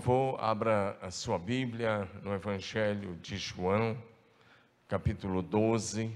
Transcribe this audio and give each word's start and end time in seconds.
favor, 0.00 0.38
abra 0.38 0.98
a 1.00 1.10
sua 1.10 1.38
Bíblia 1.38 2.08
no 2.22 2.34
Evangelho 2.34 3.16
de 3.16 3.38
João, 3.38 3.96
capítulo 4.86 5.40
12, 5.40 6.10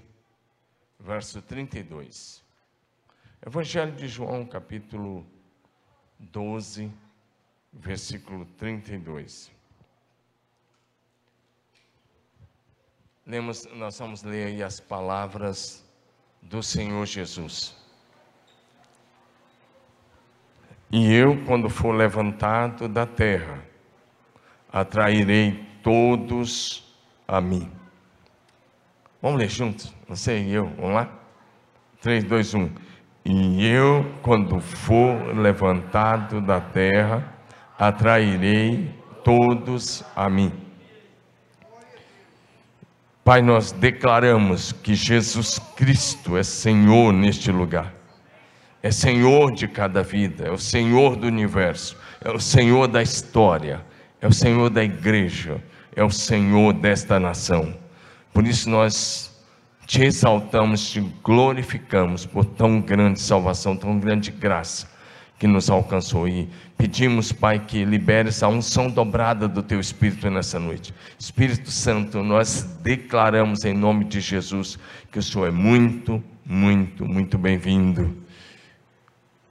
verso 0.98 1.40
32. 1.40 2.42
Evangelho 3.46 3.92
de 3.92 4.06
João, 4.06 4.44
capítulo 4.44 5.26
12, 6.18 6.92
versículo 7.72 8.44
32. 8.58 9.50
Lemos, 13.26 13.66
nós 13.76 13.98
vamos 13.98 14.22
ler 14.22 14.48
aí 14.48 14.62
as 14.62 14.78
palavras 14.78 15.82
do 16.42 16.62
Senhor 16.62 17.06
Jesus. 17.06 17.74
E 20.90 21.14
eu, 21.14 21.42
quando 21.46 21.70
for 21.70 21.94
levantado 21.94 22.88
da 22.88 23.06
terra, 23.06 23.69
atrairei 24.72 25.64
todos 25.82 26.84
a 27.26 27.40
mim. 27.40 27.70
Vamos 29.22 29.38
ler 29.38 29.48
juntos? 29.48 29.92
Você 30.08 30.40
e 30.40 30.52
eu, 30.52 30.66
vamos 30.76 30.94
lá? 30.94 31.08
3, 32.00 32.24
2, 32.24 32.54
1. 32.54 32.70
E 33.24 33.66
eu, 33.66 34.14
quando 34.22 34.60
for 34.60 35.36
levantado 35.36 36.40
da 36.40 36.60
terra, 36.60 37.34
atrairei 37.78 38.94
todos 39.22 40.02
a 40.16 40.28
mim. 40.30 40.52
Pai, 43.22 43.42
nós 43.42 43.70
declaramos 43.70 44.72
que 44.72 44.94
Jesus 44.94 45.58
Cristo 45.76 46.36
é 46.36 46.42
Senhor 46.42 47.12
neste 47.12 47.52
lugar 47.52 48.00
é 48.82 48.90
Senhor 48.90 49.52
de 49.52 49.68
cada 49.68 50.02
vida, 50.02 50.46
é 50.46 50.50
o 50.50 50.58
Senhor 50.58 51.16
do 51.16 51.26
universo, 51.26 51.96
é 52.20 52.30
o 52.30 52.40
Senhor 52.40 52.88
da 52.88 53.02
história, 53.02 53.84
é 54.20 54.26
o 54.26 54.32
Senhor 54.32 54.68
da 54.70 54.84
igreja, 54.84 55.62
é 55.94 56.04
o 56.04 56.10
Senhor 56.10 56.72
desta 56.72 57.18
nação. 57.18 57.74
Por 58.32 58.46
isso 58.46 58.68
nós 58.68 59.30
te 59.86 60.02
exaltamos, 60.04 60.90
te 60.90 61.00
glorificamos 61.22 62.26
por 62.26 62.44
tão 62.44 62.80
grande 62.80 63.20
salvação, 63.20 63.76
tão 63.76 63.98
grande 63.98 64.30
graça 64.30 64.88
que 65.38 65.46
nos 65.46 65.70
alcançou. 65.70 66.28
E 66.28 66.48
pedimos, 66.76 67.32
Pai, 67.32 67.58
que 67.58 67.84
libere 67.84 68.28
essa 68.28 68.46
unção 68.46 68.90
dobrada 68.90 69.48
do 69.48 69.62
Teu 69.62 69.80
Espírito 69.80 70.30
nessa 70.30 70.60
noite. 70.60 70.94
Espírito 71.18 71.70
Santo, 71.70 72.22
nós 72.22 72.62
declaramos 72.82 73.64
em 73.64 73.74
nome 73.74 74.04
de 74.04 74.20
Jesus 74.20 74.78
que 75.10 75.18
o 75.18 75.22
Senhor 75.22 75.48
é 75.48 75.50
muito, 75.50 76.22
muito, 76.44 77.06
muito 77.06 77.38
bem-vindo 77.38 78.29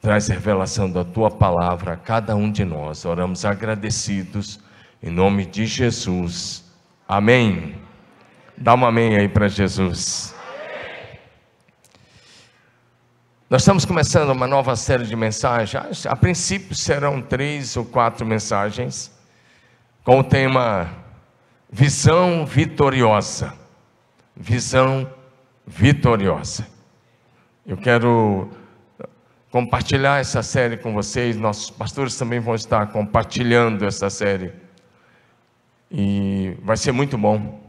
Traz 0.02 0.30
revelação 0.30 0.90
da 0.90 1.04
tua 1.04 1.30
palavra 1.30 1.94
a 1.94 1.98
cada 1.98 2.36
um 2.36 2.50
de 2.50 2.64
nós. 2.64 3.04
Oramos 3.04 3.44
agradecidos 3.44 4.60
em 5.04 5.10
nome 5.10 5.46
de 5.46 5.66
Jesus. 5.66 6.64
Amém. 7.08 7.76
Dá 8.58 8.76
um 8.76 8.86
amém 8.86 9.18
aí 9.18 9.28
para 9.28 9.48
Jesus. 9.48 10.34
Nós 13.50 13.64
estamos 13.64 13.84
começando 13.84 14.30
uma 14.30 14.48
nova 14.48 14.76
série 14.76 15.06
de 15.06 15.16
mensagens. 15.16 16.06
A 16.06 16.16
princípio 16.16 16.76
serão 16.76 17.22
três 17.22 17.76
ou 17.76 17.84
quatro 17.84 18.26
mensagens 18.26 19.12
com 20.04 20.20
o 20.20 20.24
tema 20.24 20.90
Visão 21.70 22.46
Vitoriosa. 22.46 23.54
Visão 24.36 25.12
Vitoriosa. 25.66 26.68
Eu 27.66 27.76
quero 27.76 28.50
compartilhar 29.52 30.20
essa 30.20 30.44
série 30.44 30.78
com 30.78 30.94
vocês. 30.94 31.36
Nossos 31.36 31.70
pastores 31.70 32.16
também 32.16 32.40
vão 32.40 32.56
estar 32.56 32.88
compartilhando 32.88 33.86
essa 33.86 34.10
série. 34.10 34.52
E 35.92 36.56
vai 36.62 36.78
ser 36.78 36.92
muito 36.92 37.18
bom. 37.18 37.68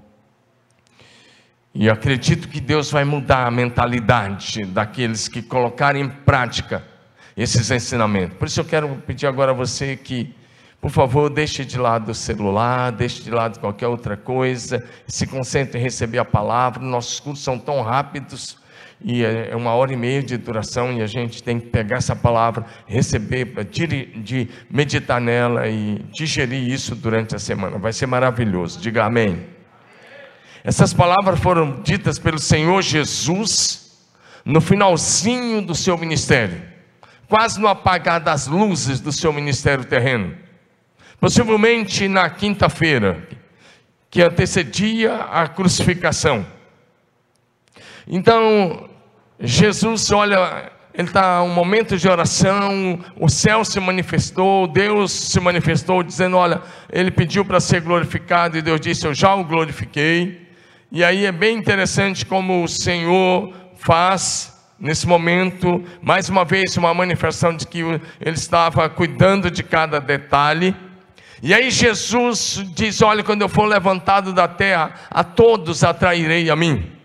E 1.72 1.88
acredito 1.88 2.48
que 2.48 2.60
Deus 2.60 2.90
vai 2.90 3.04
mudar 3.04 3.46
a 3.46 3.50
mentalidade 3.50 4.64
daqueles 4.64 5.28
que 5.28 5.40
colocarem 5.40 6.02
em 6.02 6.08
prática 6.08 6.84
esses 7.36 7.70
ensinamentos. 7.70 8.36
Por 8.36 8.48
isso 8.48 8.60
eu 8.60 8.64
quero 8.64 8.88
pedir 9.06 9.26
agora 9.26 9.52
a 9.52 9.54
você 9.54 9.96
que, 9.96 10.34
por 10.80 10.90
favor, 10.90 11.30
deixe 11.30 11.64
de 11.64 11.78
lado 11.78 12.10
o 12.10 12.14
celular, 12.14 12.90
deixe 12.90 13.22
de 13.22 13.30
lado 13.30 13.60
qualquer 13.60 13.86
outra 13.86 14.16
coisa, 14.16 14.84
se 15.06 15.26
concentre 15.26 15.78
em 15.78 15.82
receber 15.82 16.18
a 16.18 16.24
palavra. 16.24 16.82
Nossos 16.82 17.20
cursos 17.20 17.44
são 17.44 17.56
tão 17.56 17.80
rápidos 17.82 18.58
e 19.02 19.24
é, 19.24 19.50
é 19.50 19.56
uma 19.56 19.72
hora 19.72 19.92
e 19.92 19.96
meia 19.96 20.22
de 20.22 20.36
duração 20.36 20.92
e 20.92 21.02
a 21.02 21.06
gente 21.06 21.42
tem 21.42 21.58
que 21.58 21.68
pegar 21.68 21.96
essa 21.96 22.14
palavra, 22.14 22.66
receber, 22.86 23.64
de 23.64 24.48
meditar 24.70 25.20
nela 25.20 25.68
e 25.68 26.04
digerir 26.12 26.68
isso 26.68 26.94
durante 26.94 27.34
a 27.34 27.38
semana. 27.38 27.78
Vai 27.78 27.92
ser 27.92 28.06
maravilhoso. 28.06 28.78
Diga 28.78 29.04
amém. 29.04 29.46
Essas 30.62 30.92
palavras 30.92 31.40
foram 31.40 31.80
ditas 31.80 32.18
pelo 32.18 32.38
Senhor 32.38 32.82
Jesus 32.82 33.98
no 34.44 34.60
finalzinho 34.60 35.62
do 35.62 35.74
seu 35.74 35.96
ministério, 35.96 36.62
quase 37.28 37.60
no 37.60 37.68
apagar 37.68 38.20
das 38.20 38.46
luzes 38.46 39.00
do 39.00 39.12
seu 39.12 39.32
ministério 39.32 39.84
terreno. 39.84 40.36
Possivelmente 41.18 42.08
na 42.08 42.28
quinta-feira, 42.28 43.26
que 44.10 44.22
antecedia 44.22 45.14
a 45.14 45.46
crucificação. 45.46 46.44
Então, 48.06 48.89
Jesus, 49.42 50.10
olha, 50.10 50.70
ele 50.92 51.08
está 51.08 51.42
um 51.42 51.48
momento 51.48 51.96
de 51.96 52.06
oração, 52.06 53.00
o 53.16 53.28
céu 53.28 53.64
se 53.64 53.80
manifestou, 53.80 54.66
Deus 54.66 55.10
se 55.12 55.40
manifestou, 55.40 56.02
dizendo: 56.02 56.36
Olha, 56.36 56.60
ele 56.92 57.10
pediu 57.10 57.42
para 57.44 57.58
ser 57.58 57.80
glorificado, 57.80 58.58
e 58.58 58.62
Deus 58.62 58.80
disse: 58.80 59.06
Eu 59.06 59.14
já 59.14 59.34
o 59.34 59.44
glorifiquei. 59.44 60.46
E 60.92 61.02
aí 61.02 61.24
é 61.24 61.32
bem 61.32 61.56
interessante 61.56 62.26
como 62.26 62.64
o 62.64 62.68
Senhor 62.68 63.54
faz 63.76 64.54
nesse 64.78 65.06
momento, 65.06 65.82
mais 66.02 66.28
uma 66.28 66.44
vez, 66.44 66.76
uma 66.76 66.92
manifestação 66.92 67.56
de 67.56 67.66
que 67.66 67.80
ele 67.80 68.36
estava 68.36 68.88
cuidando 68.90 69.50
de 69.50 69.62
cada 69.62 70.00
detalhe. 70.00 70.76
E 71.42 71.54
aí 71.54 71.70
Jesus 71.70 72.62
diz: 72.74 73.00
Olha, 73.00 73.24
quando 73.24 73.40
eu 73.40 73.48
for 73.48 73.64
levantado 73.64 74.34
da 74.34 74.46
terra, 74.46 74.92
a 75.10 75.24
todos 75.24 75.82
atrairei 75.82 76.50
a 76.50 76.56
mim. 76.56 76.99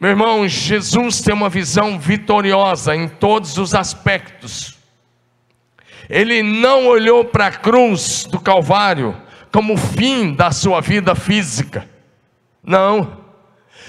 Meu 0.00 0.10
irmão, 0.12 0.48
Jesus 0.48 1.20
tem 1.20 1.34
uma 1.34 1.50
visão 1.50 1.98
vitoriosa 1.98 2.96
em 2.96 3.06
todos 3.06 3.58
os 3.58 3.74
aspectos. 3.74 4.78
Ele 6.08 6.42
não 6.42 6.86
olhou 6.86 7.22
para 7.22 7.48
a 7.48 7.52
cruz 7.52 8.24
do 8.24 8.40
Calvário 8.40 9.14
como 9.52 9.76
fim 9.76 10.32
da 10.32 10.52
sua 10.52 10.80
vida 10.80 11.14
física. 11.14 11.86
Não. 12.64 13.20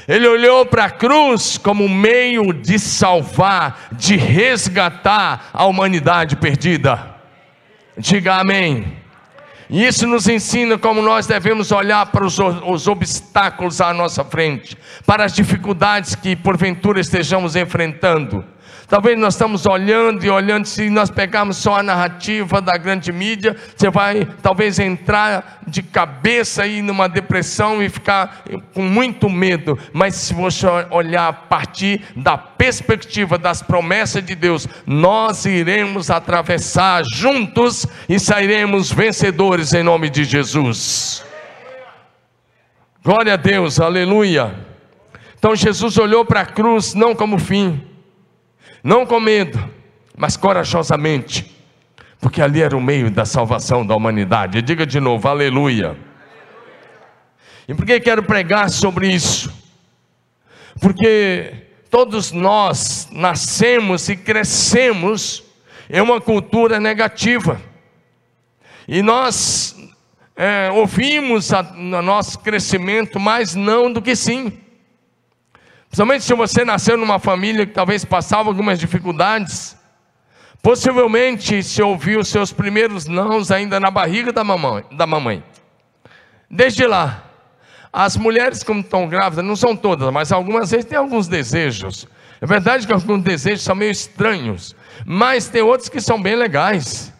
Ele 0.06 0.28
olhou 0.28 0.66
para 0.66 0.86
a 0.86 0.92
cruz 0.92 1.58
como 1.58 1.88
meio 1.88 2.52
de 2.52 2.78
salvar, 2.78 3.88
de 3.94 4.18
resgatar 4.18 5.50
a 5.54 5.66
humanidade 5.66 6.36
perdida. 6.36 7.16
Diga 7.98 8.36
amém. 8.36 9.01
E 9.72 9.86
isso 9.88 10.06
nos 10.06 10.28
ensina 10.28 10.78
como 10.78 11.02
nós 11.02 11.26
devemos 11.26 11.72
olhar 11.72 12.06
para 12.08 12.26
os, 12.26 12.38
os, 12.38 12.88
obstáculos 12.90 13.80
à 13.80 13.94
nossa 13.94 14.22
frente, 14.22 14.78
para 15.06 15.24
as 15.24 15.32
dificuldades 15.32 16.14
que 16.14 16.36
porventura 16.36 17.00
estejamos 17.00 17.56
enfrentando. 17.56 18.44
Talvez 18.92 19.18
nós 19.18 19.36
estamos 19.36 19.66
olhando 19.66 20.26
e 20.26 20.30
olhando, 20.30 20.66
se 20.66 20.90
nós 20.90 21.10
pegarmos 21.10 21.56
só 21.56 21.78
a 21.78 21.82
narrativa 21.82 22.60
da 22.60 22.76
grande 22.78 23.10
mídia, 23.10 23.56
você 23.74 23.90
vai 23.90 24.28
talvez 24.42 24.80
entrar 24.80 25.62
de 25.66 25.82
cabeça 25.82 26.64
aí 26.64 26.82
numa 26.82 27.08
depressão 27.08 27.82
e 27.82 27.88
ficar 27.88 28.44
com 28.74 28.82
muito 28.82 29.30
medo. 29.30 29.80
Mas 29.94 30.16
se 30.16 30.34
você 30.34 30.68
olhar 30.90 31.30
a 31.30 31.32
partir 31.32 32.02
da 32.18 32.38
perspectiva 32.38 33.38
das 33.38 33.62
promessas 33.62 34.26
de 34.26 34.36
Deus, 34.36 34.68
nós 34.86 35.46
iremos 35.46 36.12
atravessar 36.12 37.02
juntos 37.14 37.88
e 38.10 38.20
sairemos 38.20 38.92
vencedores 38.92 39.74
em 39.74 39.84
nome 39.84 40.10
de 40.10 40.26
Jesus. 40.26 41.24
Glória 43.02 43.36
a 43.36 43.38
Deus, 43.38 43.80
aleluia. 43.80 44.54
Então 45.40 45.56
Jesus 45.56 45.98
olhou 45.98 46.26
para 46.26 46.42
a 46.42 46.46
cruz 46.46 46.94
não 46.94 47.16
como 47.16 47.40
fim, 47.40 47.88
não 48.84 49.06
com 49.06 49.20
medo, 49.20 49.64
mas 50.18 50.36
corajosamente, 50.38 51.56
porque 52.20 52.42
ali 52.42 52.62
era 52.62 52.76
o 52.76 52.82
meio 52.82 53.10
da 53.10 53.26
salvação 53.26 53.86
da 53.86 53.96
humanidade. 53.96 54.62
Diga 54.62 54.86
de 54.86 55.00
novo, 55.00 55.28
aleluia. 55.28 55.98
E 57.68 57.74
por 57.74 57.86
que 57.86 58.00
quero 58.00 58.24
pregar 58.24 58.70
sobre 58.70 59.08
isso? 59.08 59.54
Porque 60.80 61.54
todos 61.90 62.32
nós 62.32 63.08
nascemos 63.12 64.10
e 64.10 64.16
crescemos 64.16 65.44
em 65.90 66.02
uma 66.02 66.20
cultura 66.20 66.80
negativa. 66.80 67.62
E 68.88 69.02
nós 69.02 69.76
é, 70.36 70.72
ouvimos 70.72 71.54
a, 71.54 71.62
no 71.62 72.02
nosso 72.02 72.40
crescimento 72.40 73.20
mais 73.20 73.56
não 73.56 73.92
do 73.92 74.02
que 74.02 74.16
sim. 74.16 74.58
Principalmente 75.92 76.24
se 76.24 76.34
você 76.34 76.64
nasceu 76.64 76.96
numa 76.96 77.20
família 77.20 77.66
que 77.66 77.74
talvez 77.74 78.06
passava 78.06 78.48
algumas 78.48 78.80
dificuldades. 78.80 79.78
Possivelmente 80.62 81.62
se 81.62 81.82
ouviu 81.82 82.24
seus 82.24 82.54
primeiros 82.54 83.08
nãos 83.08 83.52
ainda 83.52 83.78
na 83.78 83.92
barriga 83.92 84.32
da 84.32 84.42
mamãe. 84.42 84.86
Da 84.94 85.06
mamãe. 85.06 85.44
Desde 86.50 86.88
lá, 86.88 87.26
as 87.92 88.16
mulheres, 88.16 88.64
como 88.64 88.80
estão 88.80 89.06
grávidas, 89.10 89.44
não 89.44 89.58
são 89.58 89.76
todas, 89.76 90.10
mas 90.14 90.32
algumas 90.32 90.72
vezes 90.72 90.86
têm 90.86 90.98
alguns 90.98 91.28
desejos. 91.28 92.08
É 92.40 92.46
verdade 92.46 92.88
que 92.88 92.94
alguns 92.94 93.22
desejos 93.22 93.62
são 93.62 93.76
meio 93.76 93.92
estranhos, 93.92 94.74
mas 95.06 95.50
tem 95.50 95.62
outros 95.62 95.90
que 95.90 96.00
são 96.00 96.22
bem 96.22 96.38
legais. 96.38 97.14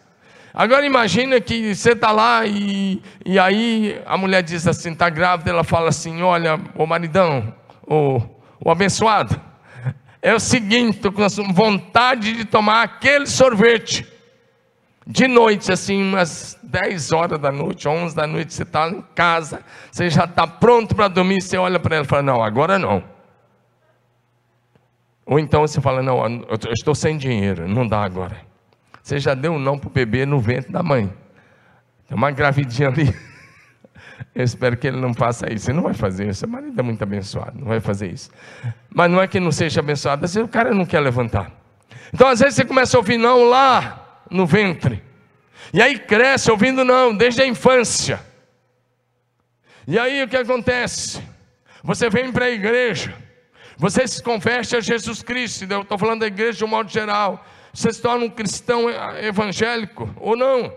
Agora 0.54 0.86
imagina 0.86 1.38
que 1.42 1.74
você 1.74 1.92
está 1.92 2.10
lá 2.10 2.46
e, 2.46 3.02
e 3.26 3.38
aí 3.38 4.00
a 4.06 4.16
mulher 4.16 4.42
diz 4.42 4.66
assim, 4.66 4.92
está 4.92 5.10
grávida, 5.10 5.50
ela 5.50 5.62
fala 5.62 5.90
assim, 5.90 6.22
olha, 6.22 6.58
o 6.74 6.86
maridão, 6.86 7.54
o, 7.86 8.22
o 8.64 8.70
abençoado, 8.70 9.40
é 10.20 10.32
o 10.32 10.38
seguinte, 10.38 10.96
estou 10.96 11.12
com 11.12 11.26
vontade 11.52 12.32
de 12.36 12.44
tomar 12.44 12.82
aquele 12.82 13.26
sorvete. 13.26 14.06
De 15.04 15.26
noite, 15.26 15.72
assim, 15.72 16.00
umas 16.00 16.56
10 16.62 17.10
horas 17.10 17.40
da 17.40 17.50
noite, 17.50 17.88
11 17.88 18.14
da 18.14 18.24
noite, 18.24 18.54
você 18.54 18.62
está 18.62 18.88
em 18.88 19.02
casa, 19.16 19.60
você 19.90 20.08
já 20.08 20.24
está 20.24 20.46
pronto 20.46 20.94
para 20.94 21.08
dormir, 21.08 21.42
você 21.42 21.56
olha 21.58 21.80
para 21.80 21.96
ela 21.96 22.04
e 22.04 22.08
fala, 22.08 22.22
não, 22.22 22.42
agora 22.42 22.78
não. 22.78 23.02
Ou 25.26 25.40
então 25.40 25.62
você 25.62 25.80
fala, 25.80 26.02
não, 26.02 26.24
eu 26.24 26.72
estou 26.72 26.94
sem 26.94 27.16
dinheiro, 27.16 27.66
não 27.66 27.86
dá 27.86 28.04
agora. 28.04 28.36
Você 29.02 29.18
já 29.18 29.34
deu 29.34 29.52
um 29.52 29.58
não 29.58 29.76
para 29.76 29.88
o 29.88 29.92
bebê 29.92 30.24
no 30.24 30.38
ventre 30.38 30.70
da 30.70 30.84
mãe. 30.84 31.12
Tem 32.06 32.16
uma 32.16 32.30
gravidinha 32.30 32.88
ali. 32.88 33.12
Eu 34.34 34.44
espero 34.44 34.76
que 34.76 34.86
ele 34.86 35.00
não 35.00 35.14
faça 35.14 35.52
isso. 35.52 35.70
Ele 35.70 35.76
não 35.76 35.84
vai 35.84 35.94
fazer 35.94 36.28
isso. 36.28 36.40
Seu 36.40 36.48
marido 36.48 36.78
é 36.78 36.82
muito 36.82 37.02
abençoado, 37.02 37.58
não 37.58 37.68
vai 37.68 37.80
fazer 37.80 38.12
isso. 38.12 38.30
Mas 38.90 39.10
não 39.10 39.20
é 39.20 39.26
que 39.26 39.40
não 39.40 39.52
seja 39.52 39.80
abençoado, 39.80 40.24
às 40.24 40.34
vezes 40.34 40.48
o 40.48 40.50
cara 40.50 40.74
não 40.74 40.84
quer 40.84 41.00
levantar. 41.00 41.50
Então, 42.12 42.28
às 42.28 42.40
vezes, 42.40 42.56
você 42.56 42.64
começa 42.64 42.96
a 42.96 43.00
ouvir 43.00 43.16
não 43.16 43.44
lá 43.44 44.24
no 44.30 44.46
ventre. 44.46 45.02
E 45.72 45.80
aí 45.80 45.98
cresce 45.98 46.50
ouvindo 46.50 46.84
não, 46.84 47.16
desde 47.16 47.42
a 47.42 47.46
infância. 47.46 48.20
E 49.86 49.98
aí 49.98 50.22
o 50.22 50.28
que 50.28 50.36
acontece? 50.36 51.22
Você 51.82 52.08
vem 52.08 52.30
para 52.30 52.44
a 52.44 52.50
igreja, 52.50 53.14
você 53.76 54.06
se 54.06 54.22
converte 54.22 54.76
a 54.76 54.80
Jesus 54.80 55.22
Cristo. 55.22 55.64
Eu 55.68 55.82
estou 55.82 55.98
falando 55.98 56.20
da 56.20 56.26
igreja 56.26 56.58
de 56.58 56.64
um 56.64 56.68
modo 56.68 56.90
geral. 56.90 57.44
Você 57.72 57.92
se 57.92 58.00
torna 58.00 58.24
um 58.24 58.30
cristão 58.30 58.88
evangélico 59.20 60.08
ou 60.20 60.36
não? 60.36 60.72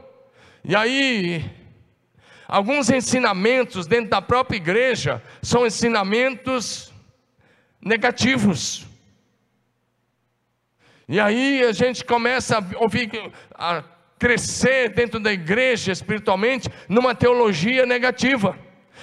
E 0.64 0.76
aí 0.76 1.46
Alguns 2.48 2.90
ensinamentos 2.90 3.88
dentro 3.88 4.10
da 4.10 4.22
própria 4.22 4.58
igreja 4.58 5.22
são 5.42 5.66
ensinamentos 5.66 6.94
negativos. 7.82 8.86
E 11.08 11.20
aí 11.20 11.64
a 11.64 11.72
gente 11.72 12.04
começa 12.04 12.58
a 12.58 12.64
ouvir, 12.82 13.10
a 13.54 13.84
crescer 14.18 14.90
dentro 14.90 15.20
da 15.20 15.32
igreja 15.32 15.92
espiritualmente 15.92 16.70
numa 16.88 17.14
teologia 17.14 17.86
negativa. 17.86 18.58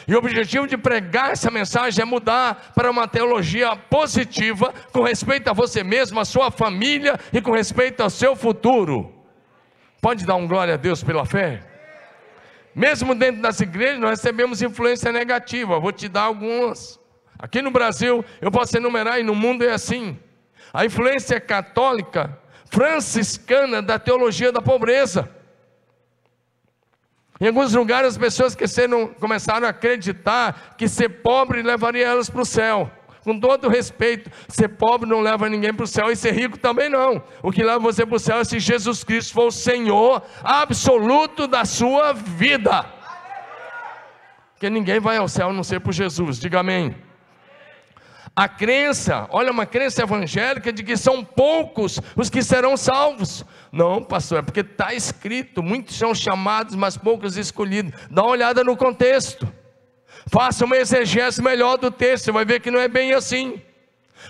E 0.06 0.14
o 0.14 0.18
objetivo 0.18 0.66
de 0.66 0.76
pregar 0.76 1.32
essa 1.32 1.50
mensagem 1.50 2.02
é 2.02 2.04
mudar 2.04 2.72
para 2.74 2.90
uma 2.90 3.06
teologia 3.06 3.76
positiva 3.76 4.72
com 4.92 5.02
respeito 5.02 5.48
a 5.48 5.52
você 5.52 5.84
mesmo, 5.84 6.18
a 6.18 6.24
sua 6.24 6.50
família 6.50 7.18
e 7.32 7.40
com 7.40 7.52
respeito 7.52 8.02
ao 8.02 8.10
seu 8.10 8.34
futuro. 8.34 9.12
Pode 10.00 10.26
dar 10.26 10.34
um 10.34 10.48
glória 10.48 10.74
a 10.74 10.76
Deus 10.76 11.04
pela 11.04 11.24
fé? 11.24 11.71
Mesmo 12.74 13.14
dentro 13.14 13.42
das 13.42 13.60
igrejas, 13.60 14.00
nós 14.00 14.18
recebemos 14.18 14.62
influência 14.62 15.12
negativa. 15.12 15.78
Vou 15.78 15.92
te 15.92 16.08
dar 16.08 16.22
algumas. 16.22 16.98
Aqui 17.38 17.60
no 17.60 17.70
Brasil, 17.70 18.24
eu 18.40 18.50
posso 18.50 18.76
enumerar, 18.76 19.20
e 19.20 19.22
no 19.22 19.34
mundo 19.34 19.64
é 19.64 19.72
assim. 19.72 20.18
A 20.72 20.86
influência 20.86 21.40
católica, 21.40 22.38
franciscana 22.70 23.82
da 23.82 23.98
teologia 23.98 24.50
da 24.50 24.62
pobreza. 24.62 25.28
Em 27.40 27.48
alguns 27.48 27.74
lugares, 27.74 28.10
as 28.10 28.18
pessoas 28.18 28.54
que 28.54 28.64
começaram 29.18 29.66
a 29.66 29.70
acreditar 29.70 30.74
que 30.78 30.88
ser 30.88 31.08
pobre 31.08 31.62
levaria 31.62 32.06
elas 32.06 32.30
para 32.30 32.42
o 32.42 32.46
céu 32.46 32.90
com 33.22 33.38
todo 33.38 33.68
respeito, 33.68 34.30
ser 34.48 34.68
pobre 34.68 35.08
não 35.08 35.20
leva 35.20 35.48
ninguém 35.48 35.72
para 35.72 35.84
o 35.84 35.86
céu 35.86 36.10
e 36.10 36.16
ser 36.16 36.32
rico 36.32 36.58
também 36.58 36.88
não. 36.88 37.22
O 37.42 37.52
que 37.52 37.62
leva 37.62 37.78
você 37.78 38.04
para 38.04 38.16
o 38.16 38.20
céu 38.20 38.38
é 38.38 38.44
se 38.44 38.58
Jesus 38.58 39.04
Cristo 39.04 39.32
for 39.32 39.46
o 39.46 39.52
Senhor 39.52 40.22
absoluto 40.42 41.46
da 41.46 41.64
sua 41.64 42.12
vida. 42.12 42.84
Porque 44.54 44.68
ninguém 44.68 45.00
vai 45.00 45.16
ao 45.16 45.28
céu 45.28 45.50
a 45.50 45.52
não 45.52 45.64
ser 45.64 45.80
por 45.80 45.92
Jesus, 45.92 46.38
diga 46.38 46.60
amém. 46.60 46.94
A 48.34 48.48
crença, 48.48 49.26
olha, 49.30 49.52
uma 49.52 49.66
crença 49.66 50.02
evangélica 50.02 50.72
de 50.72 50.82
que 50.82 50.96
são 50.96 51.22
poucos 51.22 52.00
os 52.16 52.30
que 52.30 52.42
serão 52.42 52.76
salvos. 52.78 53.44
Não, 53.70 54.02
pastor, 54.02 54.38
é 54.38 54.42
porque 54.42 54.60
está 54.60 54.94
escrito: 54.94 55.62
muitos 55.62 55.96
são 55.96 56.14
chamados, 56.14 56.74
mas 56.74 56.96
poucos 56.96 57.36
escolhidos. 57.36 57.92
Dá 58.10 58.22
uma 58.22 58.30
olhada 58.30 58.64
no 58.64 58.76
contexto. 58.76 59.46
Faça 60.26 60.64
uma 60.64 60.76
exegese 60.76 61.42
melhor 61.42 61.76
do 61.76 61.90
texto, 61.90 62.32
vai 62.32 62.44
ver 62.44 62.60
que 62.60 62.70
não 62.70 62.80
é 62.80 62.88
bem 62.88 63.12
assim. 63.12 63.60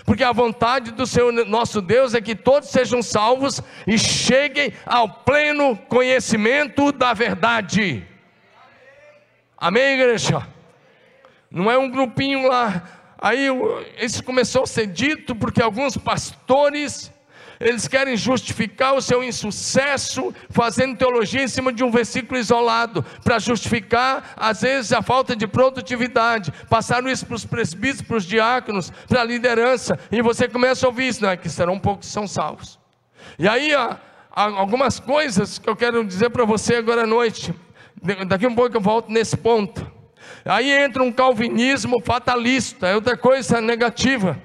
Porque 0.05 0.23
a 0.23 0.31
vontade 0.31 0.91
do 0.91 1.05
Senhor 1.05 1.31
nosso 1.45 1.81
Deus 1.81 2.13
é 2.13 2.21
que 2.21 2.35
todos 2.35 2.69
sejam 2.69 3.01
salvos 3.01 3.61
e 3.85 3.97
cheguem 3.97 4.73
ao 4.85 5.07
pleno 5.07 5.77
conhecimento 5.87 6.91
da 6.91 7.13
verdade. 7.13 8.05
Amém, 9.57 9.93
igreja? 9.93 10.45
Não 11.49 11.71
é 11.71 11.77
um 11.77 11.89
grupinho 11.89 12.47
lá. 12.47 12.83
Aí 13.17 13.47
isso 13.97 14.23
começou 14.23 14.63
a 14.63 14.67
ser 14.67 14.87
dito 14.87 15.33
porque 15.35 15.61
alguns 15.61 15.95
pastores 15.95 17.12
eles 17.59 17.87
querem 17.87 18.15
justificar 18.15 18.93
o 18.93 19.01
seu 19.01 19.23
insucesso 19.23 20.33
fazendo 20.49 20.97
teologia 20.97 21.43
em 21.43 21.47
cima 21.47 21.71
de 21.71 21.83
um 21.83 21.91
versículo 21.91 22.39
isolado, 22.39 23.03
para 23.23 23.39
justificar, 23.39 24.33
às 24.35 24.61
vezes, 24.61 24.91
a 24.93 25.01
falta 25.01 25.35
de 25.35 25.47
produtividade. 25.47 26.51
Passaram 26.69 27.09
isso 27.09 27.25
para 27.25 27.35
os 27.35 27.45
presbíteros, 27.45 28.01
para 28.01 28.17
os 28.17 28.25
diáconos, 28.25 28.91
para 29.07 29.21
a 29.21 29.23
liderança, 29.23 29.99
e 30.11 30.21
você 30.21 30.47
começa 30.47 30.85
a 30.85 30.89
ouvir 30.89 31.07
isso, 31.07 31.21
não 31.21 31.29
é? 31.29 31.37
Que 31.37 31.49
serão 31.49 31.79
poucos 31.79 32.07
que 32.07 32.13
são 32.13 32.27
salvos. 32.27 32.79
E 33.37 33.47
aí, 33.47 33.73
há, 33.73 33.97
há 34.31 34.43
algumas 34.43 34.99
coisas 34.99 35.57
que 35.57 35.69
eu 35.69 35.75
quero 35.75 36.03
dizer 36.03 36.29
para 36.29 36.45
você 36.45 36.75
agora 36.75 37.03
à 37.03 37.07
noite. 37.07 37.53
Daqui 38.27 38.45
um 38.45 38.55
pouco 38.55 38.75
eu 38.75 38.81
volto 38.81 39.11
nesse 39.11 39.37
ponto. 39.37 39.89
Aí 40.45 40.69
entra 40.71 41.01
um 41.01 41.11
calvinismo 41.11 42.01
fatalista, 42.01 42.87
é 42.87 42.95
outra 42.95 43.15
coisa 43.15 43.61
negativa 43.61 44.37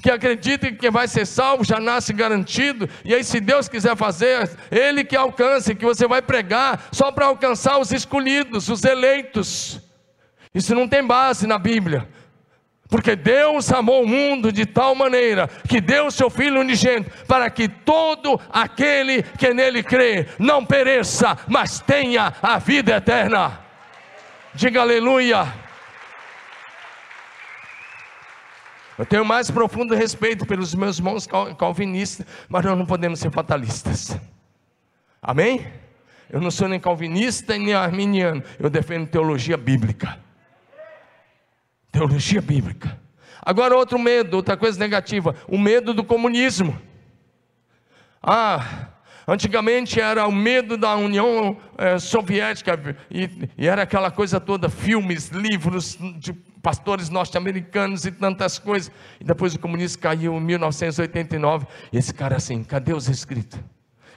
que 0.00 0.10
acredita 0.10 0.70
que 0.70 0.90
vai 0.90 1.08
ser 1.08 1.26
salvo 1.26 1.64
já 1.64 1.80
nasce 1.80 2.12
garantido, 2.12 2.88
e 3.04 3.14
aí, 3.14 3.24
se 3.24 3.40
Deus 3.40 3.68
quiser 3.68 3.96
fazer, 3.96 4.48
Ele 4.70 5.04
que 5.04 5.16
alcance, 5.16 5.74
que 5.74 5.84
você 5.84 6.06
vai 6.06 6.22
pregar 6.22 6.88
só 6.92 7.10
para 7.10 7.26
alcançar 7.26 7.78
os 7.78 7.90
escolhidos, 7.90 8.68
os 8.68 8.84
eleitos. 8.84 9.80
Isso 10.54 10.74
não 10.74 10.88
tem 10.88 11.04
base 11.04 11.46
na 11.46 11.58
Bíblia. 11.58 12.08
Porque 12.88 13.14
Deus 13.14 13.70
amou 13.70 14.02
o 14.02 14.08
mundo 14.08 14.50
de 14.50 14.64
tal 14.64 14.94
maneira 14.94 15.46
que 15.68 15.78
deu 15.78 16.06
o 16.06 16.10
seu 16.10 16.30
Filho 16.30 16.60
unigênito 16.60 17.10
para 17.26 17.50
que 17.50 17.68
todo 17.68 18.40
aquele 18.50 19.22
que 19.22 19.52
nele 19.52 19.82
crê 19.82 20.26
não 20.38 20.64
pereça, 20.64 21.36
mas 21.46 21.80
tenha 21.80 22.32
a 22.40 22.58
vida 22.58 22.96
eterna. 22.96 23.60
Diga 24.54 24.80
aleluia. 24.80 25.67
Eu 28.98 29.06
tenho 29.06 29.24
mais 29.24 29.48
profundo 29.48 29.94
respeito 29.94 30.44
pelos 30.44 30.74
meus 30.74 30.98
irmãos 30.98 31.28
calvinistas, 31.56 32.26
mas 32.48 32.64
nós 32.64 32.76
não 32.76 32.84
podemos 32.84 33.20
ser 33.20 33.30
fatalistas. 33.30 34.18
Amém? 35.22 35.64
Eu 36.28 36.40
não 36.40 36.50
sou 36.50 36.66
nem 36.66 36.80
calvinista 36.80 37.56
nem 37.56 37.74
arminiano, 37.74 38.42
eu 38.58 38.68
defendo 38.68 39.06
teologia 39.06 39.56
bíblica. 39.56 40.18
Teologia 41.92 42.42
bíblica. 42.42 42.98
Agora, 43.40 43.76
outro 43.76 43.98
medo, 43.98 44.36
outra 44.36 44.56
coisa 44.56 44.78
negativa: 44.78 45.34
o 45.46 45.56
medo 45.56 45.94
do 45.94 46.02
comunismo. 46.02 46.78
Ah, 48.20 48.88
antigamente 49.26 50.00
era 50.00 50.26
o 50.26 50.32
medo 50.32 50.76
da 50.76 50.96
União 50.96 51.56
é, 51.78 51.98
Soviética, 52.00 52.96
e, 53.10 53.48
e, 53.56 53.66
era 53.66 53.82
aquela 53.82 54.10
coisa 54.10 54.38
toda: 54.40 54.68
filmes, 54.68 55.28
livros 55.28 55.96
de 56.16 56.34
pastores 56.62 57.08
norte-americanos 57.08 58.04
e 58.04 58.10
tantas 58.10 58.58
coisas. 58.58 58.90
E 59.20 59.24
depois 59.24 59.54
o 59.54 59.58
comunismo 59.58 60.00
caiu 60.00 60.34
em 60.34 60.40
1989. 60.40 61.66
E 61.92 61.98
esse 61.98 62.12
cara 62.12 62.36
assim, 62.36 62.62
cadê 62.64 62.92
os 62.92 63.08
escritos? 63.08 63.58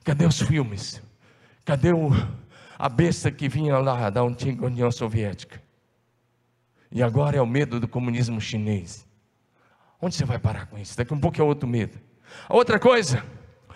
Cadê 0.04 0.26
os 0.26 0.42
filmes? 0.42 1.02
Cadê 1.64 1.94
o, 1.94 2.10
a 2.78 2.90
besta 2.90 3.32
que 3.32 3.48
vinha 3.48 3.78
lá 3.78 4.10
da 4.10 4.22
antiga 4.22 4.66
União 4.66 4.92
Soviética? 4.92 5.62
E 6.92 7.02
agora 7.02 7.38
é 7.38 7.42
o 7.42 7.48
medo 7.48 7.80
do 7.80 7.88
comunismo 7.88 8.42
chinês. 8.42 9.08
Onde 10.02 10.16
você 10.16 10.26
vai 10.26 10.40
parar 10.40 10.66
com 10.66 10.78
isso? 10.78 10.98
Daqui 10.98 11.14
um 11.14 11.20
pouco 11.20 11.40
é 11.40 11.44
outro 11.44 11.70
medo. 11.70 11.98
A 12.50 12.56
outra 12.56 12.80
coisa, 12.80 13.24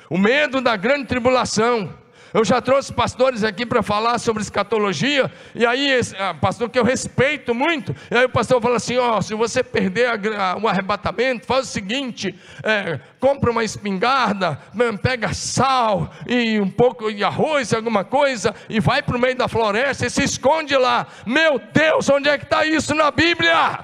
o 0.10 0.18
medo 0.18 0.60
da 0.62 0.76
grande 0.76 1.06
tribulação. 1.06 2.05
Eu 2.36 2.44
já 2.44 2.62
trouxe 2.62 2.92
pastores 2.92 3.46
aqui 3.46 3.66
para 3.66 3.82
falar 3.82 4.20
sobre 4.20 4.44
escatologia, 4.44 5.32
e 5.56 5.66
aí, 5.66 5.98
ah, 6.20 6.34
pastor 6.34 6.70
que 6.70 6.78
eu 6.78 6.84
respeito 6.84 7.56
muito, 7.56 7.96
e 8.12 8.18
aí 8.18 8.26
o 8.26 8.30
pastor 8.30 8.62
fala 8.62 8.76
assim: 8.76 8.98
ó, 8.98 9.18
oh, 9.18 9.22
se 9.22 9.34
você 9.34 9.64
perder 9.64 10.08
a, 10.08 10.52
a, 10.52 10.58
o 10.58 10.68
arrebatamento, 10.68 11.48
faz 11.48 11.70
o 11.70 11.72
seguinte: 11.72 12.38
é, 12.62 13.00
compra 13.22 13.50
uma 13.50 13.64
espingarda, 13.64 14.60
pega 15.02 15.34
sal 15.34 16.14
e 16.28 16.60
um 16.60 16.70
pouco 16.70 17.10
de 17.10 17.24
arroz, 17.24 17.74
alguma 17.74 18.04
coisa, 18.04 18.54
e 18.68 18.82
vai 18.82 19.02
para 19.02 19.16
o 19.16 19.20
meio 19.20 19.38
da 19.38 19.48
floresta 19.48 20.06
e 20.06 20.10
se 20.10 20.26
esconde 20.26 20.76
lá. 20.76 21.08
Meu 21.26 21.58
Deus, 21.72 22.10
onde 22.10 22.28
é 22.28 22.38
que 22.38 22.44
está 22.44 22.66
isso 22.66 22.94
na 22.94 23.12
Bíblia? 23.12 23.80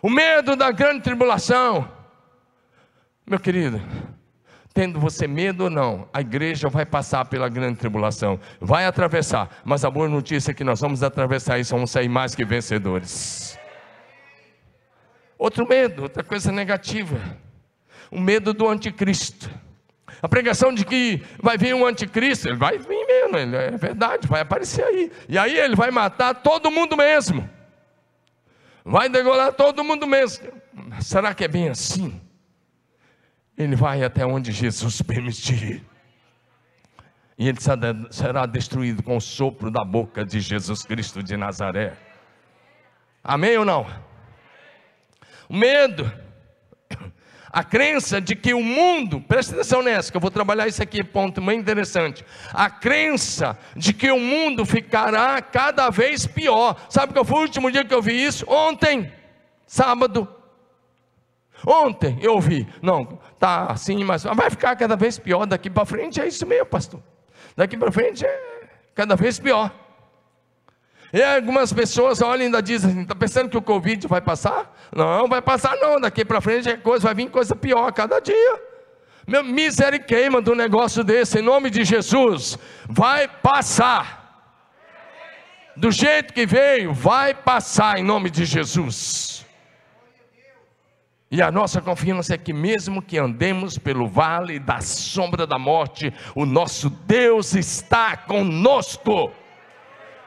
O 0.00 0.08
medo 0.08 0.56
da 0.56 0.70
grande 0.70 1.02
tribulação. 1.02 1.86
Meu 3.26 3.38
querido, 3.38 3.82
tendo 4.72 4.98
você 4.98 5.26
medo 5.26 5.64
ou 5.64 5.70
não, 5.70 6.08
a 6.12 6.20
igreja 6.20 6.68
vai 6.68 6.86
passar 6.86 7.24
pela 7.26 7.48
grande 7.48 7.78
tribulação, 7.78 8.40
vai 8.60 8.86
atravessar, 8.86 9.60
mas 9.64 9.84
a 9.84 9.90
boa 9.90 10.08
notícia 10.08 10.50
é 10.50 10.54
que 10.54 10.64
nós 10.64 10.80
vamos 10.80 11.02
atravessar 11.02 11.58
isso, 11.58 11.74
vamos 11.74 11.90
sair 11.90 12.08
mais 12.08 12.34
que 12.34 12.44
vencedores. 12.44 13.58
Outro 15.38 15.68
medo, 15.68 16.04
outra 16.04 16.22
coisa 16.22 16.50
negativa, 16.52 17.18
o 18.10 18.20
medo 18.20 18.54
do 18.54 18.68
anticristo. 18.68 19.50
A 20.22 20.28
pregação 20.28 20.72
de 20.72 20.84
que 20.84 21.20
vai 21.42 21.58
vir 21.58 21.74
um 21.74 21.84
anticristo, 21.84 22.48
ele 22.48 22.56
vai 22.56 22.78
vir 22.78 23.06
mesmo, 23.06 23.36
ele, 23.36 23.56
é 23.56 23.70
verdade, 23.72 24.28
vai 24.28 24.40
aparecer 24.40 24.84
aí. 24.84 25.10
E 25.28 25.36
aí 25.36 25.58
ele 25.58 25.74
vai 25.74 25.90
matar 25.90 26.32
todo 26.34 26.70
mundo 26.70 26.96
mesmo. 26.96 27.48
Vai 28.84 29.08
degolar 29.08 29.52
todo 29.52 29.82
mundo 29.82 30.06
mesmo. 30.06 30.46
Será 31.00 31.34
que 31.34 31.44
é 31.44 31.48
bem 31.48 31.68
assim? 31.68 32.20
Ele 33.56 33.76
vai 33.76 34.02
até 34.02 34.24
onde 34.24 34.52
Jesus 34.52 35.02
permitir. 35.02 35.84
E 37.38 37.48
ele 37.48 37.58
será 38.10 38.46
destruído 38.46 39.02
com 39.02 39.16
o 39.16 39.20
sopro 39.20 39.70
da 39.70 39.84
boca 39.84 40.24
de 40.24 40.40
Jesus 40.40 40.84
Cristo 40.84 41.22
de 41.22 41.36
Nazaré. 41.36 41.96
Amém 43.24 43.56
ou 43.56 43.64
não? 43.64 43.86
O 45.48 45.56
medo, 45.56 46.10
a 47.52 47.62
crença 47.62 48.20
de 48.20 48.34
que 48.34 48.54
o 48.54 48.62
mundo, 48.62 49.20
presta 49.20 49.54
atenção 49.54 49.82
nessa, 49.82 50.10
que 50.10 50.16
eu 50.16 50.20
vou 50.20 50.30
trabalhar 50.30 50.66
isso 50.66 50.82
aqui, 50.82 51.04
ponto 51.04 51.42
muito 51.42 51.60
interessante. 51.60 52.24
A 52.52 52.70
crença 52.70 53.58
de 53.76 53.92
que 53.92 54.10
o 54.10 54.18
mundo 54.18 54.64
ficará 54.64 55.40
cada 55.42 55.90
vez 55.90 56.26
pior. 56.26 56.76
Sabe 56.88 57.12
qual 57.12 57.24
foi 57.24 57.38
o 57.38 57.42
último 57.42 57.70
dia 57.70 57.84
que 57.84 57.94
eu 57.94 58.00
vi 58.00 58.24
isso? 58.24 58.44
Ontem, 58.48 59.12
sábado. 59.66 60.28
Ontem 61.66 62.18
eu 62.20 62.34
ouvi, 62.34 62.66
não, 62.80 63.18
tá 63.38 63.66
assim, 63.66 64.02
mas 64.04 64.24
vai 64.24 64.50
ficar 64.50 64.74
cada 64.76 64.96
vez 64.96 65.18
pior 65.18 65.46
daqui 65.46 65.70
para 65.70 65.84
frente, 65.84 66.20
é 66.20 66.26
isso 66.26 66.46
mesmo, 66.46 66.66
pastor. 66.66 67.00
Daqui 67.56 67.76
para 67.76 67.92
frente 67.92 68.24
é 68.24 68.62
cada 68.94 69.14
vez 69.14 69.38
pior. 69.38 69.70
E 71.12 71.22
algumas 71.22 71.72
pessoas 71.72 72.22
olham 72.22 72.42
e 72.42 72.46
ainda 72.46 72.62
dizem 72.62 72.90
assim, 72.90 73.02
está 73.02 73.14
pensando 73.14 73.50
que 73.50 73.56
o 73.56 73.62
Covid 73.62 74.06
vai 74.08 74.20
passar? 74.20 74.74
Não, 74.94 75.28
vai 75.28 75.42
passar 75.42 75.76
não, 75.76 76.00
daqui 76.00 76.24
para 76.24 76.40
frente 76.40 76.70
é 76.70 76.76
coisa, 76.76 77.04
vai 77.04 77.14
vir 77.14 77.30
coisa 77.30 77.54
pior 77.54 77.86
a 77.86 77.92
cada 77.92 78.18
dia. 78.18 78.62
Meu 79.26 79.44
misericórdia 79.44 80.40
do 80.40 80.54
negócio 80.54 81.04
desse, 81.04 81.38
em 81.38 81.42
nome 81.42 81.70
de 81.70 81.84
Jesus, 81.84 82.58
vai 82.88 83.28
passar. 83.28 84.22
Do 85.76 85.90
jeito 85.90 86.34
que 86.34 86.44
veio, 86.44 86.92
vai 86.92 87.34
passar 87.34 87.98
em 87.98 88.02
nome 88.02 88.30
de 88.30 88.44
Jesus. 88.44 89.31
E 91.32 91.40
a 91.40 91.50
nossa 91.50 91.80
confiança 91.80 92.34
é 92.34 92.36
que, 92.36 92.52
mesmo 92.52 93.00
que 93.00 93.16
andemos 93.16 93.78
pelo 93.78 94.06
vale 94.06 94.58
da 94.58 94.82
sombra 94.82 95.46
da 95.46 95.58
morte, 95.58 96.12
o 96.34 96.44
nosso 96.44 96.90
Deus 96.90 97.54
está 97.54 98.14
conosco. 98.18 99.32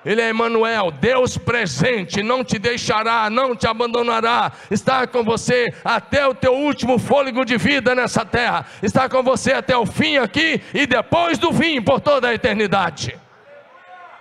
Ele 0.04 0.20
é 0.20 0.32
Emmanuel, 0.32 0.90
Deus 0.90 1.38
presente, 1.38 2.24
não 2.24 2.44
te 2.44 2.58
deixará, 2.58 3.30
não 3.30 3.56
te 3.56 3.68
abandonará, 3.68 4.52
está 4.72 5.06
com 5.06 5.24
você 5.24 5.72
até 5.84 6.26
o 6.26 6.34
teu 6.34 6.54
último 6.54 6.98
fôlego 6.98 7.46
de 7.46 7.56
vida 7.56 7.94
nessa 7.94 8.26
terra, 8.26 8.66
está 8.82 9.08
com 9.08 9.22
você 9.22 9.54
até 9.54 9.78
o 9.78 9.86
fim 9.86 10.18
aqui 10.18 10.60
e 10.74 10.88
depois 10.88 11.38
do 11.38 11.54
fim, 11.54 11.84
por 11.84 12.02
toda 12.02 12.30
a 12.30 12.34
eternidade. 12.34 13.16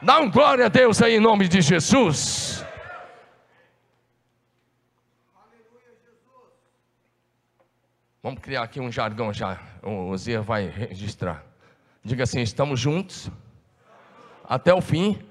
Dá 0.02 0.20
um 0.20 0.30
glória 0.30 0.66
a 0.66 0.68
Deus 0.68 1.00
aí 1.00 1.16
em 1.16 1.20
nome 1.20 1.48
de 1.48 1.62
Jesus. 1.62 2.53
Vamos 8.24 8.40
criar 8.40 8.62
aqui 8.62 8.80
um 8.80 8.90
jargão 8.90 9.34
já. 9.34 9.60
O 9.82 10.16
Zia 10.16 10.40
vai 10.40 10.66
registrar. 10.66 11.44
Diga 12.02 12.24
assim: 12.24 12.40
estamos 12.40 12.80
juntos 12.80 13.30
até 14.48 14.72
o 14.72 14.80
fim 14.80 15.22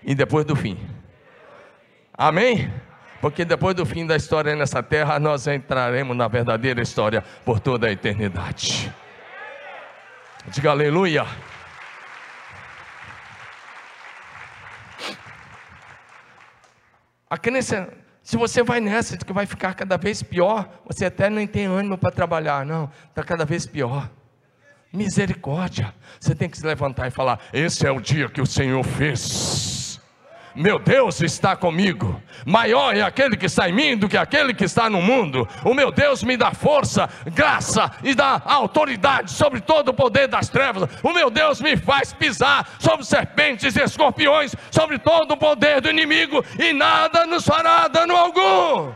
e 0.00 0.14
depois 0.14 0.44
do 0.44 0.54
fim. 0.54 0.78
Amém? 2.16 2.72
Porque 3.20 3.44
depois 3.44 3.74
do 3.74 3.84
fim 3.84 4.06
da 4.06 4.14
história 4.14 4.54
nessa 4.54 4.80
terra, 4.80 5.18
nós 5.18 5.48
entraremos 5.48 6.16
na 6.16 6.28
verdadeira 6.28 6.80
história 6.80 7.20
por 7.44 7.58
toda 7.58 7.88
a 7.88 7.90
eternidade. 7.90 8.94
Diga 10.46 10.70
aleluia. 10.70 11.26
A 17.28 17.36
crença 17.36 17.92
se 18.24 18.38
você 18.38 18.62
vai 18.62 18.80
nessa 18.80 19.18
que 19.18 19.32
vai 19.34 19.44
ficar 19.44 19.74
cada 19.74 19.98
vez 19.98 20.22
pior, 20.22 20.66
você 20.86 21.04
até 21.04 21.28
nem 21.28 21.46
tem 21.46 21.66
ânimo 21.66 21.98
para 21.98 22.10
trabalhar, 22.10 22.64
não, 22.64 22.90
está 23.10 23.22
cada 23.22 23.44
vez 23.44 23.66
pior. 23.66 24.10
Misericórdia, 24.90 25.94
você 26.18 26.34
tem 26.34 26.48
que 26.48 26.56
se 26.56 26.64
levantar 26.64 27.06
e 27.06 27.10
falar: 27.10 27.38
Esse 27.52 27.86
é 27.86 27.90
o 27.90 28.00
dia 28.00 28.28
que 28.30 28.40
o 28.40 28.46
Senhor 28.46 28.82
fez 28.82 29.73
meu 30.54 30.78
Deus 30.78 31.20
está 31.20 31.56
comigo. 31.56 32.20
Maior 32.46 32.96
é 32.96 33.02
aquele 33.02 33.36
que 33.36 33.46
está 33.46 33.68
em 33.68 33.72
mim 33.72 33.96
do 33.96 34.08
que 34.08 34.16
aquele 34.16 34.54
que 34.54 34.64
está 34.64 34.88
no 34.88 35.02
mundo. 35.02 35.48
O 35.64 35.74
meu 35.74 35.90
Deus 35.90 36.22
me 36.22 36.36
dá 36.36 36.52
força, 36.52 37.08
graça 37.32 37.90
e 38.02 38.14
dá 38.14 38.40
autoridade 38.44 39.32
sobre 39.32 39.60
todo 39.60 39.88
o 39.88 39.94
poder 39.94 40.28
das 40.28 40.48
trevas. 40.48 40.88
O 41.02 41.12
meu 41.12 41.28
Deus 41.28 41.60
me 41.60 41.76
faz 41.76 42.12
pisar 42.12 42.68
sobre 42.78 43.04
serpentes 43.04 43.74
e 43.74 43.82
escorpiões, 43.82 44.54
sobre 44.70 44.98
todo 44.98 45.32
o 45.32 45.36
poder 45.36 45.80
do 45.80 45.90
inimigo, 45.90 46.44
e 46.58 46.72
nada 46.72 47.26
nos 47.26 47.44
fará 47.44 47.88
dano 47.88 48.14
algum. 48.14 48.92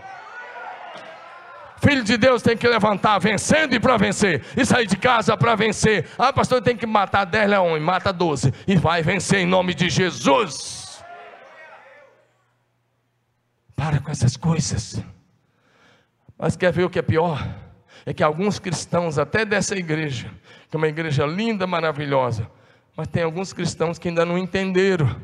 Filho 1.80 2.02
de 2.02 2.16
Deus 2.16 2.42
tem 2.42 2.56
que 2.56 2.66
levantar 2.66 3.18
vencendo 3.18 3.74
e 3.74 3.80
para 3.80 3.96
vencer, 3.96 4.44
e 4.56 4.64
sair 4.64 4.86
de 4.86 4.96
casa 4.96 5.36
para 5.36 5.54
vencer. 5.54 6.06
Ah, 6.18 6.32
pastor, 6.32 6.60
tem 6.60 6.76
que 6.76 6.86
matar 6.86 7.24
10 7.24 7.50
leões, 7.50 7.82
mata 7.82 8.12
12, 8.12 8.52
e 8.66 8.76
vai 8.76 9.02
vencer 9.02 9.40
em 9.40 9.46
nome 9.46 9.74
de 9.74 9.88
Jesus. 9.88 10.77
Para 13.78 14.00
com 14.00 14.10
essas 14.10 14.36
coisas. 14.36 15.00
Mas 16.36 16.56
quer 16.56 16.72
ver 16.72 16.82
o 16.82 16.90
que 16.90 16.98
é 16.98 17.02
pior? 17.02 17.48
É 18.04 18.12
que 18.12 18.24
alguns 18.24 18.58
cristãos, 18.58 19.18
até 19.18 19.44
dessa 19.44 19.76
igreja, 19.76 20.28
que 20.68 20.76
é 20.76 20.78
uma 20.78 20.88
igreja 20.88 21.24
linda, 21.24 21.64
maravilhosa, 21.64 22.50
mas 22.96 23.06
tem 23.06 23.22
alguns 23.22 23.52
cristãos 23.52 23.96
que 23.96 24.08
ainda 24.08 24.24
não 24.24 24.36
entenderam. 24.36 25.20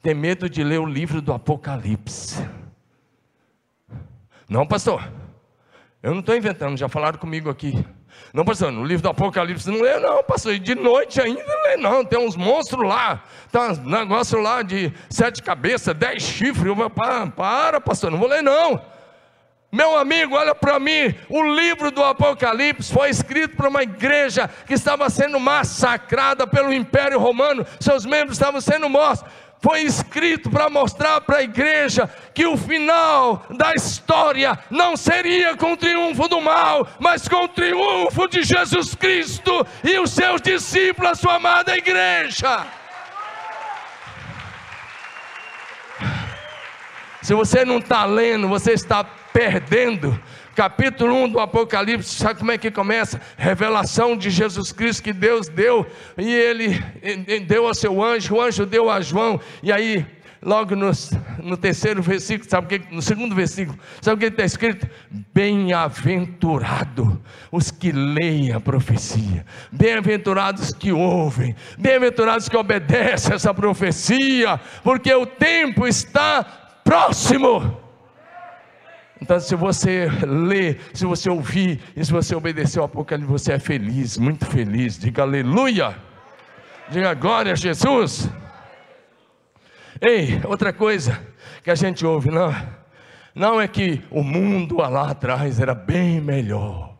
Tem 0.00 0.14
medo 0.14 0.48
de 0.48 0.62
ler 0.62 0.78
o 0.78 0.86
livro 0.86 1.20
do 1.20 1.32
Apocalipse. 1.32 2.48
Não, 4.48 4.64
pastor. 4.64 5.10
Eu 6.00 6.12
não 6.12 6.20
estou 6.20 6.36
inventando, 6.36 6.78
já 6.78 6.88
falaram 6.88 7.18
comigo 7.18 7.50
aqui. 7.50 7.84
Não, 8.32 8.44
pastor, 8.44 8.70
no 8.70 8.84
livro 8.84 9.02
do 9.02 9.08
Apocalipse 9.08 9.70
não 9.70 9.80
lê, 9.80 9.98
não, 9.98 10.22
pastor. 10.22 10.58
De 10.58 10.74
noite 10.74 11.20
ainda 11.20 11.42
não 11.44 11.62
lê, 11.64 11.76
não. 11.76 12.04
Tem 12.04 12.18
uns 12.18 12.36
monstros 12.36 12.86
lá. 12.86 13.24
Tem 13.50 13.60
um 13.60 13.88
negócio 13.88 14.40
lá 14.40 14.62
de 14.62 14.92
sete 15.08 15.42
cabeças, 15.42 15.94
dez 15.94 16.22
chifres. 16.22 16.66
Eu, 16.66 16.90
para, 16.90 17.26
para, 17.26 17.80
pastor, 17.80 18.10
não 18.10 18.18
vou 18.18 18.28
ler, 18.28 18.42
não. 18.42 18.80
Meu 19.72 19.96
amigo, 19.96 20.34
olha 20.34 20.54
para 20.54 20.80
mim. 20.80 21.14
O 21.28 21.42
livro 21.42 21.90
do 21.90 22.02
Apocalipse 22.02 22.92
foi 22.92 23.08
escrito 23.10 23.56
para 23.56 23.68
uma 23.68 23.82
igreja 23.82 24.50
que 24.66 24.74
estava 24.74 25.08
sendo 25.08 25.38
massacrada 25.38 26.46
pelo 26.46 26.72
Império 26.72 27.18
Romano. 27.20 27.64
Seus 27.78 28.04
membros 28.04 28.36
estavam 28.36 28.60
sendo 28.60 28.88
mortos 28.88 29.24
foi 29.60 29.82
escrito 29.82 30.50
para 30.50 30.70
mostrar 30.70 31.20
para 31.20 31.38
a 31.38 31.42
igreja 31.42 32.08
que 32.34 32.46
o 32.46 32.56
final 32.56 33.44
da 33.50 33.74
história 33.74 34.58
não 34.70 34.96
seria 34.96 35.56
com 35.56 35.72
o 35.72 35.76
triunfo 35.76 36.26
do 36.28 36.40
mal, 36.40 36.88
mas 36.98 37.28
com 37.28 37.44
o 37.44 37.48
triunfo 37.48 38.26
de 38.28 38.42
Jesus 38.42 38.94
Cristo 38.94 39.66
e 39.84 39.98
os 39.98 40.10
seus 40.12 40.40
discípulos, 40.40 41.10
a 41.12 41.14
sua 41.14 41.34
amada 41.36 41.76
igreja. 41.76 42.66
Se 47.22 47.34
você 47.34 47.64
não 47.64 47.78
está 47.78 48.06
lendo, 48.06 48.48
você 48.48 48.72
está 48.72 49.04
perdendo 49.04 50.18
capítulo 50.54 51.14
1 51.24 51.28
do 51.30 51.40
Apocalipse, 51.40 52.14
sabe 52.14 52.38
como 52.38 52.52
é 52.52 52.58
que 52.58 52.70
começa? 52.70 53.20
Revelação 53.36 54.16
de 54.16 54.30
Jesus 54.30 54.72
Cristo 54.72 55.02
que 55.02 55.12
Deus 55.12 55.48
deu, 55.48 55.86
e 56.16 56.32
ele 56.32 56.78
deu 57.46 57.66
ao 57.66 57.74
seu 57.74 58.02
anjo, 58.02 58.36
o 58.36 58.40
anjo 58.40 58.66
deu 58.66 58.90
a 58.90 59.00
João, 59.00 59.40
e 59.62 59.72
aí 59.72 60.06
logo 60.42 60.74
no, 60.74 60.90
no 61.42 61.56
terceiro 61.56 62.02
versículo, 62.02 62.48
sabe 62.48 62.66
o 62.66 62.68
que, 62.68 62.94
no 62.94 63.02
segundo 63.02 63.34
versículo, 63.34 63.78
sabe 64.00 64.16
o 64.16 64.18
que 64.18 64.26
está 64.26 64.44
escrito? 64.44 64.88
Bem-aventurado 65.34 67.22
os 67.52 67.70
que 67.70 67.92
leem 67.92 68.52
a 68.52 68.60
profecia, 68.60 69.44
bem-aventurados 69.70 70.72
que 70.72 70.92
ouvem, 70.92 71.54
bem-aventurados 71.78 72.48
que 72.48 72.56
obedecem 72.56 73.34
essa 73.34 73.52
profecia, 73.52 74.58
porque 74.82 75.12
o 75.14 75.26
tempo 75.26 75.86
está 75.86 76.42
próximo. 76.84 77.79
Então, 79.22 79.38
se 79.38 79.54
você 79.54 80.08
ler, 80.26 80.80
se 80.94 81.04
você 81.04 81.28
ouvir 81.28 81.80
e 81.94 82.04
se 82.04 82.10
você 82.10 82.34
obedecer 82.34 82.78
ao 82.78 82.86
Apocalipse, 82.86 83.30
você 83.30 83.52
é 83.52 83.58
feliz, 83.58 84.16
muito 84.16 84.46
feliz. 84.46 84.98
Diga 84.98 85.22
aleluia. 85.22 85.94
Diga 86.90 87.12
glória 87.14 87.52
a 87.52 87.56
Jesus. 87.56 88.28
Ei, 90.00 90.40
outra 90.44 90.72
coisa 90.72 91.20
que 91.62 91.70
a 91.70 91.74
gente 91.74 92.06
ouve, 92.06 92.30
não, 92.30 92.54
não 93.34 93.60
é 93.60 93.68
que 93.68 94.02
o 94.10 94.22
mundo 94.22 94.78
lá 94.78 95.10
atrás 95.10 95.60
era 95.60 95.74
bem 95.74 96.20
melhor. 96.20 96.96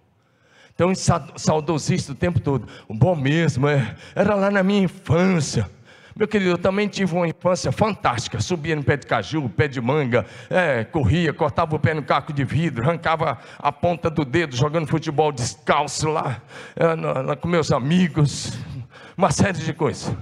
Então, 0.74 0.92
saudosista 1.36 2.12
o 2.12 2.14
tempo 2.14 2.38
todo. 2.40 2.68
O 2.86 2.94
bom 2.94 3.16
mesmo 3.16 3.66
é, 3.66 3.96
era 4.14 4.34
lá 4.34 4.50
na 4.50 4.62
minha 4.62 4.82
infância. 4.82 5.68
Meu 6.17 6.26
querido, 6.26 6.50
eu 6.50 6.59
também 6.59 6.88
tive 6.88 7.14
uma 7.14 7.29
infância 7.29 7.71
fantástica. 7.71 8.40
Subia 8.40 8.75
no 8.75 8.83
pé 8.83 8.97
de 8.97 9.07
caju, 9.07 9.49
pé 9.49 9.69
de 9.69 9.81
manga, 9.81 10.26
é, 10.49 10.85
corria, 10.85 11.33
cortava 11.33 11.76
o 11.76 11.79
pé 11.79 11.95
no 11.95 12.02
caco 12.02 12.33
de 12.33 12.45
vidro, 12.45 12.83
arrancava 12.83 13.38
a 13.59 13.73
ponta 13.73 14.11
do 14.11 14.25
dedo 14.25 14.57
jogando 14.57 14.87
futebol 14.87 15.31
descalço 15.33 16.09
lá, 16.09 16.43
é, 16.76 16.95
na, 16.97 17.23
na, 17.23 17.37
com 17.37 17.49
meus 17.49 17.71
amigos, 17.71 18.59
uma 19.17 19.31
série 19.31 19.59
de 19.59 19.73
coisas. 19.73 20.14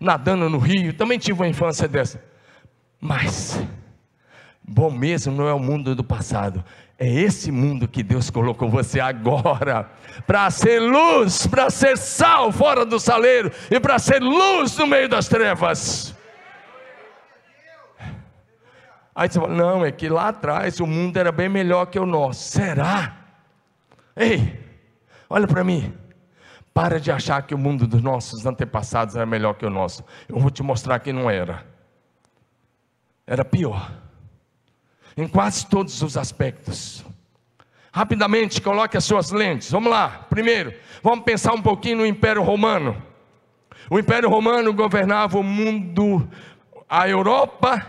Nadando 0.00 0.48
no 0.48 0.58
rio, 0.58 0.92
também 0.92 1.18
tive 1.18 1.40
uma 1.40 1.48
infância 1.48 1.88
dessa. 1.88 2.22
Mas, 3.00 3.60
bom 4.62 4.90
mesmo 4.90 5.32
não 5.32 5.48
é 5.48 5.52
o 5.52 5.58
mundo 5.58 5.94
do 5.94 6.04
passado, 6.04 6.64
é 6.98 7.08
esse 7.08 7.52
mundo 7.52 7.86
que 7.86 8.02
Deus 8.02 8.28
colocou 8.28 8.68
você 8.68 8.98
agora, 8.98 9.88
para 10.26 10.50
ser 10.50 10.80
luz, 10.80 11.46
para 11.46 11.70
ser 11.70 11.96
sal 11.96 12.50
fora 12.50 12.84
do 12.84 12.98
saleiro 12.98 13.52
e 13.70 13.78
para 13.78 14.00
ser 14.00 14.20
luz 14.20 14.76
no 14.76 14.84
meio 14.84 15.08
das 15.08 15.28
trevas. 15.28 16.12
Aí 19.14 19.28
você 19.28 19.38
fala: 19.38 19.54
não, 19.54 19.84
é 19.84 19.92
que 19.92 20.08
lá 20.08 20.28
atrás 20.28 20.80
o 20.80 20.86
mundo 20.86 21.16
era 21.16 21.30
bem 21.30 21.48
melhor 21.48 21.86
que 21.86 22.00
o 22.00 22.06
nosso. 22.06 22.50
Será? 22.50 23.16
Ei, 24.16 24.58
olha 25.30 25.46
para 25.46 25.62
mim. 25.62 25.94
Para 26.74 27.00
de 27.00 27.10
achar 27.10 27.42
que 27.42 27.54
o 27.54 27.58
mundo 27.58 27.86
dos 27.86 28.02
nossos 28.02 28.44
antepassados 28.46 29.16
era 29.16 29.26
melhor 29.26 29.54
que 29.54 29.66
o 29.66 29.70
nosso. 29.70 30.04
Eu 30.28 30.38
vou 30.38 30.50
te 30.50 30.62
mostrar 30.62 30.98
que 30.98 31.12
não 31.12 31.30
era. 31.30 31.64
Era 33.26 33.44
pior 33.44 34.07
em 35.18 35.26
quase 35.26 35.66
todos 35.66 36.00
os 36.00 36.16
aspectos. 36.16 37.04
Rapidamente, 37.92 38.62
coloque 38.62 38.96
as 38.96 39.04
suas 39.04 39.32
lentes. 39.32 39.68
Vamos 39.70 39.90
lá. 39.90 40.26
Primeiro, 40.30 40.72
vamos 41.02 41.24
pensar 41.24 41.52
um 41.54 41.60
pouquinho 41.60 41.98
no 41.98 42.06
Império 42.06 42.40
Romano. 42.42 43.02
O 43.90 43.98
Império 43.98 44.28
Romano 44.28 44.72
governava 44.72 45.36
o 45.36 45.42
mundo, 45.42 46.28
a 46.88 47.08
Europa, 47.08 47.84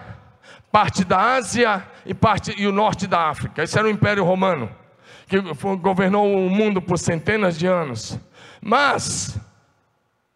parte 0.72 1.04
da 1.04 1.36
Ásia 1.36 1.86
e 2.04 2.16
parte 2.16 2.56
e 2.58 2.66
o 2.66 2.72
norte 2.72 3.06
da 3.06 3.30
África. 3.30 3.62
Esse 3.62 3.78
era 3.78 3.88
o 3.88 3.92
Império 3.92 4.24
Romano, 4.24 4.68
que 5.28 5.40
governou 5.78 6.36
o 6.36 6.50
mundo 6.50 6.82
por 6.82 6.98
centenas 6.98 7.60
de 7.60 7.68
anos. 7.68 8.20
Mas 8.60 9.40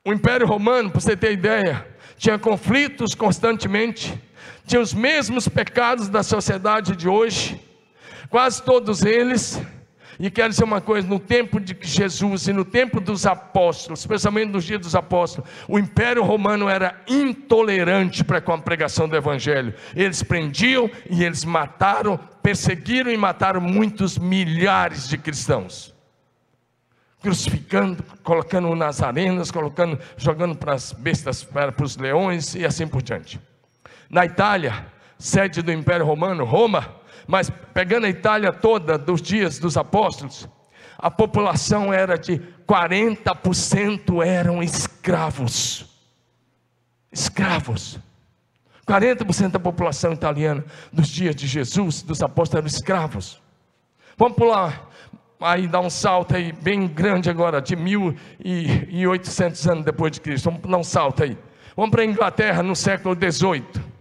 o 0.05 0.13
Império 0.13 0.45
Romano, 0.45 0.91
para 0.91 1.01
você 1.01 1.17
ter 1.17 1.31
ideia, 1.31 1.87
tinha 2.17 2.37
conflitos 2.37 3.15
constantemente 3.15 4.21
tinha 4.65 4.81
os 4.81 4.93
mesmos 4.93 5.47
pecados 5.47 6.09
da 6.09 6.23
sociedade 6.23 6.95
de 6.95 7.07
hoje, 7.07 7.59
quase 8.29 8.61
todos 8.63 9.03
eles. 9.03 9.61
E 10.19 10.29
quero 10.29 10.49
dizer 10.49 10.63
uma 10.63 10.81
coisa: 10.81 11.07
no 11.07 11.19
tempo 11.19 11.59
de 11.59 11.75
Jesus 11.81 12.47
e 12.47 12.53
no 12.53 12.63
tempo 12.63 12.99
dos 12.99 13.25
apóstolos, 13.25 14.01
especialmente 14.01 14.51
nos 14.51 14.63
dias 14.63 14.79
dos 14.79 14.95
apóstolos, 14.95 15.49
o 15.67 15.79
Império 15.79 16.23
Romano 16.23 16.69
era 16.69 17.01
intolerante 17.07 18.23
para 18.23 18.39
com 18.39 18.53
a 18.53 18.57
pregação 18.57 19.07
do 19.07 19.15
Evangelho. 19.15 19.73
Eles 19.95 20.21
prendiam 20.23 20.89
e 21.09 21.23
eles 21.23 21.43
mataram, 21.43 22.17
perseguiram 22.41 23.11
e 23.11 23.17
mataram 23.17 23.59
muitos 23.59 24.17
milhares 24.17 25.09
de 25.09 25.17
cristãos. 25.17 25.93
Crucificando, 27.21 28.03
colocando 28.21 28.75
nas 28.75 29.01
arenas, 29.01 29.49
colocando, 29.49 29.97
jogando 30.17 30.55
para 30.55 30.73
as 30.73 30.91
bestas, 30.91 31.43
para 31.43 31.73
os 31.81 31.97
leões 31.97 32.53
e 32.53 32.65
assim 32.65 32.85
por 32.85 33.01
diante 33.01 33.39
na 34.13 34.25
Itália, 34.25 34.85
sede 35.17 35.63
do 35.63 35.71
Império 35.71 36.05
Romano, 36.05 36.45
Roma, 36.45 36.87
mas 37.25 37.49
pegando 37.73 38.05
a 38.05 38.09
Itália 38.09 38.53
toda 38.53 38.95
dos 38.95 39.19
dias 39.23 39.57
dos 39.57 39.75
apóstolos, 39.75 40.47
a 40.99 41.09
população 41.09 41.91
era 41.91 42.15
de 42.15 42.39
40% 42.67 44.23
eram 44.23 44.61
escravos. 44.61 45.87
Escravos. 47.11 47.99
40% 48.87 49.51
da 49.51 49.59
população 49.59 50.13
italiana 50.13 50.63
dos 50.91 51.07
dias 51.07 51.35
de 51.35 51.47
Jesus, 51.47 52.03
dos 52.03 52.21
apóstolos, 52.21 52.59
eram 52.59 52.67
escravos. 52.67 53.41
Vamos 54.15 54.37
pular, 54.37 54.89
aí 55.41 55.67
dar 55.67 55.79
um 55.79 55.89
salto 55.89 56.35
aí 56.35 56.51
bem 56.51 56.87
grande 56.87 57.31
agora, 57.31 57.59
de 57.59 57.75
1800 57.75 59.67
anos 59.67 59.85
depois 59.85 60.11
de 60.11 60.21
Cristo. 60.21 60.51
Vamos 60.51 60.61
dar 60.69 60.77
um 60.77 60.83
salto 60.83 61.23
aí. 61.23 61.35
Vamos 61.75 61.89
para 61.89 62.03
a 62.03 62.05
Inglaterra 62.05 62.61
no 62.61 62.75
século 62.75 63.15
18 63.15 63.92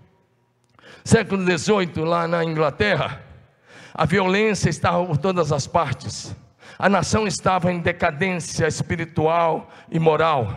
século 1.04 1.42
XVIII, 1.42 2.04
lá 2.04 2.28
na 2.28 2.44
Inglaterra, 2.44 3.22
a 3.94 4.06
violência 4.06 4.70
estava 4.70 5.04
por 5.04 5.18
todas 5.18 5.52
as 5.52 5.66
partes. 5.66 6.34
A 6.78 6.88
nação 6.88 7.26
estava 7.26 7.72
em 7.72 7.80
decadência 7.80 8.66
espiritual 8.66 9.70
e 9.90 9.98
moral, 9.98 10.56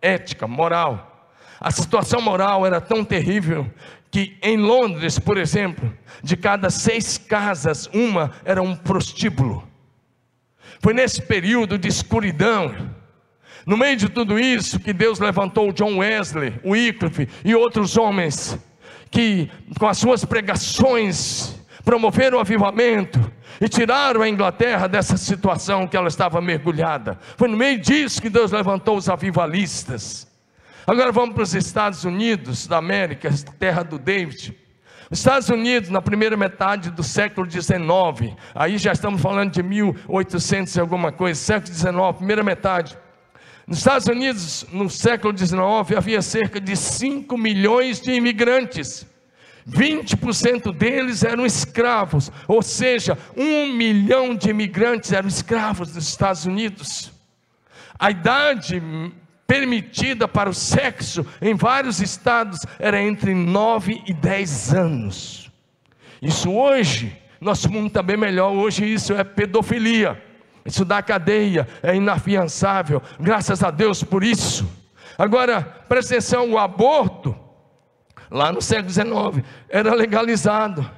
ética, 0.00 0.46
moral. 0.46 1.30
A 1.60 1.70
situação 1.70 2.20
moral 2.20 2.64
era 2.64 2.80
tão 2.80 3.04
terrível 3.04 3.68
que 4.10 4.38
em 4.42 4.56
Londres, 4.56 5.18
por 5.18 5.36
exemplo, 5.36 5.92
de 6.22 6.36
cada 6.36 6.70
seis 6.70 7.18
casas, 7.18 7.88
uma 7.92 8.32
era 8.44 8.62
um 8.62 8.74
prostíbulo. 8.74 9.66
Foi 10.80 10.94
nesse 10.94 11.20
período 11.22 11.76
de 11.76 11.88
escuridão, 11.88 12.74
no 13.66 13.76
meio 13.76 13.96
de 13.96 14.08
tudo 14.08 14.38
isso, 14.38 14.78
que 14.78 14.92
Deus 14.92 15.18
levantou 15.18 15.72
John 15.72 15.98
Wesley, 15.98 16.58
Wycliffe 16.64 17.28
e 17.44 17.54
outros 17.54 17.96
homens 17.96 18.58
que 19.10 19.50
com 19.78 19.86
as 19.86 19.98
suas 19.98 20.24
pregações 20.24 21.54
promoveram 21.84 22.38
o 22.38 22.40
avivamento 22.40 23.18
e 23.60 23.68
tiraram 23.68 24.22
a 24.22 24.28
Inglaterra 24.28 24.86
dessa 24.86 25.16
situação 25.16 25.86
que 25.86 25.96
ela 25.96 26.08
estava 26.08 26.40
mergulhada. 26.40 27.18
Foi 27.36 27.48
no 27.48 27.56
meio 27.56 27.78
disso 27.78 28.20
que 28.20 28.28
Deus 28.28 28.52
levantou 28.52 28.96
os 28.96 29.08
avivalistas. 29.08 30.28
Agora 30.86 31.12
vamos 31.12 31.34
para 31.34 31.42
os 31.42 31.54
Estados 31.54 32.04
Unidos 32.04 32.66
da 32.66 32.78
América, 32.78 33.30
terra 33.58 33.82
do 33.82 33.98
David. 33.98 34.56
Os 35.10 35.18
Estados 35.18 35.48
Unidos, 35.48 35.88
na 35.88 36.02
primeira 36.02 36.36
metade 36.36 36.90
do 36.90 37.02
século 37.02 37.50
XIX, 37.50 38.36
aí 38.54 38.76
já 38.76 38.92
estamos 38.92 39.22
falando 39.22 39.52
de 39.52 39.62
1800 39.62 40.76
e 40.76 40.80
alguma 40.80 41.10
coisa, 41.10 41.40
século 41.40 41.74
XIX, 41.74 41.94
primeira 42.16 42.42
metade. 42.42 42.96
Nos 43.68 43.78
Estados 43.78 44.06
Unidos, 44.06 44.66
no 44.72 44.88
século 44.88 45.36
XIX, 45.36 45.94
havia 45.94 46.22
cerca 46.22 46.58
de 46.58 46.74
5 46.74 47.36
milhões 47.36 48.00
de 48.00 48.12
imigrantes. 48.12 49.06
20% 49.68 50.72
deles 50.74 51.22
eram 51.22 51.44
escravos, 51.44 52.32
ou 52.48 52.62
seja, 52.62 53.18
um 53.36 53.70
milhão 53.70 54.34
de 54.34 54.48
imigrantes 54.48 55.12
eram 55.12 55.28
escravos 55.28 55.92
dos 55.92 56.08
Estados 56.08 56.46
Unidos. 56.46 57.12
A 57.98 58.10
idade 58.10 58.82
permitida 59.46 60.26
para 60.26 60.48
o 60.48 60.54
sexo 60.54 61.26
em 61.42 61.54
vários 61.54 62.00
estados 62.00 62.60
era 62.78 63.02
entre 63.02 63.34
9 63.34 64.02
e 64.06 64.14
10 64.14 64.72
anos. 64.72 65.52
Isso 66.22 66.50
hoje, 66.50 67.14
nosso 67.38 67.70
mundo 67.70 67.88
está 67.88 68.02
bem 68.02 68.16
melhor, 68.16 68.50
hoje 68.50 68.90
isso 68.90 69.12
é 69.12 69.22
pedofilia. 69.22 70.26
Isso 70.68 70.84
dá 70.84 71.02
cadeia, 71.02 71.66
é 71.82 71.96
inafiançável. 71.96 73.02
Graças 73.18 73.62
a 73.62 73.70
Deus 73.70 74.04
por 74.04 74.22
isso. 74.22 74.68
Agora, 75.16 75.62
presta 75.88 76.14
atenção: 76.14 76.52
o 76.52 76.58
aborto, 76.58 77.34
lá 78.30 78.52
no 78.52 78.60
século 78.60 78.90
XIX, 78.90 79.46
era 79.68 79.94
legalizado. 79.94 80.88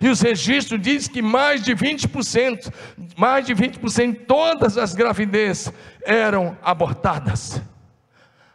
E 0.00 0.08
os 0.08 0.20
registros 0.20 0.80
dizem 0.80 1.12
que 1.12 1.20
mais 1.20 1.62
de 1.62 1.74
20%, 1.74 2.72
mais 3.16 3.44
de 3.44 3.54
20% 3.54 4.12
de 4.12 4.18
todas 4.20 4.78
as 4.78 4.94
gravidezes 4.94 5.72
eram 6.02 6.56
abortadas. 6.62 7.60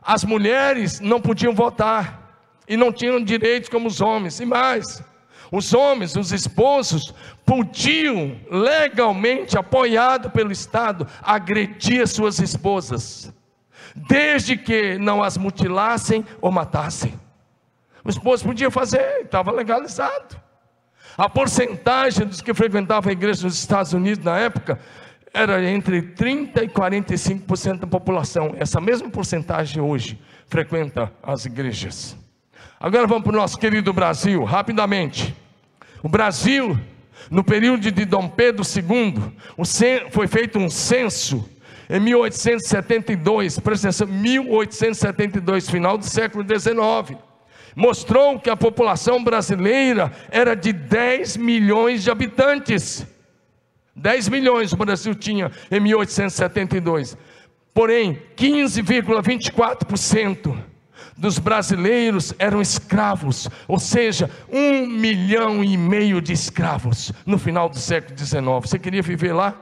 As 0.01 0.23
mulheres 0.23 0.99
não 0.99 1.21
podiam 1.21 1.53
votar 1.53 2.39
e 2.67 2.75
não 2.75 2.91
tinham 2.91 3.23
direitos 3.23 3.69
como 3.69 3.87
os 3.87 4.01
homens, 4.01 4.39
e 4.39 4.45
mais, 4.45 5.03
os 5.55 5.73
homens, 5.73 6.15
os 6.15 6.33
esposos, 6.33 7.13
podiam 7.45 8.37
legalmente, 8.51 9.57
apoiado 9.57 10.29
pelo 10.29 10.51
Estado, 10.51 11.07
agredir 11.21 12.05
suas 12.07 12.39
esposas, 12.39 13.33
desde 13.95 14.57
que 14.57 14.97
não 14.97 15.23
as 15.23 15.37
mutilassem 15.37 16.25
ou 16.41 16.51
matassem. 16.51 17.17
O 18.03 18.09
esposo 18.09 18.43
podia 18.43 18.69
fazer, 18.69 19.21
estava 19.21 19.51
legalizado. 19.51 20.35
A 21.17 21.29
porcentagem 21.29 22.27
dos 22.27 22.41
que 22.41 22.53
frequentavam 22.53 23.09
a 23.09 23.13
igreja 23.13 23.45
nos 23.45 23.57
Estados 23.57 23.93
Unidos 23.93 24.23
na 24.25 24.37
época 24.37 24.77
era 25.33 25.63
entre 25.63 26.01
30% 26.01 26.63
e 26.63 26.67
45% 26.67 27.79
da 27.79 27.87
população. 27.87 28.53
Essa 28.57 28.81
mesma 28.81 29.09
porcentagem 29.09 29.81
hoje 29.81 30.19
frequenta 30.47 31.11
as 31.23 31.45
igrejas. 31.45 32.17
Agora 32.77 33.07
vamos 33.07 33.23
para 33.23 33.33
o 33.33 33.35
nosso 33.35 33.57
querido 33.57 33.93
Brasil, 33.93 34.43
rapidamente. 34.43 35.44
O 36.05 36.07
Brasil, 36.07 36.79
no 37.31 37.43
período 37.43 37.89
de 37.89 38.05
Dom 38.05 38.29
Pedro 38.29 38.63
II, 38.63 39.15
foi 40.11 40.27
feito 40.27 40.59
um 40.59 40.69
censo 40.69 41.49
em 41.89 41.99
1872, 41.99 43.57
presta 43.57 43.87
atenção, 43.87 44.05
1872, 44.05 45.67
final 45.67 45.97
do 45.97 46.05
século 46.05 46.45
XIX, 46.47 47.17
mostrou 47.75 48.39
que 48.39 48.51
a 48.51 48.55
população 48.55 49.23
brasileira 49.23 50.11
era 50.29 50.55
de 50.55 50.71
10 50.71 51.37
milhões 51.37 52.03
de 52.03 52.11
habitantes. 52.11 53.03
10 53.95 54.29
milhões 54.29 54.73
o 54.73 54.77
Brasil 54.77 55.15
tinha 55.15 55.51
em 55.71 55.79
1872. 55.79 57.17
Porém, 57.73 58.21
15,24% 58.37 60.55
dos 61.17 61.39
brasileiros 61.39 62.33
eram 62.37 62.61
escravos, 62.61 63.49
ou 63.67 63.79
seja, 63.79 64.29
um 64.51 64.85
milhão 64.85 65.63
e 65.63 65.77
meio 65.77 66.21
de 66.21 66.33
escravos 66.33 67.11
no 67.25 67.37
final 67.37 67.69
do 67.69 67.77
século 67.77 68.17
XIX. 68.17 68.41
Você 68.61 68.77
queria 68.77 69.01
viver 69.01 69.33
lá? 69.33 69.55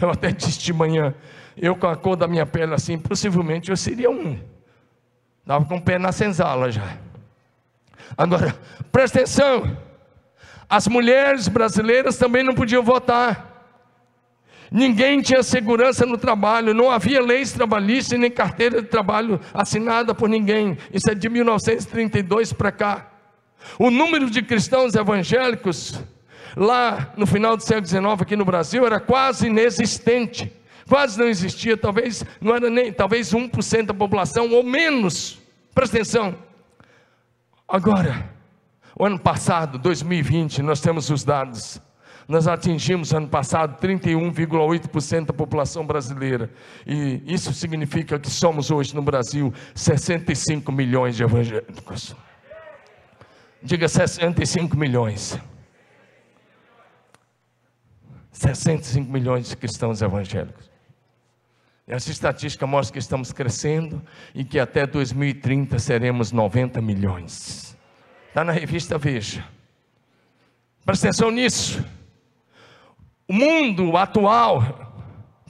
Eu 0.00 0.10
até 0.10 0.30
disse 0.32 0.58
de 0.58 0.72
manhã, 0.72 1.14
eu 1.56 1.76
com 1.76 1.86
a 1.86 1.96
cor 1.96 2.16
da 2.16 2.26
minha 2.26 2.44
pele 2.44 2.74
assim, 2.74 2.98
possivelmente 2.98 3.70
eu 3.70 3.76
seria 3.76 4.10
um. 4.10 4.38
Estava 5.40 5.64
com 5.64 5.76
o 5.76 5.82
pé 5.82 5.98
na 5.98 6.12
senzala 6.12 6.70
já. 6.70 6.98
Agora, 8.18 8.54
presta 8.90 9.20
atenção. 9.20 9.76
As 10.68 10.88
mulheres 10.88 11.46
brasileiras 11.48 12.18
também 12.18 12.42
não 12.42 12.54
podiam 12.54 12.82
votar. 12.82 13.55
Ninguém 14.70 15.20
tinha 15.20 15.42
segurança 15.42 16.04
no 16.04 16.18
trabalho, 16.18 16.74
não 16.74 16.90
havia 16.90 17.20
leis 17.22 17.52
trabalhistas 17.52 18.18
nem 18.18 18.30
carteira 18.30 18.82
de 18.82 18.88
trabalho 18.88 19.40
assinada 19.54 20.14
por 20.14 20.28
ninguém. 20.28 20.76
Isso 20.92 21.10
é 21.10 21.14
de 21.14 21.28
1932 21.28 22.52
para 22.52 22.72
cá. 22.72 23.12
O 23.78 23.90
número 23.90 24.30
de 24.30 24.42
cristãos 24.42 24.94
evangélicos 24.94 26.00
lá 26.56 27.12
no 27.16 27.26
final 27.26 27.56
do 27.56 27.62
século 27.62 27.86
XIX 27.86 28.22
aqui 28.22 28.36
no 28.36 28.44
Brasil 28.44 28.86
era 28.86 28.98
quase 28.98 29.46
inexistente. 29.46 30.52
Quase 30.88 31.18
não 31.18 31.26
existia, 31.26 31.76
talvez 31.76 32.24
não 32.40 32.54
era 32.54 32.70
nem, 32.70 32.92
talvez 32.92 33.32
1% 33.32 33.86
da 33.86 33.94
população 33.94 34.50
ou 34.52 34.62
menos. 34.62 35.38
Presta 35.74 35.96
atenção. 35.96 36.36
Agora, 37.68 38.30
o 38.96 39.04
ano 39.04 39.18
passado, 39.18 39.78
2020, 39.78 40.62
nós 40.62 40.80
temos 40.80 41.10
os 41.10 41.24
dados. 41.24 41.80
Nós 42.28 42.48
atingimos 42.48 43.12
ano 43.12 43.28
passado 43.28 43.80
31,8% 43.80 45.26
da 45.26 45.32
população 45.32 45.86
brasileira. 45.86 46.50
E 46.84 47.22
isso 47.24 47.52
significa 47.52 48.18
que 48.18 48.28
somos 48.28 48.70
hoje 48.70 48.94
no 48.94 49.02
Brasil 49.02 49.54
65 49.74 50.72
milhões 50.72 51.14
de 51.14 51.22
evangélicos. 51.22 52.16
Diga 53.62 53.88
65 53.88 54.76
milhões. 54.76 55.38
65 58.32 59.10
milhões 59.10 59.48
de 59.48 59.56
cristãos 59.56 60.02
evangélicos. 60.02 60.70
Essa 61.86 62.10
estatística 62.10 62.66
mostra 62.66 62.94
que 62.94 62.98
estamos 62.98 63.32
crescendo 63.32 64.02
e 64.34 64.44
que 64.44 64.58
até 64.58 64.84
2030 64.84 65.78
seremos 65.78 66.32
90 66.32 66.82
milhões. 66.82 67.76
Está 68.28 68.42
na 68.42 68.50
revista 68.50 68.98
Veja. 68.98 69.46
Presta 70.84 71.06
atenção 71.06 71.30
nisso. 71.30 71.84
O 73.28 73.32
mundo 73.32 73.96
atual, 73.96 74.94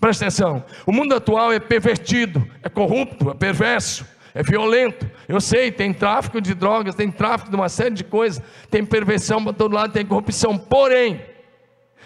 presta 0.00 0.24
atenção, 0.24 0.64
o 0.86 0.92
mundo 0.92 1.14
atual 1.14 1.52
é 1.52 1.60
pervertido, 1.60 2.46
é 2.62 2.68
corrupto, 2.70 3.30
é 3.30 3.34
perverso, 3.34 4.06
é 4.34 4.42
violento. 4.42 5.10
Eu 5.28 5.40
sei, 5.40 5.70
tem 5.70 5.92
tráfico 5.92 6.40
de 6.40 6.54
drogas, 6.54 6.94
tem 6.94 7.10
tráfico 7.10 7.50
de 7.50 7.56
uma 7.56 7.68
série 7.68 7.94
de 7.94 8.04
coisas, 8.04 8.42
tem 8.70 8.84
perversão 8.84 9.44
para 9.44 9.52
todo 9.52 9.74
lado, 9.74 9.92
tem 9.92 10.06
corrupção. 10.06 10.56
Porém, 10.56 11.20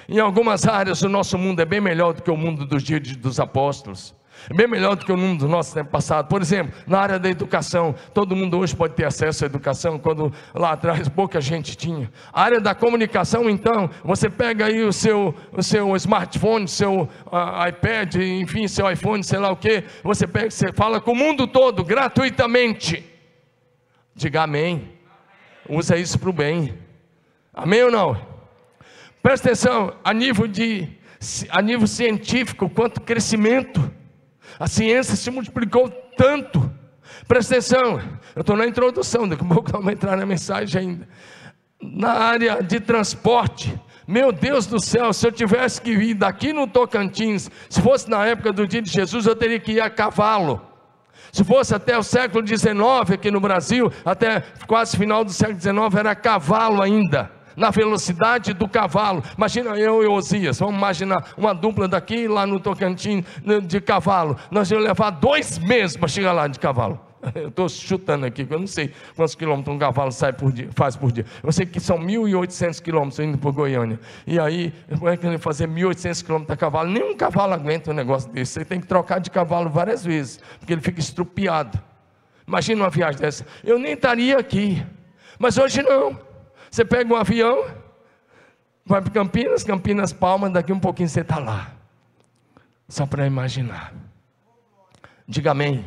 em 0.09 0.19
algumas 0.19 0.67
áreas 0.67 1.03
o 1.03 1.09
nosso 1.09 1.39
mundo 1.39 1.61
é 1.61 1.65
bem 1.65 1.81
melhor 1.81 2.15
do 2.15 2.23
que 2.23 2.31
o 2.31 2.37
mundo 2.37 2.67
dos 2.67 2.83
dias 2.83 3.17
dos 3.17 3.39
apóstolos. 3.39 4.15
Bem 4.55 4.67
melhor 4.67 4.97
do 4.97 5.05
que 5.05 5.13
o 5.13 5.17
mundo 5.17 5.41
do 5.41 5.49
nosso 5.49 5.75
tempo 5.75 5.91
passado. 5.91 6.29
Por 6.29 6.41
exemplo, 6.41 6.73
na 6.87 6.99
área 6.99 7.19
da 7.19 7.29
educação, 7.29 7.95
todo 8.15 8.35
mundo 8.35 8.59
hoje 8.59 8.75
pode 8.75 8.95
ter 8.95 9.05
acesso 9.05 9.45
à 9.45 9.47
educação, 9.47 9.99
quando 9.99 10.33
lá 10.55 10.73
atrás 10.73 11.09
pouca 11.09 11.41
gente 11.41 11.77
tinha. 11.77 12.11
A 12.33 12.43
área 12.43 12.61
da 12.61 12.75
comunicação, 12.75 13.49
então, 13.51 13.91
você 14.03 14.31
pega 14.31 14.67
aí 14.67 14.83
o 14.83 14.93
seu, 14.93 15.35
o 15.53 15.63
seu 15.63 15.95
smartphone, 15.97 16.67
seu 16.67 17.03
uh, 17.03 17.69
iPad, 17.69 18.17
enfim, 18.17 18.67
seu 18.67 18.91
iPhone, 18.91 19.23
sei 19.23 19.39
lá 19.39 19.51
o 19.51 19.57
que, 19.57 19.85
você 20.03 20.27
pega, 20.27 20.51
você 20.51 20.73
fala 20.73 21.01
com 21.01 21.13
o 21.13 21.17
mundo 21.17 21.47
todo, 21.47 21.85
gratuitamente. 21.85 23.05
Diga 24.15 24.43
amém. 24.43 24.93
Usa 25.69 25.97
isso 25.97 26.19
para 26.19 26.31
o 26.31 26.33
bem. 26.33 26.75
Amém 27.55 27.85
ou 27.85 27.91
não? 27.91 28.21
Presta 29.23 29.49
atenção, 29.49 29.93
a 30.03 30.13
nível 30.13 30.47
de 30.47 30.89
a 31.51 31.61
nível 31.61 31.87
científico, 31.87 32.71
quanto 32.71 33.03
crescimento 33.03 34.00
a 34.59 34.67
ciência 34.67 35.17
se 35.17 35.31
multiplicou 35.31 35.89
tanto. 36.17 36.71
Presta 37.27 37.55
atenção, 37.55 38.01
eu 38.35 38.41
estou 38.41 38.57
na 38.57 38.67
introdução, 38.67 39.29
daqui 39.29 39.45
a 39.45 39.47
pouco 39.47 39.71
vamos 39.71 39.93
entrar 39.93 40.17
na 40.17 40.27
mensagem 40.27 40.81
ainda. 40.81 41.09
Na 41.83 42.13
área 42.13 42.63
de 42.63 42.79
transporte, 42.79 43.79
meu 44.07 44.33
Deus 44.33 44.67
do 44.67 44.81
céu, 44.81 45.13
se 45.13 45.27
eu 45.27 45.33
tivesse 45.33 45.81
que 45.81 45.91
ir 45.91 46.15
daqui 46.15 46.53
no 46.53 46.67
Tocantins, 46.67 47.51
se 47.69 47.81
fosse 47.81 48.09
na 48.11 48.27
época 48.27 48.53
do 48.53 48.67
dia 48.67 48.83
de 48.83 48.91
Jesus, 48.91 49.27
eu 49.27 49.37
teria 49.37 49.59
que 49.59 49.73
ir 49.73 49.81
a 49.81 49.89
cavalo. 49.89 50.61
Se 51.33 51.45
fosse 51.45 51.75
até 51.75 51.97
o 51.97 52.03
século 52.03 52.45
XIX 52.47 52.75
aqui 53.13 53.31
no 53.31 53.41
Brasil, 53.41 53.91
até 54.05 54.41
quase 54.67 54.97
final 54.97 55.25
do 55.25 55.33
século 55.33 55.61
XIX, 55.61 55.95
era 55.99 56.15
cavalo 56.15 56.83
ainda 56.83 57.40
na 57.57 57.71
velocidade 57.71 58.53
do 58.53 58.69
cavalo. 58.69 59.23
Imagina 59.37 59.71
eu 59.79 60.03
e 60.03 60.07
Osias, 60.07 60.59
vamos 60.59 60.77
imaginar 60.77 61.33
uma 61.37 61.55
dupla 61.55 61.89
daqui 61.89 62.29
lá 62.29 62.47
no 62.47 62.61
Tocantins 62.61 63.25
de 63.67 63.81
cavalo. 63.81 64.37
Nós 64.51 64.71
íamos 64.71 64.87
levar 64.87 65.11
dois 65.11 65.59
meses 65.59 65.97
para 65.97 66.09
chegar 66.09 66.33
lá 66.33 66.47
de 66.47 66.59
cavalo. 66.59 67.11
Eu 67.35 67.49
estou 67.49 67.69
chutando 67.69 68.27
aqui, 68.27 68.47
eu 68.49 68.59
não 68.59 68.67
sei 68.67 68.93
quantos 69.15 69.35
quilômetros 69.35 69.75
um 69.75 69.79
cavalo 69.79 70.11
sai 70.11 70.33
por 70.33 70.51
dia, 70.53 70.69
faz 70.73 70.97
por 70.97 71.13
dia. 71.13 71.25
Eu 71.43 71.53
sei 71.53 71.67
que 71.67 71.79
são 71.79 71.99
1.800 71.99 72.81
quilômetros 72.83 73.19
indo 73.21 73.39
para 73.39 73.51
Goiânia. 73.51 74.01
E 74.27 74.39
aí, 74.39 74.73
vai 74.89 75.17
querer 75.17 75.39
fazer 75.39 75.69
1.800 75.69 76.25
quilômetros 76.25 76.55
a 76.55 76.57
cavalo. 76.57 76.91
Nenhum 76.91 77.15
cavalo 77.17 77.53
aguenta 77.53 77.91
um 77.91 77.95
negócio 77.95 78.31
desse. 78.33 78.53
Você 78.53 78.65
tem 78.65 78.81
que 78.81 78.87
trocar 78.87 79.21
de 79.21 79.31
cavalo 79.31 79.69
várias 79.69 80.05
vezes, 80.05 80.41
porque 80.59 80.73
ele 80.73 80.81
fica 80.81 81.01
estrupiado. 81.01 81.79
Imagina 82.47 82.85
uma 82.85 82.91
viagem 82.91 83.21
dessa. 83.21 83.47
Eu 83.63 83.79
nem 83.79 83.93
estaria 83.93 84.39
aqui. 84.39 84.85
Mas 85.39 85.57
hoje 85.57 85.83
não. 85.83 86.30
Você 86.71 86.85
pega 86.85 87.13
um 87.13 87.17
avião, 87.17 87.67
vai 88.87 89.03
para 89.03 89.11
Campinas, 89.11 89.65
Campinas 89.65 90.13
Palmas, 90.13 90.53
daqui 90.53 90.73
um 90.73 90.79
pouquinho 90.79 91.09
você 91.09 91.23
está 91.23 91.39
lá. 91.39 91.73
Só 92.89 93.07
para 93.07 93.27
imaginar. 93.27 93.93
Diga 95.27 95.51
amém. 95.51 95.85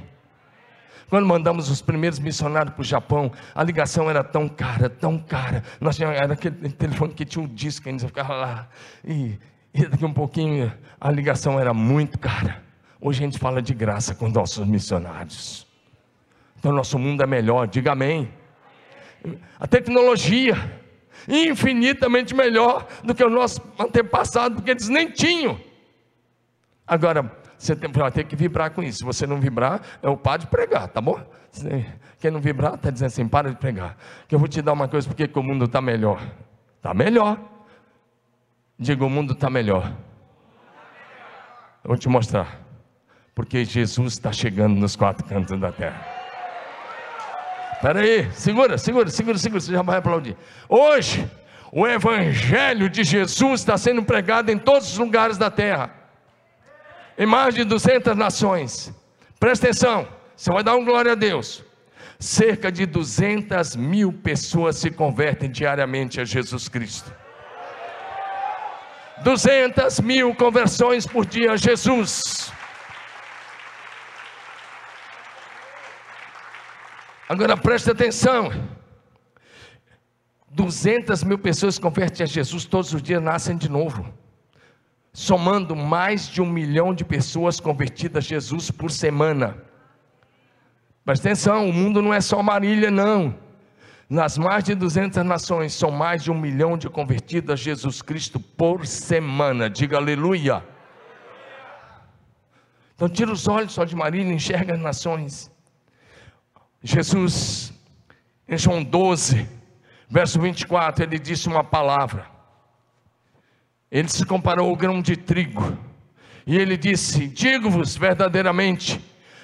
Quando 1.09 1.25
mandamos 1.25 1.69
os 1.69 1.81
primeiros 1.81 2.19
missionários 2.19 2.73
para 2.73 2.81
o 2.81 2.85
Japão, 2.85 3.31
a 3.55 3.63
ligação 3.63 4.09
era 4.09 4.23
tão 4.23 4.49
cara, 4.49 4.89
tão 4.89 5.17
cara. 5.19 5.63
Nós 5.79 5.95
tínhamos, 5.95 6.17
era 6.17 6.33
aquele 6.33 6.69
telefone 6.69 7.13
que 7.13 7.23
tinha 7.23 7.43
um 7.43 7.47
disco, 7.47 7.87
ainda 7.87 8.05
ficava 8.07 8.33
lá. 8.35 8.67
E, 9.05 9.37
e 9.73 9.85
daqui 9.85 10.03
um 10.03 10.13
pouquinho 10.13 10.73
a 10.99 11.11
ligação 11.11 11.59
era 11.59 11.73
muito 11.73 12.19
cara. 12.19 12.61
Hoje 12.99 13.21
a 13.21 13.25
gente 13.25 13.37
fala 13.37 13.61
de 13.61 13.73
graça 13.73 14.15
com 14.15 14.27
nossos 14.27 14.65
missionários. 14.65 15.67
Então 16.57 16.71
nosso 16.73 16.97
mundo 16.97 17.21
é 17.21 17.27
melhor, 17.27 17.67
diga 17.67 17.91
amém 17.91 18.29
a 19.59 19.67
tecnologia 19.67 20.55
infinitamente 21.27 22.35
melhor 22.35 22.87
do 23.03 23.15
que 23.15 23.23
o 23.23 23.29
nosso 23.29 23.61
antepassado, 23.79 24.55
porque 24.55 24.71
eles 24.71 24.89
nem 24.89 25.09
tinham. 25.09 25.59
Agora, 26.85 27.31
você 27.57 27.75
tem, 27.75 27.89
vai 27.91 28.11
ter 28.11 28.25
que 28.25 28.35
vibrar 28.35 28.71
com 28.71 28.83
isso. 28.83 28.99
Se 28.99 29.03
você 29.05 29.25
não 29.25 29.39
vibrar, 29.39 29.81
é 30.01 30.09
o 30.09 30.17
padre 30.17 30.47
pregar, 30.47 30.87
tá 30.89 30.99
bom? 30.99 31.23
Quem 32.19 32.31
não 32.31 32.41
vibrar, 32.41 32.75
está 32.75 32.89
dizendo 32.89 33.07
assim: 33.07 33.27
para 33.27 33.49
de 33.49 33.55
pregar. 33.55 33.97
Que 34.27 34.35
eu 34.35 34.39
vou 34.39 34.47
te 34.47 34.61
dar 34.61 34.73
uma 34.73 34.87
coisa, 34.87 35.07
porque 35.07 35.27
que 35.27 35.39
o 35.39 35.43
mundo 35.43 35.65
está 35.65 35.81
melhor. 35.81 36.21
Está 36.77 36.93
melhor. 36.93 37.39
Diga: 38.77 39.05
o 39.05 39.09
mundo 39.09 39.33
está 39.33 39.49
melhor. 39.49 39.95
Eu 41.83 41.89
vou 41.89 41.97
te 41.97 42.09
mostrar. 42.09 42.59
Porque 43.33 43.65
Jesus 43.65 44.13
está 44.13 44.31
chegando 44.31 44.75
nos 44.75 44.95
quatro 44.95 45.25
cantos 45.25 45.59
da 45.59 45.71
terra. 45.71 46.12
Espera 47.83 47.99
aí, 47.99 48.31
segura, 48.31 48.77
segura, 48.77 49.09
segura, 49.09 49.37
segura, 49.37 49.59
você 49.59 49.73
já 49.73 49.81
vai 49.81 49.97
aplaudir. 49.97 50.37
Hoje, 50.69 51.29
o 51.69 51.85
Evangelho 51.85 52.89
de 52.89 53.03
Jesus 53.03 53.59
está 53.59 53.77
sendo 53.77 54.01
pregado 54.01 54.49
em 54.49 54.57
todos 54.57 54.93
os 54.93 54.97
lugares 54.97 55.37
da 55.37 55.51
terra, 55.51 55.93
em 57.17 57.25
mais 57.25 57.53
de 57.53 57.65
200 57.65 58.15
nações. 58.15 58.89
Presta 59.37 59.65
atenção, 59.65 60.07
você 60.33 60.49
vai 60.49 60.63
dar 60.63 60.77
um 60.77 60.85
glória 60.85 61.11
a 61.11 61.15
Deus. 61.15 61.61
cerca 62.17 62.71
de 62.71 62.85
200 62.85 63.75
mil 63.75 64.13
pessoas 64.13 64.77
se 64.77 64.89
convertem 64.89 65.51
diariamente 65.51 66.21
a 66.21 66.23
Jesus 66.23 66.69
Cristo. 66.69 67.13
200 69.25 69.99
mil 69.99 70.33
conversões 70.35 71.05
por 71.05 71.25
dia 71.25 71.51
a 71.51 71.57
Jesus. 71.57 72.49
Agora 77.33 77.57
preste 77.57 77.89
atenção. 77.89 78.51
200 80.51 81.23
mil 81.23 81.39
pessoas 81.39 81.73
se 81.73 81.81
convertem 81.81 82.23
a 82.23 82.27
Jesus 82.27 82.63
todos 82.63 82.93
os 82.93 83.01
dias, 83.01 83.19
nascem 83.19 83.57
de 83.57 83.67
novo. 83.67 84.05
Somando 85.11 85.75
mais 85.75 86.27
de 86.27 86.43
um 86.43 86.45
milhão 86.45 86.93
de 86.93 87.03
pessoas 87.03 87.59
convertidas 87.59 88.23
a 88.23 88.27
Jesus 88.27 88.69
por 88.69 88.91
semana. 88.91 89.57
Preste 91.03 91.23
atenção, 91.23 91.67
o 91.67 91.73
mundo 91.73 92.03
não 92.03 92.13
é 92.13 92.21
só 92.21 92.43
Marília, 92.43 92.91
não. 92.91 93.35
Nas 94.07 94.37
mais 94.37 94.63
de 94.63 94.75
200 94.75 95.25
nações, 95.25 95.73
são 95.73 95.89
mais 95.89 96.23
de 96.23 96.29
um 96.29 96.39
milhão 96.39 96.77
de 96.77 96.87
convertidos 96.87 97.49
a 97.49 97.55
Jesus 97.55 98.03
Cristo 98.03 98.39
por 98.39 98.85
semana. 98.85 99.71
Diga 99.71 99.97
aleluia. 99.97 100.63
Então, 102.93 103.09
tira 103.09 103.31
os 103.31 103.47
olhos 103.47 103.73
só 103.73 103.83
de 103.85 103.95
Marília 103.95 104.31
e 104.31 104.35
enxerga 104.35 104.75
as 104.75 104.79
nações. 104.79 105.52
Jesus, 106.83 107.73
em 108.47 108.57
João 108.57 108.83
12, 108.83 109.47
verso 110.09 110.39
24, 110.39 111.03
ele 111.03 111.17
disse 111.17 111.47
uma 111.47 111.63
palavra. 111.63 112.27
Ele 113.89 114.09
se 114.09 114.25
comparou 114.25 114.69
ao 114.69 114.75
grão 114.75 115.01
de 115.01 115.15
trigo. 115.15 115.77
E 116.45 116.57
ele 116.57 116.75
disse: 116.75 117.27
Digo-vos 117.27 117.95
verdadeiramente, 117.95 118.99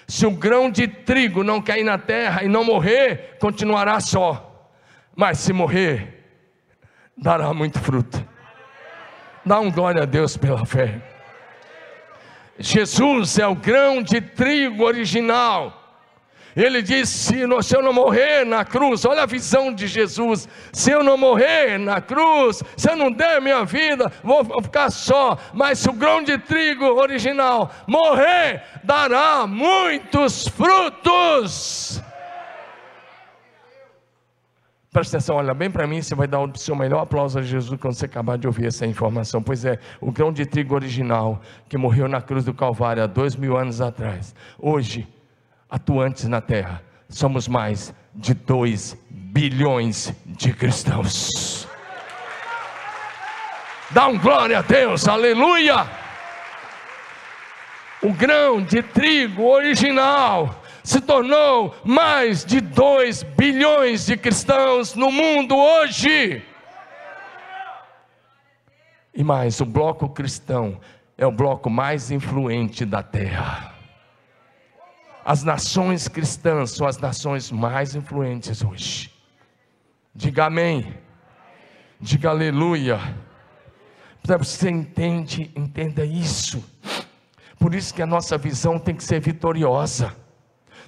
se 0.07 0.25
o 0.25 0.31
grão 0.31 0.69
de 0.69 0.87
trigo 0.87 1.43
não 1.43 1.61
cair 1.61 1.83
na 1.83 1.97
terra 1.97 2.43
e 2.43 2.47
não 2.49 2.63
morrer, 2.63 3.37
continuará 3.39 3.99
só. 3.99 4.67
Mas 5.15 5.37
se 5.39 5.53
morrer, 5.53 6.25
dará 7.17 7.53
muito 7.53 7.79
fruto. 7.79 8.27
Dá 9.45 9.59
um 9.59 9.71
glória 9.71 10.03
a 10.03 10.05
Deus 10.05 10.35
pela 10.35 10.65
fé. 10.65 11.01
Jesus 12.57 13.39
é 13.39 13.47
o 13.47 13.55
grão 13.55 14.03
de 14.03 14.19
trigo 14.19 14.83
original. 14.83 15.78
Ele 16.55 16.81
disse: 16.81 17.33
se 17.61 17.75
eu 17.75 17.81
não 17.81 17.93
morrer 17.93 18.45
na 18.45 18.65
cruz, 18.65 19.05
olha 19.05 19.23
a 19.23 19.25
visão 19.25 19.73
de 19.73 19.87
Jesus. 19.87 20.47
Se 20.73 20.91
eu 20.91 21.03
não 21.03 21.17
morrer 21.17 21.77
na 21.77 22.01
cruz, 22.01 22.63
se 22.75 22.89
eu 22.89 22.95
não 22.95 23.11
der 23.11 23.41
minha 23.41 23.63
vida, 23.63 24.11
vou 24.23 24.61
ficar 24.61 24.89
só. 24.89 25.37
Mas 25.53 25.79
se 25.79 25.89
o 25.89 25.93
grão 25.93 26.23
de 26.23 26.37
trigo 26.37 26.85
original 26.85 27.71
morrer, 27.87 28.63
dará 28.83 29.45
muitos 29.45 30.47
frutos. 30.47 32.01
Presta 34.91 35.17
atenção, 35.17 35.35
olha 35.35 35.53
bem 35.53 35.69
para 35.69 35.85
mim, 35.85 36.01
você 36.01 36.15
vai 36.15 36.27
dar 36.27 36.39
o 36.39 36.57
seu 36.57 36.75
melhor 36.75 37.01
aplauso 37.03 37.37
a 37.37 37.43
Jesus 37.43 37.79
quando 37.79 37.93
você 37.93 38.05
acabar 38.05 38.39
de 38.39 38.47
ouvir 38.47 38.65
essa 38.65 38.87
informação. 38.87 39.39
Pois 39.39 39.63
é, 39.63 39.77
o 40.01 40.11
grão 40.11 40.33
de 40.33 40.47
trigo 40.47 40.73
original 40.73 41.39
que 41.69 41.77
morreu 41.77 42.07
na 42.07 42.19
cruz 42.19 42.43
do 42.43 42.55
Calvário 42.55 43.03
há 43.03 43.05
dois 43.05 43.35
mil 43.35 43.55
anos 43.55 43.81
atrás, 43.81 44.33
hoje 44.57 45.07
atuantes 45.69 46.25
na 46.25 46.41
terra, 46.41 46.81
somos 47.07 47.47
mais 47.47 47.93
de 48.15 48.33
2 48.33 48.97
bilhões 49.09 50.13
de 50.25 50.53
cristãos. 50.53 51.67
Dá 53.91 54.07
um 54.07 54.17
glória 54.17 54.59
a 54.59 54.61
Deus, 54.61 55.07
aleluia! 55.07 55.87
O 58.01 58.13
grão 58.13 58.61
de 58.61 58.81
trigo 58.81 59.43
original 59.43 60.61
se 60.83 61.01
tornou 61.01 61.75
mais 61.83 62.45
de 62.45 62.61
2 62.61 63.23
bilhões 63.23 64.05
de 64.05 64.15
cristãos 64.15 64.95
no 64.95 65.11
mundo 65.11 65.55
hoje. 65.55 66.43
E 69.13 69.23
mais, 69.23 69.59
o 69.59 69.65
bloco 69.65 70.09
cristão 70.09 70.79
é 71.17 71.25
o 71.25 71.31
bloco 71.31 71.69
mais 71.69 72.09
influente 72.09 72.85
da 72.85 73.03
terra. 73.03 73.78
As 75.29 75.43
nações 75.43 76.07
cristãs 76.07 76.71
são 76.71 76.87
as 76.87 76.97
nações 76.97 77.51
mais 77.51 77.93
influentes 77.93 78.63
hoje. 78.63 79.13
Diga 80.15 80.45
amém. 80.45 80.91
Diga 82.01 82.31
aleluia. 82.31 82.99
Você 84.23 84.71
entende, 84.71 85.51
entenda 85.55 86.03
isso. 86.03 86.63
Por 87.59 87.75
isso 87.75 87.93
que 87.93 88.01
a 88.01 88.07
nossa 88.07 88.39
visão 88.39 88.79
tem 88.79 88.95
que 88.95 89.03
ser 89.03 89.19
vitoriosa. 89.19 90.15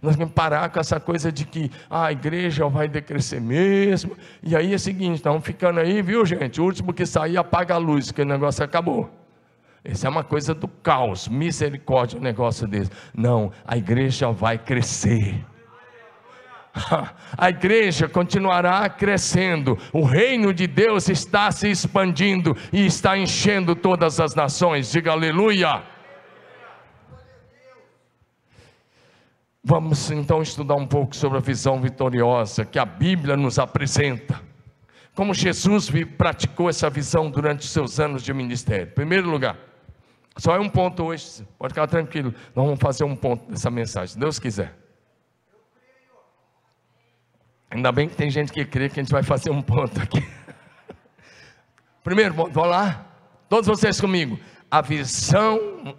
Nós 0.01 0.15
temos 0.15 0.31
que 0.31 0.35
parar 0.35 0.71
com 0.71 0.79
essa 0.79 0.99
coisa 0.99 1.31
de 1.31 1.45
que 1.45 1.69
ah, 1.87 2.05
a 2.05 2.11
igreja 2.11 2.67
vai 2.67 2.87
decrescer 2.87 3.39
mesmo. 3.39 4.17
E 4.41 4.55
aí 4.55 4.73
é 4.73 4.75
o 4.75 4.79
seguinte, 4.79 5.17
estamos 5.17 5.45
ficando 5.45 5.79
aí, 5.79 6.01
viu 6.01 6.25
gente? 6.25 6.59
O 6.59 6.63
último 6.63 6.93
que 6.93 7.05
sair 7.05 7.37
apaga 7.37 7.75
a 7.75 7.77
luz, 7.77 8.11
que 8.11 8.23
o 8.23 8.25
negócio 8.25 8.65
acabou. 8.65 9.20
Isso 9.83 10.05
é 10.05 10.09
uma 10.09 10.23
coisa 10.23 10.53
do 10.53 10.67
caos, 10.67 11.27
misericórdia, 11.27 12.19
um 12.19 12.21
negócio 12.21 12.67
desse. 12.67 12.91
Não, 13.15 13.51
a 13.65 13.77
igreja 13.77 14.31
vai 14.31 14.57
crescer. 14.57 15.43
A 17.37 17.49
igreja 17.49 18.07
continuará 18.07 18.87
crescendo, 18.89 19.77
o 19.91 20.03
reino 20.03 20.53
de 20.53 20.67
Deus 20.67 21.09
está 21.09 21.51
se 21.51 21.69
expandindo 21.69 22.55
e 22.71 22.85
está 22.85 23.17
enchendo 23.17 23.75
todas 23.75 24.19
as 24.19 24.35
nações. 24.35 24.89
Diga 24.91 25.11
aleluia. 25.11 25.83
Vamos 29.63 30.09
então 30.09 30.41
estudar 30.41 30.75
um 30.75 30.87
pouco 30.87 31.15
sobre 31.15 31.37
a 31.37 31.41
visão 31.41 31.79
vitoriosa 31.79 32.65
que 32.65 32.79
a 32.79 32.85
Bíblia 32.85 33.37
nos 33.37 33.59
apresenta. 33.59 34.41
Como 35.13 35.33
Jesus 35.33 35.89
praticou 36.17 36.69
essa 36.69 36.89
visão 36.89 37.29
durante 37.29 37.67
seus 37.67 37.99
anos 37.99 38.23
de 38.23 38.33
ministério. 38.33 38.87
Em 38.87 38.95
primeiro 38.95 39.29
lugar, 39.29 39.57
só 40.37 40.55
é 40.55 40.59
um 40.59 40.69
ponto 40.69 41.03
hoje, 41.03 41.45
pode 41.57 41.73
ficar 41.73 41.87
tranquilo. 41.87 42.33
Nós 42.55 42.65
vamos 42.65 42.79
fazer 42.79 43.03
um 43.03 43.15
ponto 43.15 43.49
dessa 43.51 43.69
mensagem, 43.69 44.13
se 44.13 44.19
Deus 44.19 44.39
quiser. 44.39 44.73
Ainda 47.69 47.91
bem 47.91 48.07
que 48.09 48.15
tem 48.15 48.29
gente 48.29 48.51
que 48.51 48.65
crê 48.65 48.89
que 48.89 48.99
a 48.99 49.03
gente 49.03 49.11
vai 49.11 49.23
fazer 49.23 49.49
um 49.49 49.61
ponto 49.61 50.01
aqui. 50.01 50.25
Primeiro 52.03 52.33
vamos 52.33 52.55
lá? 52.55 53.05
Todos 53.47 53.67
vocês 53.67 53.99
comigo. 53.99 54.39
A 54.69 54.81
visão. 54.81 55.95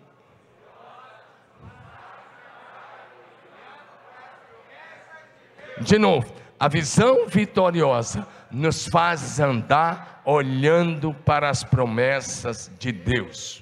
De 5.81 5.99
novo, 5.99 6.33
a 6.59 6.69
visão 6.69 7.27
vitoriosa 7.27 8.27
nos 8.51 8.87
faz 8.87 9.41
andar 9.41 10.23
olhando 10.25 11.13
para 11.13 11.49
as 11.49 11.65
promessas 11.65 12.71
de 12.79 12.93
Deus. 12.93 13.62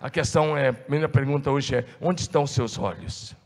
A 0.00 0.08
questão 0.08 0.56
é, 0.56 0.68
a 0.68 0.72
primeira 0.72 1.08
pergunta 1.08 1.50
hoje 1.50 1.76
é: 1.76 1.86
onde 2.00 2.20
estão 2.20 2.46
seus 2.46 2.78
olhos? 2.78 3.36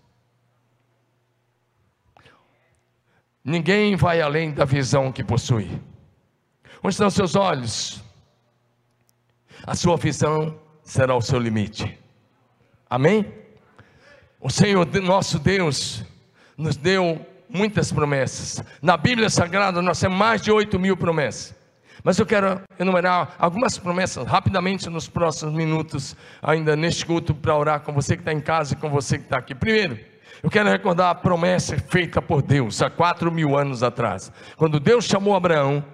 Ninguém 3.45 3.97
vai 3.97 4.21
além 4.21 4.53
da 4.53 4.65
visão 4.65 5.11
que 5.11 5.25
possui. 5.25 5.69
Onde 6.83 6.95
estão 6.95 7.11
seus 7.11 7.35
olhos? 7.35 8.03
A 9.67 9.75
sua 9.75 9.97
visão 9.97 10.59
será 10.85 11.15
o 11.17 11.21
seu 11.21 11.39
limite. 11.39 11.99
Amém? 12.89 13.33
O 14.41 14.51
Senhor, 14.51 14.87
nosso 15.01 15.39
Deus, 15.39 16.05
nos 16.57 16.77
deu 16.77 17.25
muitas 17.49 17.93
promessas. 17.93 18.63
Na 18.81 18.97
Bíblia 18.97 19.31
Sagrada 19.31 19.81
nós 19.81 19.99
temos 19.99 20.19
mais 20.19 20.43
de 20.43 20.51
8 20.51 20.79
mil 20.79 20.97
promessas. 20.97 21.62
Mas 22.03 22.19
eu 22.19 22.27
quero 22.27 22.61
enumerar 22.79 23.35
algumas 23.39 23.79
promessas 23.79 24.27
rapidamente 24.27 24.89
nos 24.91 25.09
próximos 25.09 25.55
minutos, 25.55 26.17
ainda 26.43 26.75
neste 26.75 27.07
culto, 27.07 27.35
para 27.35 27.57
orar 27.57 27.81
com 27.81 27.93
você 27.93 28.17
que 28.17 28.23
está 28.23 28.33
em 28.33 28.41
casa 28.41 28.75
e 28.75 28.77
com 28.77 28.91
você 28.91 29.19
que 29.19 29.25
está 29.25 29.39
aqui. 29.39 29.55
Primeiro, 29.55 29.99
eu 30.43 30.51
quero 30.51 30.69
recordar 30.69 31.11
a 31.11 31.15
promessa 31.15 31.77
feita 31.79 32.21
por 32.21 32.43
Deus 32.43 32.83
há 32.83 32.91
quatro 32.91 33.31
mil 33.31 33.57
anos 33.57 33.83
atrás, 33.83 34.33
quando 34.57 34.81
Deus 34.81 35.05
chamou 35.05 35.37
Abraão, 35.37 35.85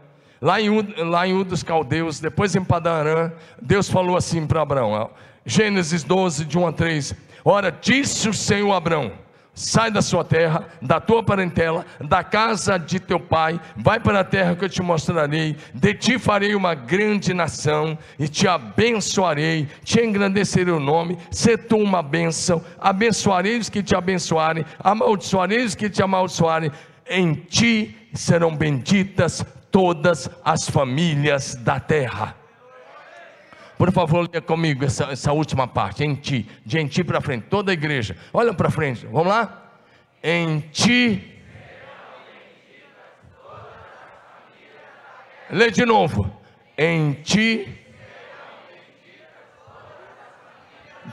lá 0.41 0.61
em, 0.61 0.71
lá 1.05 1.27
em 1.27 1.35
U 1.35 1.45
dos 1.45 1.63
Caldeus, 1.63 2.21
depois 2.21 2.57
em 2.57 2.65
Padarã, 2.65 3.31
Deus 3.61 3.91
falou 3.91 4.17
assim 4.17 4.47
para 4.47 4.63
Abraão, 4.63 5.11
Gênesis 5.45 6.03
12, 6.03 6.45
de 6.47 6.59
1 6.59 6.67
a 6.67 6.73
3: 6.73 7.15
Ora, 7.45 7.71
disse 7.71 8.29
o 8.29 8.35
Senhor 8.35 8.73
Abraão 8.73 9.13
Sai 9.59 9.91
da 9.91 10.01
sua 10.01 10.23
terra, 10.23 10.69
da 10.81 11.01
tua 11.01 11.21
parentela, 11.21 11.85
da 12.01 12.23
casa 12.23 12.79
de 12.79 13.01
teu 13.01 13.19
pai, 13.19 13.61
vai 13.77 13.99
para 13.99 14.21
a 14.21 14.25
terra 14.25 14.55
que 14.55 14.65
eu 14.65 14.69
te 14.69 14.81
mostrarei. 14.81 15.57
De 15.75 15.95
ti 15.95 16.17
farei 16.17 16.55
uma 16.55 16.77
grande 16.77 17.35
nação 17.35 17.99
e 18.21 18.29
te 18.29 18.47
abençoarei, 18.47 19.67
te 19.83 20.01
engrandecerei 20.01 20.73
o 20.73 20.79
nome, 20.79 21.19
se 21.33 21.59
tu 21.59 21.77
uma 21.77 22.05
bênção. 22.05 22.65
Abençoarei 22.79 23.59
os 23.59 23.69
que 23.69 23.83
te 23.83 23.97
abençoarem, 23.97 24.65
amaldiçoarei 24.79 25.65
os 25.65 25.75
que 25.75 25.91
te 25.91 26.05
amaldiçoarem. 26.05 26.71
Em 27.11 27.35
ti 27.35 27.97
serão 28.15 28.55
benditas 28.55 29.45
todas 29.73 30.31
as 30.45 30.71
famílias 30.71 31.57
da 31.57 31.81
terra. 31.81 32.37
Por 33.79 33.93
favor, 33.93 34.29
leia 34.29 34.43
comigo 34.43 34.85
essa, 34.85 35.05
essa 35.05 35.33
última 35.33 35.69
parte. 35.69 36.03
Em 36.03 36.17
ti. 36.17 36.45
De 36.67 36.81
em 36.81 36.89
ti 36.89 37.05
para 37.05 37.21
frente. 37.21 37.47
Toda 37.49 37.71
a 37.71 37.75
igreja. 37.75 38.17
Olha 38.33 38.53
para 38.53 38.71
frente. 38.71 39.07
Vamos 39.07 39.29
lá? 39.29 39.71
Em 40.21 40.59
ti. 40.73 41.41
Lê 45.49 45.71
de 45.71 45.87
novo. 45.87 46.29
Em 46.77 47.13
ti. 47.13 47.73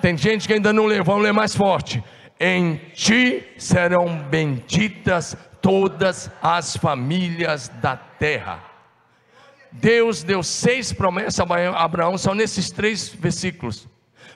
Tem 0.02 0.18
gente 0.18 0.48
que 0.48 0.54
ainda 0.54 0.74
não 0.74 0.88
lê. 0.88 1.04
Vamos 1.04 1.22
ler 1.24 1.34
mais 1.34 1.56
forte. 1.56 2.04
Em 2.40 2.78
ti 2.94 3.48
serão 3.60 4.18
benditas 4.18 5.38
todas 5.62 6.32
as 6.42 6.76
famílias 6.76 7.70
da 7.70 7.96
terra. 7.96 8.65
Deus 9.80 10.24
deu 10.24 10.42
seis 10.42 10.92
promessas 10.94 11.40
a 11.40 11.84
Abraão, 11.84 12.18
só 12.18 12.34
nesses 12.34 12.72
três 12.72 13.10
versículos. 13.10 13.88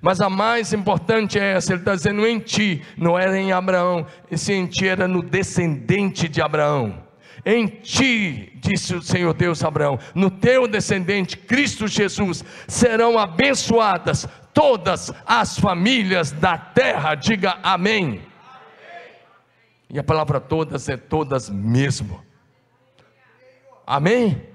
Mas 0.02 0.22
a 0.22 0.30
mais 0.30 0.74
importante 0.74 1.38
é 1.38 1.54
essa: 1.54 1.74
ele 1.74 1.82
está 1.82 1.96
dizendo 1.96 2.26
em 2.26 2.40
ti, 2.40 2.82
não 2.98 3.18
era 3.18 3.38
em 3.38 3.52
Abraão, 3.52 4.06
esse 4.32 4.54
em 4.54 4.66
ti 4.66 4.88
era 4.88 5.08
no 5.08 5.22
descendente 5.22 6.28
de 6.28 6.42
Abraão. 6.42 7.08
Em 7.46 7.68
ti, 7.68 8.52
disse 8.56 8.94
o 8.94 9.02
Senhor 9.02 9.34
Deus 9.34 9.64
a 9.64 9.70
Abraão, 9.70 9.98
no 10.14 10.30
teu 10.30 10.68
descendente, 10.68 11.38
Cristo 11.38 11.88
Jesus, 11.88 12.44
serão 12.68 13.18
abençoadas 13.18 14.28
todas 14.54 15.12
as 15.26 15.58
famílias 15.58 16.32
da 16.32 16.58
terra. 16.58 17.16
Diga 17.16 17.58
amém. 17.64 18.04
amém. 18.04 18.22
E 19.90 19.98
a 19.98 20.04
palavra 20.04 20.40
todas 20.40 20.90
é 20.90 20.98
todas 20.98 21.50
mesmo. 21.50 22.22
Amém? 23.88 24.50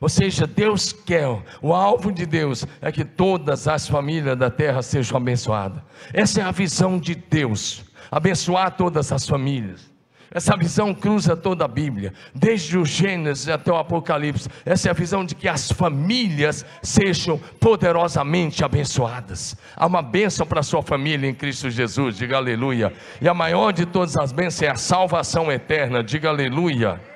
Ou 0.00 0.08
seja, 0.08 0.46
Deus 0.46 0.94
quer, 0.94 1.28
o 1.60 1.74
alvo 1.74 2.10
de 2.10 2.24
Deus 2.24 2.66
é 2.80 2.90
que 2.90 3.04
todas 3.04 3.68
as 3.68 3.86
famílias 3.86 4.38
da 4.38 4.50
terra 4.50 4.80
sejam 4.80 5.18
abençoadas. 5.18 5.82
Essa 6.10 6.40
é 6.40 6.44
a 6.44 6.50
visão 6.50 6.98
de 6.98 7.14
Deus, 7.14 7.84
abençoar 8.10 8.74
todas 8.76 9.12
as 9.12 9.28
famílias. 9.28 9.90
Essa 10.32 10.56
visão 10.56 10.94
cruza 10.94 11.36
toda 11.36 11.64
a 11.64 11.68
Bíblia, 11.68 12.14
desde 12.34 12.78
o 12.78 12.84
Gênesis 12.84 13.48
até 13.48 13.70
o 13.70 13.76
Apocalipse. 13.76 14.48
Essa 14.64 14.88
é 14.88 14.90
a 14.90 14.94
visão 14.94 15.24
de 15.24 15.34
que 15.34 15.48
as 15.48 15.70
famílias 15.70 16.64
sejam 16.82 17.36
poderosamente 17.58 18.64
abençoadas. 18.64 19.56
Há 19.76 19.84
uma 19.86 20.00
bênção 20.00 20.46
para 20.46 20.60
a 20.60 20.62
sua 20.62 20.82
família 20.82 21.28
em 21.28 21.34
Cristo 21.34 21.68
Jesus, 21.68 22.16
diga 22.16 22.36
aleluia. 22.36 22.92
E 23.20 23.28
a 23.28 23.34
maior 23.34 23.72
de 23.72 23.84
todas 23.84 24.16
as 24.16 24.32
bênçãos 24.32 24.62
é 24.62 24.70
a 24.70 24.76
salvação 24.76 25.50
eterna, 25.52 26.02
diga 26.02 26.28
aleluia 26.28 27.09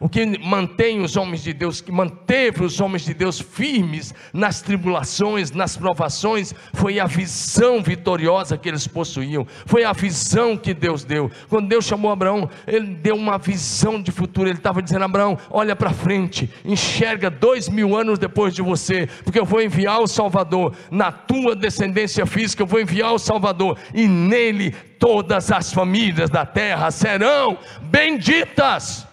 o 0.00 0.08
que 0.08 0.38
mantém 0.38 1.00
os 1.00 1.16
homens 1.16 1.42
de 1.42 1.52
Deus, 1.52 1.80
que 1.80 1.90
manteve 1.90 2.64
os 2.64 2.80
homens 2.80 3.04
de 3.04 3.14
Deus 3.14 3.40
firmes 3.40 4.14
nas 4.32 4.60
tribulações, 4.60 5.50
nas 5.50 5.76
provações, 5.76 6.54
foi 6.72 7.00
a 7.00 7.06
visão 7.06 7.82
vitoriosa 7.82 8.56
que 8.56 8.68
eles 8.68 8.86
possuíam, 8.86 9.46
foi 9.66 9.84
a 9.84 9.92
visão 9.92 10.56
que 10.56 10.72
Deus 10.72 11.04
deu. 11.04 11.30
Quando 11.48 11.68
Deus 11.68 11.84
chamou 11.84 12.10
Abraão, 12.10 12.48
ele 12.66 12.94
deu 12.94 13.16
uma 13.16 13.38
visão 13.38 14.00
de 14.00 14.12
futuro. 14.12 14.48
Ele 14.48 14.58
estava 14.58 14.82
dizendo: 14.82 15.04
Abraão, 15.04 15.38
olha 15.50 15.74
para 15.74 15.90
frente, 15.90 16.50
enxerga 16.64 17.30
dois 17.30 17.68
mil 17.68 17.96
anos 17.96 18.18
depois 18.18 18.54
de 18.54 18.62
você, 18.62 19.08
porque 19.24 19.38
eu 19.38 19.44
vou 19.44 19.62
enviar 19.62 20.00
o 20.00 20.06
Salvador 20.06 20.74
na 20.90 21.10
tua 21.10 21.56
descendência 21.56 22.24
física, 22.26 22.62
eu 22.62 22.66
vou 22.66 22.80
enviar 22.80 23.12
o 23.12 23.18
Salvador, 23.18 23.78
e 23.92 24.06
nele 24.06 24.74
todas 24.98 25.50
as 25.50 25.72
famílias 25.72 26.28
da 26.30 26.44
terra 26.44 26.90
serão 26.90 27.58
benditas. 27.82 29.07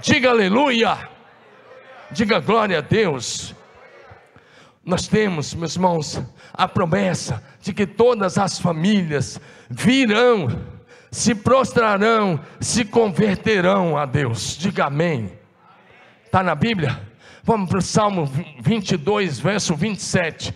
Diga 0.00 0.30
aleluia. 0.30 0.96
Diga 2.10 2.38
glória 2.38 2.78
a 2.78 2.80
Deus. 2.80 3.54
Nós 4.84 5.08
temos, 5.08 5.54
meus 5.54 5.74
irmãos, 5.74 6.22
a 6.52 6.68
promessa 6.68 7.42
de 7.60 7.74
que 7.74 7.86
todas 7.86 8.38
as 8.38 8.58
famílias 8.58 9.40
virão, 9.68 10.48
se 11.10 11.34
prostrarão, 11.34 12.40
se 12.60 12.84
converterão 12.84 13.96
a 13.96 14.06
Deus. 14.06 14.56
Diga 14.56 14.86
amém. 14.86 15.32
Está 16.24 16.42
na 16.42 16.54
Bíblia? 16.54 17.00
Vamos 17.42 17.68
para 17.68 17.78
o 17.78 17.82
Salmo 17.82 18.30
22, 18.60 19.40
verso 19.40 19.74
27. 19.74 20.54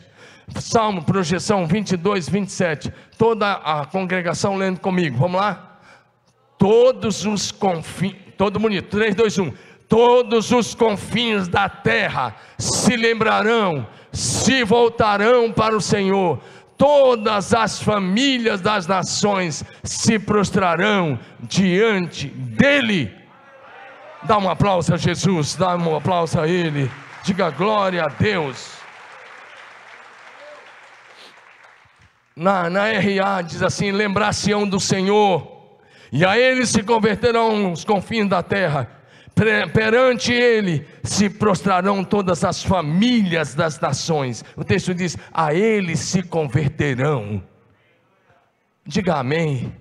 Salmo, 0.60 1.02
projeção 1.02 1.66
22, 1.66 2.28
27. 2.28 2.92
Toda 3.18 3.52
a 3.54 3.86
congregação 3.86 4.56
lendo 4.56 4.78
comigo. 4.78 5.18
Vamos 5.18 5.40
lá? 5.40 5.80
Todos 6.58 7.26
os 7.26 7.50
confins 7.50 8.21
Todo 8.42 8.58
mundo, 8.58 8.82
3, 8.82 9.14
2, 9.14 9.38
1. 9.38 9.52
Todos 9.88 10.50
os 10.50 10.74
confins 10.74 11.46
da 11.46 11.68
terra 11.68 12.34
se 12.58 12.96
lembrarão, 12.96 13.86
se 14.10 14.64
voltarão 14.64 15.52
para 15.52 15.76
o 15.76 15.80
Senhor. 15.80 16.40
Todas 16.76 17.54
as 17.54 17.80
famílias 17.80 18.60
das 18.60 18.88
nações 18.88 19.62
se 19.84 20.18
prostrarão 20.18 21.16
diante 21.38 22.26
dele. 22.26 23.14
Dá 24.24 24.38
um 24.38 24.50
aplauso 24.50 24.92
a 24.92 24.96
Jesus, 24.96 25.54
dá 25.54 25.76
um 25.76 25.94
aplauso 25.94 26.40
a 26.40 26.48
Ele. 26.48 26.90
Diga 27.22 27.48
glória 27.50 28.02
a 28.02 28.08
Deus. 28.08 28.72
Na, 32.34 32.68
na 32.68 32.86
RA 32.86 33.40
diz 33.42 33.62
assim: 33.62 33.92
lembrar-se-ão 33.92 34.68
do 34.68 34.80
Senhor 34.80 35.51
e 36.12 36.26
a 36.26 36.38
ele 36.38 36.66
se 36.66 36.82
converterão 36.82 37.72
os 37.72 37.84
confins 37.84 38.28
da 38.28 38.42
terra. 38.42 38.86
Perante 39.72 40.30
ele 40.30 40.86
se 41.02 41.30
prostrarão 41.30 42.04
todas 42.04 42.44
as 42.44 42.62
famílias 42.62 43.54
das 43.54 43.80
nações. 43.80 44.44
O 44.54 44.62
texto 44.62 44.94
diz: 44.94 45.16
a 45.32 45.54
ele 45.54 45.96
se 45.96 46.22
converterão. 46.22 47.42
Diga 48.84 49.16
amém. 49.16 49.74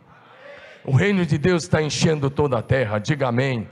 O 0.86 0.96
reino 0.96 1.26
de 1.26 1.38
Deus 1.38 1.63
está 1.63 1.82
enchendo 1.82 2.30
toda 2.30 2.60
a 2.60 2.62
terra. 2.62 2.98
Diga 2.98 3.28
amém. 3.28 3.67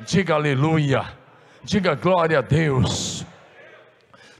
Diga 0.00 0.34
aleluia. 0.34 1.04
Diga 1.62 1.94
glória 1.94 2.40
a 2.40 2.42
Deus. 2.42 3.24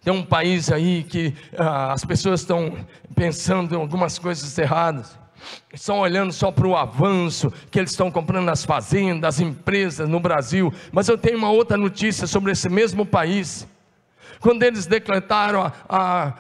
Tem 0.03 0.13
um 0.13 0.25
país 0.25 0.73
aí 0.73 1.05
que 1.05 1.33
ah, 1.57 1.93
as 1.93 2.05
pessoas 2.05 2.41
estão 2.41 2.85
pensando 3.15 3.77
em 3.77 3.79
algumas 3.79 4.19
coisas 4.19 4.59
erradas 4.59 5.22
estão 5.73 5.99
olhando 5.99 6.33
só 6.33 6.51
para 6.51 6.67
o 6.67 6.77
avanço 6.77 7.53
que 7.71 7.79
eles 7.79 7.91
estão 7.91 8.11
comprando 8.11 8.45
nas 8.45 8.65
fazendas, 8.65 9.37
as 9.37 9.41
empresas 9.41 10.09
no 10.09 10.21
Brasil. 10.21 10.73
Mas 10.91 11.09
eu 11.09 11.19
tenho 11.19 11.39
uma 11.39 11.51
outra 11.51 11.77
notícia 11.77 12.27
sobre 12.27 12.53
esse 12.53 12.69
mesmo 12.69 13.05
país. 13.05 13.67
Quando 14.41 14.63
eles 14.63 14.87
decretaram 14.87 15.63
a, 15.63 15.73
a 15.89 16.33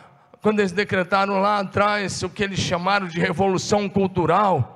quando 0.43 0.59
eles 0.59 0.73
decretaram 0.73 1.41
lá 1.41 1.61
atrás 1.61 2.21
o 2.25 2.29
que 2.29 2.43
eles 2.43 2.59
chamaram 2.59 3.07
de 3.07 3.21
revolução 3.21 3.89
cultural, 3.89 4.72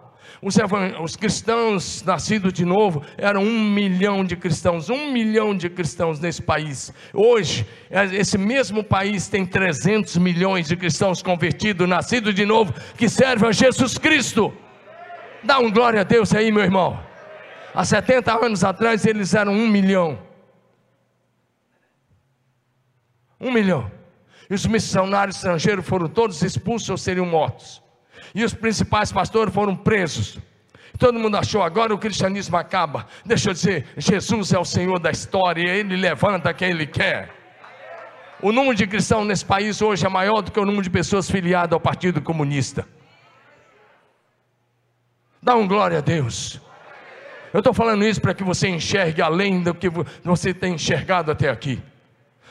os, 0.47 0.55
os, 1.03 1.17
cristãos 1.17 2.05
nascidos 2.05 2.53
de 2.53 2.65
novo 2.65 3.03
eram 3.19 3.43
um 3.43 3.69
milhão 3.69 4.25
de 4.25 4.37
cristãos, 4.37 4.89
um 4.89 5.11
milhão 5.11 5.57
de 5.57 5.69
cristãos 5.69 6.21
nesse 6.21 6.41
país. 6.41 6.95
Hoje, 7.13 7.67
esse 8.13 8.39
mesmo 8.39 8.85
país 8.85 9.27
tem 9.27 9.45
300 9.45 10.17
milhões 10.19 10.69
de 10.69 10.77
cristãos 10.77 11.21
convertidos, 11.21 11.89
nascidos 11.89 12.33
de 12.33 12.47
novo, 12.47 12.73
que 12.97 13.09
servem 13.09 13.49
a 13.49 13.53
Jesus 13.53 13.99
Cristo. 13.99 14.57
Dá 15.43 15.59
um 15.59 15.69
glória 15.69 16.03
a 16.03 16.05
Deus 16.05 16.33
aí, 16.33 16.53
meu 16.53 16.63
irmão. 16.63 16.97
Há 17.75 17.85
70 17.85 18.33
anos 18.47 18.63
atrás 18.63 19.05
eles 19.05 19.35
eram 19.35 19.53
um 19.53 19.67
milhão. 19.67 20.17
Um 23.41 23.51
milhão. 23.51 23.91
E 24.49 24.55
os 24.55 24.65
missionários 24.65 25.39
estrangeiros 25.39 25.85
foram 25.85 26.09
todos 26.09 26.41
expulsos 26.41 26.89
ou 26.89 26.97
seriam 26.97 27.27
mortos 27.27 27.85
e 28.37 28.45
os 28.45 28.53
principais 28.53 29.11
pastores 29.11 29.55
foram 29.55 29.75
presos. 29.75 30.39
Todo 30.99 31.19
mundo 31.19 31.39
achou, 31.39 31.63
agora 31.63 31.95
o 31.95 31.99
cristianismo 31.99 32.55
acaba. 32.59 33.07
Deixa 33.25 33.49
eu 33.49 33.55
dizer, 33.55 33.87
Jesus 33.97 34.53
é 34.53 34.59
o 34.59 34.65
Senhor 34.65 34.99
da 34.99 35.11
história, 35.11 35.63
e 35.63 35.79
Ele 35.79 35.97
levanta 35.97 36.53
quem 36.53 36.69
Ele 36.69 36.87
quer. 36.87 37.31
O 38.43 38.53
número 38.53 38.75
de 38.75 38.87
cristãos 38.87 39.27
nesse 39.27 39.45
país 39.45 39.81
hoje 39.81 40.05
é 40.05 40.09
maior 40.11 40.43
do 40.43 40.53
que 40.53 40.61
o 40.61 40.67
número 40.67 40.83
de 40.83 40.91
pessoas 40.91 41.31
filiadas 41.31 41.73
ao 41.73 41.81
Partido 41.81 42.21
Comunista. 42.21 42.87
Dá 45.43 45.55
um 45.57 45.67
glória 45.67 45.99
a 45.99 46.03
Deus. 46.03 46.61
Eu 47.55 47.61
estou 47.61 47.73
falando 47.73 48.05
isso 48.05 48.21
para 48.21 48.35
que 48.35 48.45
você 48.45 48.69
enxergue 48.69 49.23
além 49.23 49.63
do 49.63 49.75
que 49.75 49.89
você 50.23 50.53
tem 50.53 50.75
enxergado 50.75 51.31
até 51.31 51.49
aqui. 51.49 51.83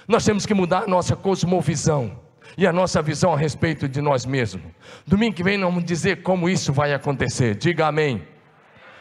Nós 0.08 0.26
temos 0.26 0.48
que 0.48 0.54
mudar 0.56 0.86
a 0.86 0.88
nossa 0.88 1.16
cosmovisão 1.16 2.25
e 2.58 2.66
a 2.66 2.72
nossa 2.72 3.02
visão 3.02 3.34
a 3.34 3.38
respeito 3.38 3.88
de 3.88 4.02
nós 4.02 4.26
mesmos. 4.26 4.64
Domingo 5.06 5.36
que 5.36 5.44
vem 5.44 5.58
nós 5.58 5.70
vamos 5.70 5.86
dizer 5.86 6.22
como 6.22 6.50
isso 6.50 6.72
vai 6.72 6.94
acontecer. 6.94 7.56
Diga 7.56 7.88
amém. 7.88 8.26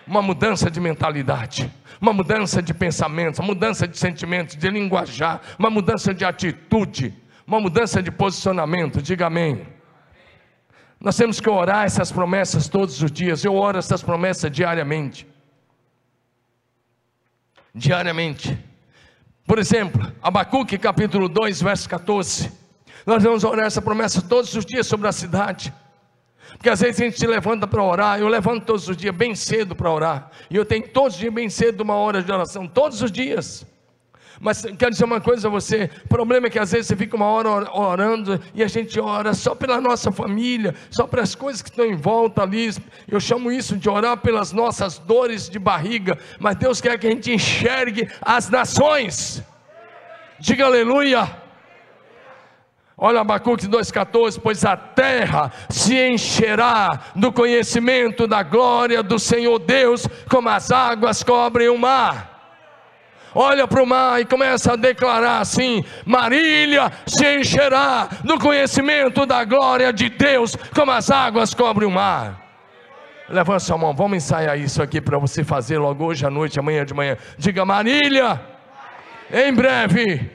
Uma 0.06 0.20
mudança 0.20 0.70
de 0.70 0.80
mentalidade, 0.80 1.72
uma 2.00 2.12
mudança 2.12 2.60
de 2.60 2.74
pensamentos, 2.74 3.38
uma 3.38 3.46
mudança 3.46 3.88
de 3.88 3.96
sentimentos, 3.96 4.56
de 4.56 4.68
linguajar, 4.68 5.40
uma 5.58 5.70
mudança 5.70 6.12
de 6.12 6.24
atitude, 6.24 7.14
uma 7.46 7.60
mudança 7.60 8.02
de 8.02 8.10
posicionamento. 8.10 9.00
Diga 9.00 9.26
amém. 9.26 9.66
Nós 11.00 11.16
temos 11.16 11.40
que 11.40 11.48
orar 11.48 11.84
essas 11.84 12.10
promessas 12.10 12.68
todos 12.68 13.02
os 13.02 13.10
dias. 13.10 13.44
Eu 13.44 13.54
oro 13.54 13.78
essas 13.78 14.02
promessas 14.02 14.50
diariamente. 14.50 15.26
Diariamente. 17.74 18.58
Por 19.46 19.58
exemplo, 19.58 20.10
Abacuque 20.22 20.78
capítulo 20.78 21.28
2, 21.28 21.62
verso 21.62 21.88
14. 21.88 22.63
Nós 23.06 23.22
vamos 23.22 23.44
orar 23.44 23.66
essa 23.66 23.82
promessa 23.82 24.22
todos 24.22 24.54
os 24.54 24.64
dias 24.64 24.86
sobre 24.86 25.06
a 25.06 25.12
cidade. 25.12 25.72
Porque 26.56 26.70
às 26.70 26.80
vezes 26.80 27.00
a 27.00 27.04
gente 27.04 27.18
se 27.18 27.26
levanta 27.26 27.66
para 27.66 27.82
orar, 27.82 28.18
eu 28.18 28.28
levanto 28.28 28.64
todos 28.64 28.88
os 28.88 28.96
dias 28.96 29.14
bem 29.14 29.34
cedo 29.34 29.74
para 29.74 29.90
orar. 29.90 30.30
E 30.48 30.56
eu 30.56 30.64
tenho 30.64 30.88
todos 30.88 31.14
os 31.14 31.20
dias 31.20 31.32
bem 31.32 31.48
cedo 31.48 31.82
uma 31.82 31.94
hora 31.94 32.22
de 32.22 32.30
oração, 32.30 32.66
todos 32.66 33.02
os 33.02 33.10
dias. 33.10 33.66
Mas 34.40 34.62
quero 34.62 34.90
dizer 34.90 35.04
uma 35.04 35.20
coisa 35.20 35.48
a 35.48 35.50
você: 35.50 35.90
o 36.04 36.08
problema 36.08 36.46
é 36.46 36.50
que 36.50 36.58
às 36.58 36.72
vezes 36.72 36.86
você 36.86 36.96
fica 36.96 37.16
uma 37.16 37.26
hora 37.26 37.70
orando 37.72 38.40
e 38.54 38.62
a 38.62 38.68
gente 38.68 38.98
ora 38.98 39.32
só 39.34 39.54
pela 39.54 39.80
nossa 39.80 40.10
família, 40.10 40.74
só 40.90 41.06
pelas 41.06 41.34
coisas 41.34 41.62
que 41.62 41.70
estão 41.70 41.84
em 41.84 41.96
volta 41.96 42.42
ali. 42.42 42.70
Eu 43.06 43.20
chamo 43.20 43.50
isso 43.50 43.76
de 43.76 43.88
orar 43.88 44.16
pelas 44.16 44.52
nossas 44.52 44.98
dores 44.98 45.48
de 45.48 45.58
barriga, 45.58 46.18
mas 46.40 46.56
Deus 46.56 46.80
quer 46.80 46.98
que 46.98 47.06
a 47.06 47.10
gente 47.10 47.32
enxergue 47.32 48.08
as 48.20 48.48
nações. 48.48 49.42
Diga 50.40 50.66
aleluia. 50.66 51.43
Olha 52.96 53.20
Abacuque 53.20 53.66
2,14: 53.66 54.40
Pois 54.42 54.64
a 54.64 54.76
terra 54.76 55.50
se 55.68 55.96
encherá 56.08 57.00
do 57.14 57.32
conhecimento 57.32 58.26
da 58.26 58.42
glória 58.42 59.02
do 59.02 59.18
Senhor 59.18 59.58
Deus, 59.58 60.06
como 60.30 60.48
as 60.48 60.70
águas 60.70 61.22
cobrem 61.22 61.68
o 61.68 61.78
mar 61.78 62.34
olha 63.34 63.66
para 63.66 63.82
o 63.82 63.86
mar 63.86 64.20
e 64.20 64.24
começa 64.24 64.72
a 64.72 64.76
declarar 64.76 65.40
assim: 65.40 65.84
Marília 66.06 66.92
se 67.06 67.38
encherá 67.38 68.08
do 68.22 68.38
conhecimento 68.38 69.26
da 69.26 69.44
glória 69.44 69.92
de 69.92 70.08
Deus, 70.08 70.56
como 70.74 70.92
as 70.92 71.10
águas 71.10 71.52
cobrem 71.52 71.88
o 71.88 71.92
mar. 71.92 72.42
Levanta 73.28 73.60
sua 73.60 73.78
mão, 73.78 73.94
vamos 73.94 74.18
ensaiar 74.18 74.58
isso 74.58 74.82
aqui 74.82 75.00
para 75.00 75.18
você 75.18 75.42
fazer 75.42 75.78
logo 75.78 76.04
hoje 76.04 76.26
à 76.26 76.30
noite, 76.30 76.58
amanhã 76.58 76.84
de 76.84 76.92
manhã. 76.92 77.16
Diga, 77.38 77.64
Marília, 77.64 78.40
em 79.32 79.52
breve 79.52 80.30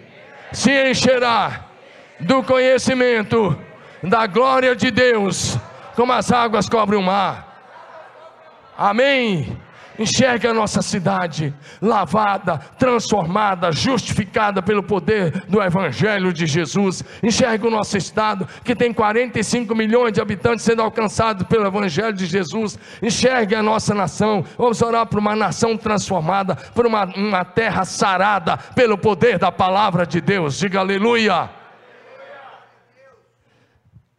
se 0.52 0.90
encherá 0.90 1.69
do 2.20 2.44
conhecimento 2.44 3.58
da 4.04 4.28
glória 4.28 4.76
de 4.76 4.92
Deus, 4.92 5.58
como 5.96 6.14
as 6.14 6.32
águas 6.32 6.70
cobrem 6.70 7.00
o 7.00 7.04
mar. 7.04 7.48
Amém. 8.78 9.58
Enxergue 10.00 10.48
a 10.48 10.54
nossa 10.54 10.82
cidade 10.82 11.54
lavada, 11.82 12.58
transformada, 12.78 13.70
justificada 13.70 14.62
pelo 14.62 14.82
poder 14.82 15.44
do 15.50 15.62
Evangelho 15.62 16.32
de 16.32 16.48
Jesus. 16.48 17.04
Enxergue 17.22 17.68
o 17.68 17.70
nosso 17.70 17.98
estado, 17.98 18.48
que 18.64 18.74
tem 18.74 18.94
45 18.94 19.76
milhões 19.76 20.14
de 20.14 20.22
habitantes 20.22 20.64
sendo 20.64 20.82
alcançados 20.82 21.46
pelo 21.48 21.68
Evangelho 21.68 22.14
de 22.14 22.26
Jesus. 22.26 22.80
Enxergue 23.02 23.56
a 23.56 23.62
nossa 23.62 23.94
nação. 23.94 24.46
Vamos 24.58 24.82
orar 24.82 25.06
por 25.06 25.20
uma 25.20 25.36
nação 25.36 25.76
transformada, 25.76 26.56
por 26.56 26.88
uma, 26.88 27.04
uma 27.04 27.44
terra 27.44 27.84
sarada 27.84 28.56
pelo 28.56 28.98
poder 28.98 29.38
da 29.38 29.52
palavra 29.52 30.06
de 30.06 30.22
Deus. 30.22 30.58
Diga 30.58 30.80
aleluia. 30.80 31.59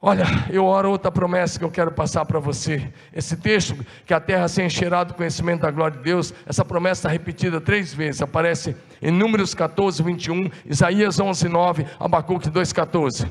Olha, 0.02 0.24
eu 0.50 0.64
oro 0.64 0.90
outra 0.90 1.12
promessa 1.12 1.58
que 1.58 1.64
eu 1.64 1.70
quero 1.70 1.92
passar 1.92 2.24
para 2.24 2.38
você. 2.38 2.90
Esse 3.12 3.36
texto, 3.36 3.76
que 4.06 4.14
a 4.14 4.20
terra 4.20 4.48
se 4.48 4.62
encherá 4.62 5.04
do 5.04 5.12
conhecimento 5.12 5.60
da 5.60 5.70
glória 5.70 5.98
de 5.98 6.02
Deus, 6.02 6.32
essa 6.46 6.64
promessa 6.64 7.00
está 7.00 7.08
repetida 7.10 7.60
três 7.60 7.92
vezes. 7.92 8.22
Aparece 8.22 8.74
em 9.02 9.10
Números 9.10 9.52
14, 9.52 10.02
21, 10.02 10.50
Isaías 10.64 11.20
11, 11.20 11.46
9, 11.50 11.86
Abacuque 11.98 12.48
2, 12.48 12.72
14. 12.72 13.26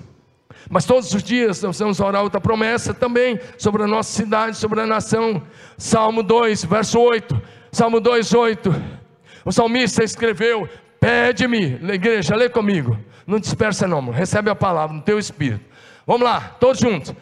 Mas 0.69 0.85
todos 0.85 1.11
os 1.11 1.23
dias 1.23 1.59
nós 1.63 1.79
vamos 1.79 1.99
orar 1.99 2.21
outra 2.21 2.39
promessa 2.39 2.93
também 2.93 3.39
sobre 3.57 3.81
a 3.81 3.87
nossa 3.87 4.11
cidade, 4.11 4.55
sobre 4.55 4.79
a 4.81 4.85
nação. 4.85 5.41
Salmo 5.75 6.21
2, 6.21 6.65
verso 6.65 6.99
8. 6.99 7.41
Salmo 7.71 7.99
2, 7.99 8.31
8. 8.31 8.75
O 9.43 9.51
salmista 9.51 10.03
escreveu: 10.03 10.69
Pede-me, 10.99 11.79
igreja, 11.91 12.35
lê 12.35 12.47
comigo. 12.47 12.95
Não 13.25 13.39
dispersa, 13.39 13.87
não, 13.87 14.09
recebe 14.11 14.51
a 14.51 14.55
palavra 14.55 14.95
no 14.95 15.01
teu 15.01 15.17
espírito. 15.17 15.68
Vamos 16.09 16.23
lá, 16.23 16.55
todos 16.59 16.79
juntos. 16.79 17.13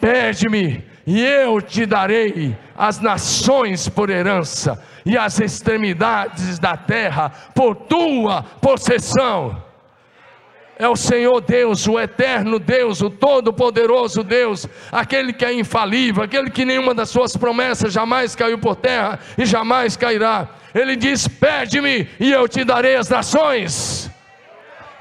Pede-me, 0.00 0.84
e 1.06 1.24
eu 1.24 1.62
te 1.62 1.86
darei 1.86 2.58
as 2.76 2.98
nações 2.98 3.88
por 3.88 4.10
herança, 4.10 4.84
e 5.06 5.16
as 5.16 5.38
extremidades 5.38 6.58
da 6.58 6.76
terra 6.76 7.30
por 7.54 7.76
tua 7.76 8.42
possessão. 8.60 9.62
É 10.76 10.88
o 10.88 10.96
Senhor 10.96 11.40
Deus, 11.42 11.86
o 11.86 11.96
eterno 11.96 12.58
Deus, 12.58 13.00
o 13.02 13.08
todo-poderoso 13.08 14.24
Deus, 14.24 14.66
aquele 14.90 15.32
que 15.32 15.44
é 15.44 15.52
infalível, 15.52 16.24
aquele 16.24 16.50
que 16.50 16.64
nenhuma 16.64 16.92
das 16.92 17.10
suas 17.10 17.36
promessas 17.36 17.92
jamais 17.92 18.34
caiu 18.34 18.58
por 18.58 18.74
terra 18.74 19.20
e 19.38 19.46
jamais 19.46 19.96
cairá. 19.96 20.48
Ele 20.74 20.96
diz: 20.96 21.28
Pede-me 21.28 22.08
e 22.18 22.32
eu 22.32 22.48
te 22.48 22.64
darei 22.64 22.96
as 22.96 23.08
nações. 23.08 24.10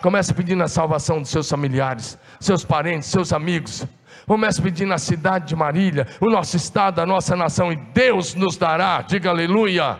Comece 0.03 0.35
pedindo 0.35 0.61
a 0.61 0.67
salvação 0.67 1.19
dos 1.19 1.31
seus 1.31 1.49
familiares 1.49 2.15
seus 2.39 2.63
parentes, 2.63 3.09
seus 3.09 3.33
amigos. 3.33 3.85
Comece 4.25 4.59
a 4.59 4.63
pedir 4.63 4.85
na 4.85 4.97
cidade 4.97 5.47
de 5.47 5.55
Marília, 5.55 6.05
o 6.19 6.29
nosso 6.29 6.57
estado, 6.57 6.99
a 6.99 7.05
nossa 7.05 7.35
nação, 7.35 7.71
e 7.71 7.75
Deus 7.75 8.35
nos 8.35 8.57
dará. 8.57 9.01
Diga 9.01 9.29
aleluia. 9.29 9.99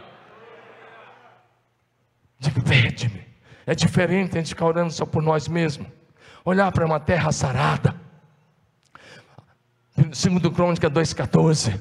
Diga, 2.40 2.62
pede-me. 2.62 3.26
É 3.66 3.74
diferente 3.74 4.38
a 4.38 4.42
gente 4.42 4.50
ficar 4.50 4.66
orando 4.66 4.92
só 4.92 5.06
por 5.06 5.24
nós 5.24 5.48
mesmos. 5.48 5.88
Olhar 6.44 6.72
para 6.72 6.86
uma 6.86 7.00
terra 7.00 7.32
sarada. 7.32 7.96
Segundo 10.14 10.52
Crônica 10.52 10.90
2,14. 10.90 11.80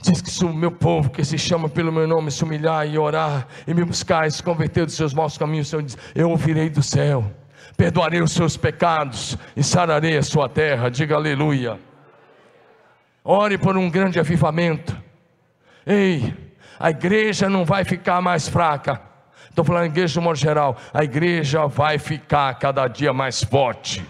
Diz 0.00 0.20
que 0.20 0.30
se 0.30 0.44
o 0.44 0.52
meu 0.52 0.72
povo 0.72 1.10
que 1.10 1.24
se 1.24 1.38
chama 1.38 1.68
pelo 1.68 1.92
meu 1.92 2.08
nome 2.08 2.30
se 2.30 2.42
humilhar 2.42 2.88
e 2.88 2.98
orar 2.98 3.46
e 3.66 3.74
me 3.74 3.84
buscar 3.84 4.26
e 4.26 4.30
se 4.30 4.42
converter 4.42 4.84
dos 4.84 4.96
seus 4.96 5.14
maus 5.14 5.38
caminhos, 5.38 5.68
o 5.68 5.70
Senhor 5.70 5.82
diz: 5.82 5.96
Eu 6.14 6.30
ouvirei 6.30 6.68
do 6.68 6.82
céu 6.82 7.30
perdoarei 7.76 8.20
os 8.20 8.32
seus 8.32 8.56
pecados 8.56 9.36
e 9.56 9.62
sararei 9.62 10.16
a 10.16 10.22
sua 10.22 10.48
terra. 10.48 10.90
Diga 10.90 11.16
aleluia. 11.16 11.78
Ore 13.24 13.56
por 13.56 13.76
um 13.76 13.90
grande 13.90 14.18
avivamento. 14.18 14.96
Ei, 15.86 16.34
a 16.78 16.90
igreja 16.90 17.48
não 17.48 17.64
vai 17.64 17.84
ficar 17.84 18.20
mais 18.20 18.48
fraca. 18.48 19.00
Estou 19.48 19.64
falando 19.64 19.86
igreja 19.86 20.14
de 20.14 20.20
modo 20.20 20.36
geral. 20.36 20.76
A 20.92 21.04
igreja 21.04 21.66
vai 21.66 21.98
ficar 21.98 22.54
cada 22.58 22.88
dia 22.88 23.12
mais 23.12 23.42
forte. 23.42 24.04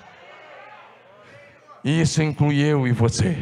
E 1.84 2.00
isso 2.00 2.22
inclui 2.22 2.60
eu 2.60 2.86
e 2.86 2.92
você. 2.92 3.36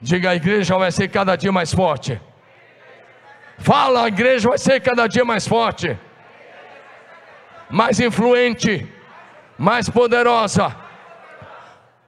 Diga, 0.00 0.30
a 0.30 0.36
igreja 0.36 0.76
vai 0.76 0.92
ser 0.92 1.08
cada 1.08 1.36
dia 1.36 1.50
mais 1.50 1.72
forte. 1.72 2.20
Fala, 3.58 4.04
a 4.04 4.08
igreja 4.08 4.48
vai 4.48 4.58
ser 4.58 4.80
cada 4.80 5.06
dia 5.06 5.24
mais 5.24 5.48
forte 5.48 5.98
mais 7.74 7.98
influente, 7.98 8.86
mais 9.58 9.88
poderosa. 9.88 10.76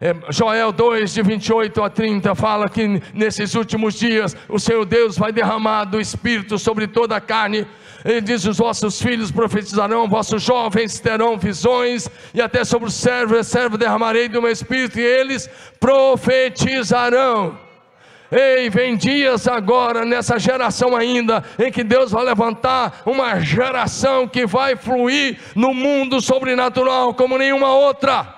É, 0.01 0.15
Joel 0.31 0.71
2, 0.71 1.13
de 1.13 1.23
28 1.23 1.83
a 1.83 1.91
30, 1.91 2.35
fala 2.37 2.69
que 2.69 3.03
nesses 3.13 3.55
últimos 3.57 3.95
dias 3.95 4.37
o 4.49 4.61
Senhor 4.61 4.85
Deus 4.85 5.19
vai 5.19 5.33
derramar 5.33 5.85
do 5.85 6.01
Espírito 6.01 6.57
sobre 6.57 6.87
toda 6.87 7.17
a 7.17 7.21
carne. 7.21 7.67
Ele 8.05 8.21
diz: 8.21 8.45
Os 8.45 8.59
vossos 8.59 9.03
filhos 9.03 9.33
profetizarão, 9.33 10.09
vossos 10.09 10.41
jovens 10.41 11.01
terão 11.01 11.37
visões, 11.37 12.09
e 12.33 12.41
até 12.41 12.63
sobre 12.63 12.87
os 12.87 12.95
servos, 12.95 13.49
servo 13.49 13.77
derramarei 13.77 14.29
do 14.29 14.41
meu 14.41 14.53
Espírito, 14.53 15.01
e 15.01 15.03
eles 15.03 15.51
profetizarão. 15.81 17.66
Ei, 18.31 18.69
vem 18.69 18.97
dias 18.97 19.47
agora, 19.47 20.05
nessa 20.05 20.39
geração 20.39 20.97
ainda, 20.97 21.45
em 21.59 21.71
que 21.71 21.85
Deus 21.85 22.11
vai 22.11 22.25
levantar 22.25 23.03
uma 23.07 23.39
geração 23.41 24.27
que 24.27 24.47
vai 24.47 24.77
fluir 24.77 25.39
no 25.55 25.73
mundo 25.73 26.21
sobrenatural 26.21 27.15
como 27.15 27.39
nenhuma 27.39 27.75
outra. 27.75 28.36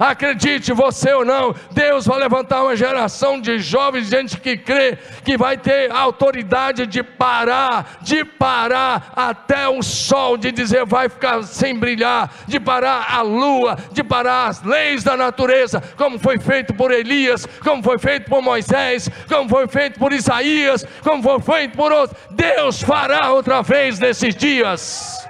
Acredite 0.00 0.72
você 0.72 1.12
ou 1.12 1.26
não, 1.26 1.54
Deus 1.72 2.06
vai 2.06 2.18
levantar 2.18 2.62
uma 2.62 2.74
geração 2.74 3.38
de 3.38 3.58
jovens, 3.58 4.08
gente 4.08 4.40
que 4.40 4.56
crê, 4.56 4.96
que 5.22 5.36
vai 5.36 5.58
ter 5.58 5.92
autoridade 5.92 6.86
de 6.86 7.02
parar, 7.02 7.98
de 8.00 8.24
parar 8.24 9.12
até 9.14 9.68
o 9.68 9.82
sol, 9.82 10.38
de 10.38 10.50
dizer 10.50 10.86
vai 10.86 11.10
ficar 11.10 11.42
sem 11.42 11.78
brilhar, 11.78 12.32
de 12.46 12.58
parar 12.58 13.08
a 13.10 13.20
lua, 13.20 13.76
de 13.92 14.02
parar 14.02 14.46
as 14.46 14.62
leis 14.62 15.04
da 15.04 15.18
natureza, 15.18 15.82
como 15.98 16.18
foi 16.18 16.38
feito 16.38 16.72
por 16.72 16.90
Elias, 16.90 17.46
como 17.62 17.82
foi 17.82 17.98
feito 17.98 18.24
por 18.30 18.40
Moisés, 18.40 19.10
como 19.28 19.50
foi 19.50 19.68
feito 19.68 19.98
por 19.98 20.14
Isaías, 20.14 20.86
como 21.02 21.22
foi 21.22 21.40
feito 21.40 21.76
por 21.76 21.92
outros. 21.92 22.18
Deus 22.30 22.82
fará 22.82 23.30
outra 23.32 23.60
vez 23.60 23.98
nesses 23.98 24.34
dias. 24.34 25.29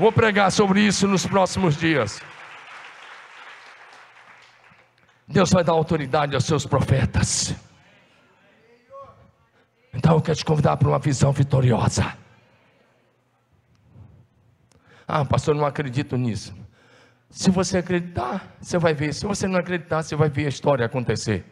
Vou 0.00 0.10
pregar 0.10 0.50
sobre 0.50 0.80
isso 0.80 1.06
nos 1.06 1.26
próximos 1.26 1.76
dias. 1.76 2.22
Deus 5.28 5.50
vai 5.50 5.62
dar 5.62 5.72
autoridade 5.72 6.34
aos 6.34 6.46
seus 6.46 6.64
profetas. 6.64 7.54
Então 9.92 10.14
eu 10.14 10.22
quero 10.22 10.38
te 10.38 10.44
convidar 10.46 10.78
para 10.78 10.88
uma 10.88 10.98
visão 10.98 11.32
vitoriosa. 11.32 12.16
Ah, 15.06 15.22
pastor, 15.22 15.54
não 15.54 15.66
acredito 15.66 16.16
nisso. 16.16 16.56
Se 17.28 17.50
você 17.50 17.76
acreditar, 17.76 18.56
você 18.58 18.78
vai 18.78 18.94
ver. 18.94 19.12
Se 19.12 19.26
você 19.26 19.46
não 19.46 19.60
acreditar, 19.60 20.02
você 20.02 20.16
vai 20.16 20.30
ver 20.30 20.46
a 20.46 20.48
história 20.48 20.86
acontecer. 20.86 21.44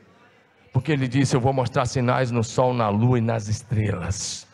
Porque 0.72 0.90
ele 0.90 1.07
disse: 1.07 1.36
Eu 1.36 1.40
vou 1.42 1.53
mostrar 1.53 1.84
sinais 1.84 2.30
no 2.30 2.42
sol, 2.42 2.72
na 2.72 2.88
lua 2.88 3.18
e 3.18 3.20
nas 3.20 3.46
estrelas 3.46 4.47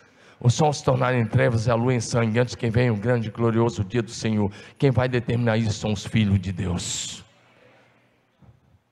o 0.44 0.50
sol 0.50 0.74
se 0.74 0.84
tornar 0.84 1.14
em 1.14 1.24
trevas 1.24 1.66
e 1.66 1.70
a 1.70 1.74
lua 1.74 1.94
em 1.94 2.00
sangue, 2.00 2.38
antes 2.38 2.54
que 2.54 2.68
venha 2.68 2.92
o 2.92 2.96
grande 2.96 3.28
e 3.28 3.30
glorioso 3.30 3.82
dia 3.82 4.02
do 4.02 4.10
Senhor. 4.10 4.52
Quem 4.76 4.90
vai 4.90 5.08
determinar 5.08 5.56
isso 5.56 5.72
são 5.72 5.90
os 5.90 6.04
filhos 6.04 6.38
de 6.38 6.52
Deus. 6.52 7.24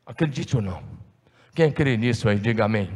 Acredite 0.06 0.56
ou 0.56 0.62
não. 0.62 0.82
Quem 1.54 1.70
crê 1.70 1.94
nisso 1.98 2.26
aí, 2.26 2.38
diga 2.38 2.64
amém. 2.64 2.90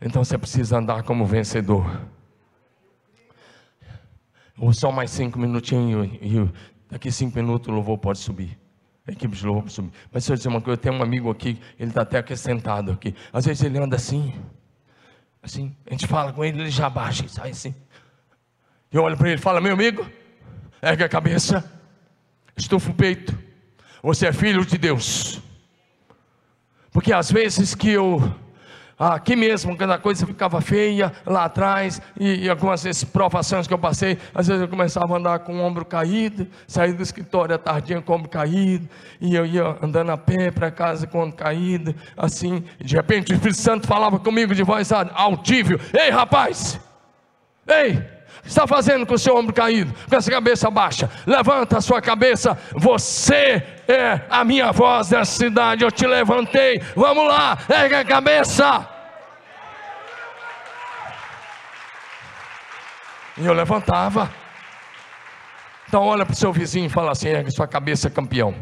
Então 0.00 0.22
você 0.22 0.38
precisa 0.38 0.78
andar 0.78 1.02
como 1.02 1.26
vencedor. 1.26 2.00
Ou 4.56 4.72
só 4.72 4.92
mais 4.92 5.10
cinco 5.10 5.36
minutinhos 5.36 6.08
e 6.22 6.48
daqui 6.88 7.10
cinco 7.10 7.36
minutos 7.36 7.66
o 7.66 7.72
louvor 7.72 7.98
pode 7.98 8.20
subir. 8.20 8.56
A 9.04 9.10
equipe 9.10 9.34
de 9.34 9.44
louvor 9.44 9.64
pode 9.64 9.74
subir. 9.74 9.90
Mas 10.12 10.24
se 10.24 10.30
eu 10.30 10.36
dizer 10.36 10.48
uma 10.48 10.60
coisa, 10.60 10.78
eu 10.78 10.80
tenho 10.80 10.94
um 10.94 11.02
amigo 11.02 11.28
aqui, 11.28 11.60
ele 11.76 11.90
está 11.90 12.02
até 12.02 12.18
aqui 12.18 12.36
sentado 12.36 12.92
aqui. 12.92 13.16
Às 13.32 13.46
vezes 13.46 13.64
ele 13.64 13.78
anda 13.80 13.96
assim, 13.96 14.32
assim, 15.42 15.74
a 15.86 15.90
gente 15.90 16.06
fala 16.06 16.32
com 16.32 16.44
ele, 16.44 16.60
ele 16.60 16.70
já 16.70 16.88
baixa 16.88 17.24
e 17.24 17.28
sai 17.28 17.50
assim. 17.50 17.74
Eu 18.92 19.02
olho 19.02 19.16
para 19.16 19.30
ele 19.30 19.40
falo, 19.40 19.60
meu 19.60 19.74
amigo, 19.74 20.08
ergue 20.82 21.04
a 21.04 21.08
cabeça, 21.08 21.70
estufa 22.56 22.90
o 22.90 22.94
peito, 22.94 23.36
você 24.02 24.26
é 24.26 24.32
filho 24.32 24.64
de 24.64 24.76
Deus. 24.76 25.40
Porque 26.90 27.12
às 27.12 27.30
vezes 27.30 27.74
que 27.74 27.90
eu 27.90 28.34
aqui 29.00 29.34
mesmo, 29.34 29.76
quando 29.76 29.92
a 29.92 29.98
coisa 29.98 30.26
ficava 30.26 30.60
feia 30.60 31.10
lá 31.24 31.44
atrás, 31.44 32.02
e, 32.18 32.44
e, 32.44 32.50
algumas 32.50 32.82
vezes 32.82 33.02
provações 33.02 33.66
que 33.66 33.72
eu 33.72 33.78
passei, 33.78 34.18
às 34.34 34.46
vezes 34.46 34.60
eu 34.60 34.68
começava 34.68 35.14
a 35.14 35.18
andar 35.18 35.38
com 35.38 35.56
o 35.56 35.60
ombro 35.60 35.86
caído, 35.86 36.46
sair 36.66 36.92
do 36.92 37.02
escritório 37.02 37.54
à 37.54 37.58
tardinha 37.58 38.02
com 38.02 38.12
o 38.12 38.16
ombro 38.16 38.28
caído, 38.28 38.86
e 39.18 39.34
eu 39.34 39.46
ia 39.46 39.78
andando 39.82 40.10
a 40.10 40.18
pé 40.18 40.50
para 40.50 40.70
casa 40.70 41.06
com 41.06 41.18
o 41.18 41.22
ombro 41.22 41.36
caído, 41.36 41.94
assim, 42.16 42.62
de 42.78 42.94
repente 42.94 43.32
o 43.32 43.34
Espírito 43.34 43.58
Santo 43.58 43.86
falava 43.86 44.18
comigo 44.18 44.54
de 44.54 44.62
voz 44.62 44.92
altível: 44.92 45.80
Ei 45.98 46.10
rapaz, 46.10 46.78
ei! 47.66 48.19
Está 48.44 48.66
fazendo 48.66 49.06
com 49.06 49.14
o 49.14 49.18
seu 49.18 49.36
ombro 49.36 49.52
caído, 49.52 49.94
com 50.08 50.16
essa 50.16 50.30
cabeça 50.30 50.70
baixa? 50.70 51.10
Levanta 51.26 51.78
a 51.78 51.80
sua 51.80 52.00
cabeça, 52.00 52.58
você 52.72 53.62
é 53.88 54.20
a 54.28 54.44
minha 54.44 54.72
voz 54.72 55.08
dessa 55.08 55.32
cidade. 55.32 55.84
Eu 55.84 55.90
te 55.90 56.06
levantei, 56.06 56.80
vamos 56.94 57.26
lá, 57.26 57.58
ergue 57.68 57.94
a 57.94 58.04
cabeça. 58.04 58.88
E 63.36 63.46
eu 63.46 63.52
levantava. 63.52 64.30
Então 65.88 66.02
olha 66.04 66.24
para 66.24 66.32
o 66.32 66.36
seu 66.36 66.52
vizinho 66.52 66.86
e 66.86 66.90
fala 66.90 67.12
assim: 67.12 67.28
ergue 67.28 67.50
sua 67.50 67.66
cabeça, 67.66 68.10
campeão. 68.10 68.54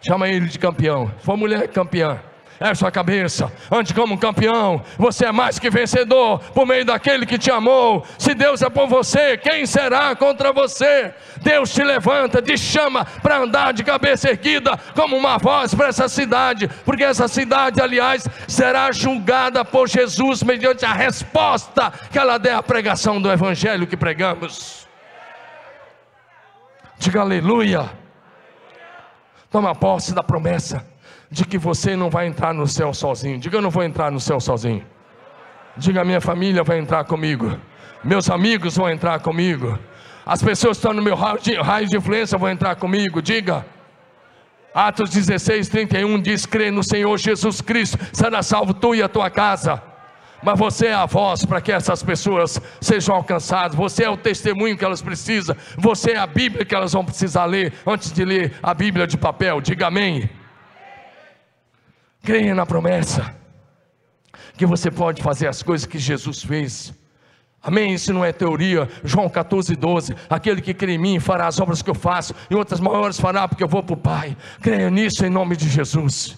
Chama 0.00 0.28
ele 0.28 0.46
de 0.46 0.58
campeão. 0.58 1.12
For 1.22 1.36
mulher, 1.36 1.68
campeã 1.68 2.20
é 2.60 2.70
a 2.70 2.74
sua 2.74 2.90
cabeça. 2.90 3.52
Ande 3.70 3.94
como 3.94 4.14
um 4.14 4.16
campeão. 4.16 4.82
Você 4.96 5.26
é 5.26 5.32
mais 5.32 5.58
que 5.58 5.70
vencedor 5.70 6.40
por 6.52 6.66
meio 6.66 6.84
daquele 6.84 7.24
que 7.24 7.38
te 7.38 7.50
amou. 7.50 8.04
Se 8.18 8.34
Deus 8.34 8.62
é 8.62 8.68
por 8.68 8.88
você, 8.88 9.36
quem 9.36 9.64
será 9.64 10.14
contra 10.16 10.52
você? 10.52 11.14
Deus 11.40 11.72
te 11.72 11.82
levanta, 11.82 12.42
te 12.42 12.58
chama 12.58 13.04
para 13.22 13.38
andar 13.38 13.72
de 13.72 13.84
cabeça 13.84 14.30
erguida 14.30 14.76
como 14.94 15.16
uma 15.16 15.38
voz 15.38 15.72
para 15.74 15.88
essa 15.88 16.08
cidade, 16.08 16.68
porque 16.84 17.04
essa 17.04 17.28
cidade, 17.28 17.80
aliás, 17.80 18.26
será 18.48 18.90
julgada 18.90 19.64
por 19.64 19.88
Jesus 19.88 20.42
mediante 20.42 20.84
a 20.84 20.92
resposta 20.92 21.92
que 22.10 22.18
ela 22.18 22.38
der 22.38 22.54
à 22.54 22.62
pregação 22.62 23.22
do 23.22 23.30
evangelho 23.30 23.86
que 23.86 23.96
pregamos. 23.96 24.88
Diga 26.98 27.20
aleluia. 27.20 27.88
Toma 29.50 29.74
posse 29.74 30.12
da 30.12 30.22
promessa 30.22 30.97
de 31.30 31.44
que 31.44 31.58
você 31.58 31.94
não 31.94 32.08
vai 32.08 32.26
entrar 32.26 32.54
no 32.54 32.66
céu 32.66 32.92
sozinho. 32.94 33.38
Diga, 33.38 33.58
eu 33.58 33.62
não 33.62 33.70
vou 33.70 33.82
entrar 33.82 34.10
no 34.10 34.20
céu 34.20 34.40
sozinho. 34.40 34.84
Diga, 35.76 36.04
minha 36.04 36.20
família 36.20 36.62
vai 36.64 36.78
entrar 36.78 37.04
comigo. 37.04 37.58
Meus 38.02 38.30
amigos 38.30 38.76
vão 38.76 38.88
entrar 38.90 39.20
comigo. 39.20 39.78
As 40.24 40.42
pessoas 40.42 40.76
que 40.76 40.80
estão 40.80 40.92
no 40.92 41.02
meu 41.02 41.14
raio 41.14 41.38
de, 41.40 41.54
raio 41.54 41.86
de 41.86 41.96
influência 41.96 42.38
vão 42.38 42.48
entrar 42.48 42.76
comigo. 42.76 43.20
Diga. 43.20 43.64
Atos 44.74 45.10
16, 45.10 45.68
31 45.68 46.20
diz: 46.20 46.46
crê 46.46 46.70
no 46.70 46.82
Senhor 46.82 47.16
Jesus 47.18 47.60
Cristo, 47.60 47.98
será 48.12 48.42
salvo 48.42 48.74
tu 48.74 48.94
e 48.94 49.02
a 49.02 49.08
tua 49.08 49.30
casa. 49.30 49.82
Mas 50.42 50.58
você 50.58 50.86
é 50.88 50.94
a 50.94 51.06
voz 51.06 51.44
para 51.44 51.60
que 51.60 51.72
essas 51.72 52.02
pessoas 52.02 52.60
sejam 52.80 53.14
alcançadas. 53.14 53.76
Você 53.76 54.04
é 54.04 54.10
o 54.10 54.16
testemunho 54.16 54.76
que 54.76 54.84
elas 54.84 55.02
precisam. 55.02 55.56
Você 55.76 56.12
é 56.12 56.18
a 56.18 56.26
Bíblia 56.26 56.64
que 56.64 56.74
elas 56.74 56.92
vão 56.92 57.04
precisar 57.04 57.44
ler 57.44 57.72
antes 57.84 58.12
de 58.12 58.24
ler 58.24 58.54
a 58.62 58.72
Bíblia 58.72 59.06
de 59.06 59.16
papel. 59.16 59.60
Diga 59.60 59.88
amém. 59.88 60.30
Creia 62.22 62.54
na 62.54 62.66
promessa 62.66 63.34
que 64.56 64.66
você 64.66 64.90
pode 64.90 65.22
fazer 65.22 65.46
as 65.46 65.62
coisas 65.62 65.86
que 65.86 65.98
Jesus 65.98 66.42
fez. 66.42 66.92
Amém? 67.62 67.94
Isso 67.94 68.12
não 68.12 68.24
é 68.24 68.32
teoria. 68.32 68.88
João 69.04 69.28
14, 69.28 69.74
12. 69.74 70.14
Aquele 70.28 70.60
que 70.60 70.74
crê 70.74 70.94
em 70.94 70.98
mim 70.98 71.20
fará 71.20 71.46
as 71.46 71.60
obras 71.60 71.82
que 71.82 71.90
eu 71.90 71.94
faço, 71.94 72.34
e 72.50 72.54
outras 72.54 72.80
maiores 72.80 73.18
fará, 73.18 73.46
porque 73.46 73.62
eu 73.62 73.68
vou 73.68 73.82
para 73.82 73.94
o 73.94 73.96
Pai. 73.96 74.36
Creia 74.60 74.90
nisso 74.90 75.24
em 75.24 75.30
nome 75.30 75.56
de 75.56 75.68
Jesus. 75.68 76.36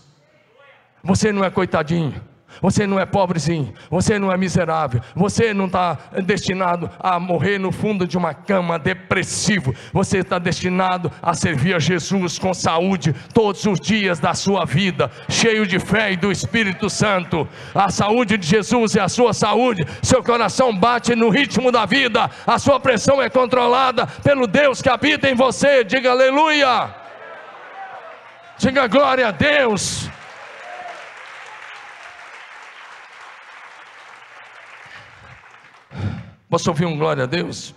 Você 1.02 1.32
não 1.32 1.44
é 1.44 1.50
coitadinho. 1.50 2.20
Você 2.60 2.86
não 2.86 2.98
é 2.98 3.06
pobrezinho, 3.06 3.72
você 3.90 4.18
não 4.18 4.30
é 4.30 4.36
miserável, 4.36 5.00
você 5.14 5.54
não 5.54 5.66
está 5.66 5.96
destinado 6.24 6.90
a 6.98 7.18
morrer 7.18 7.58
no 7.58 7.72
fundo 7.72 8.06
de 8.06 8.18
uma 8.18 8.34
cama 8.34 8.78
depressivo, 8.78 9.74
você 9.92 10.18
está 10.18 10.38
destinado 10.38 11.10
a 11.22 11.34
servir 11.34 11.74
a 11.74 11.78
Jesus 11.78 12.38
com 12.38 12.52
saúde 12.52 13.14
todos 13.32 13.64
os 13.64 13.80
dias 13.80 14.18
da 14.18 14.34
sua 14.34 14.64
vida, 14.64 15.10
cheio 15.28 15.66
de 15.66 15.78
fé 15.78 16.12
e 16.12 16.16
do 16.16 16.30
Espírito 16.30 16.90
Santo. 16.90 17.48
A 17.74 17.90
saúde 17.90 18.36
de 18.36 18.46
Jesus 18.46 18.94
é 18.96 19.00
a 19.00 19.08
sua 19.08 19.32
saúde, 19.32 19.86
seu 20.02 20.22
coração 20.22 20.76
bate 20.76 21.14
no 21.14 21.30
ritmo 21.30 21.72
da 21.72 21.86
vida, 21.86 22.30
a 22.46 22.58
sua 22.58 22.78
pressão 22.78 23.22
é 23.22 23.30
controlada 23.30 24.06
pelo 24.06 24.46
Deus 24.46 24.82
que 24.82 24.88
habita 24.88 25.28
em 25.28 25.34
você. 25.34 25.82
Diga 25.84 26.10
aleluia, 26.10 26.94
diga 28.58 28.86
glória 28.86 29.28
a 29.28 29.30
Deus. 29.30 30.10
Posso 36.50 36.68
ouvir 36.68 36.84
um 36.84 36.98
glória 36.98 37.22
a 37.22 37.26
Deus? 37.26 37.72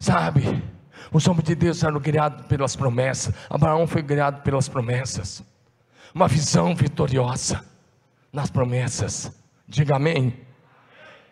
Sabe, 0.00 0.60
os 1.12 1.28
homens 1.28 1.44
de 1.44 1.54
Deus 1.54 1.84
eram 1.84 2.00
criados 2.00 2.46
pelas 2.46 2.74
promessas. 2.74 3.32
Abraão 3.48 3.86
foi 3.86 4.02
criado 4.02 4.42
pelas 4.42 4.68
promessas. 4.68 5.40
Uma 6.12 6.26
visão 6.26 6.74
vitoriosa 6.74 7.64
nas 8.32 8.50
promessas. 8.50 9.30
Diga 9.68 9.96
amém. 9.96 10.36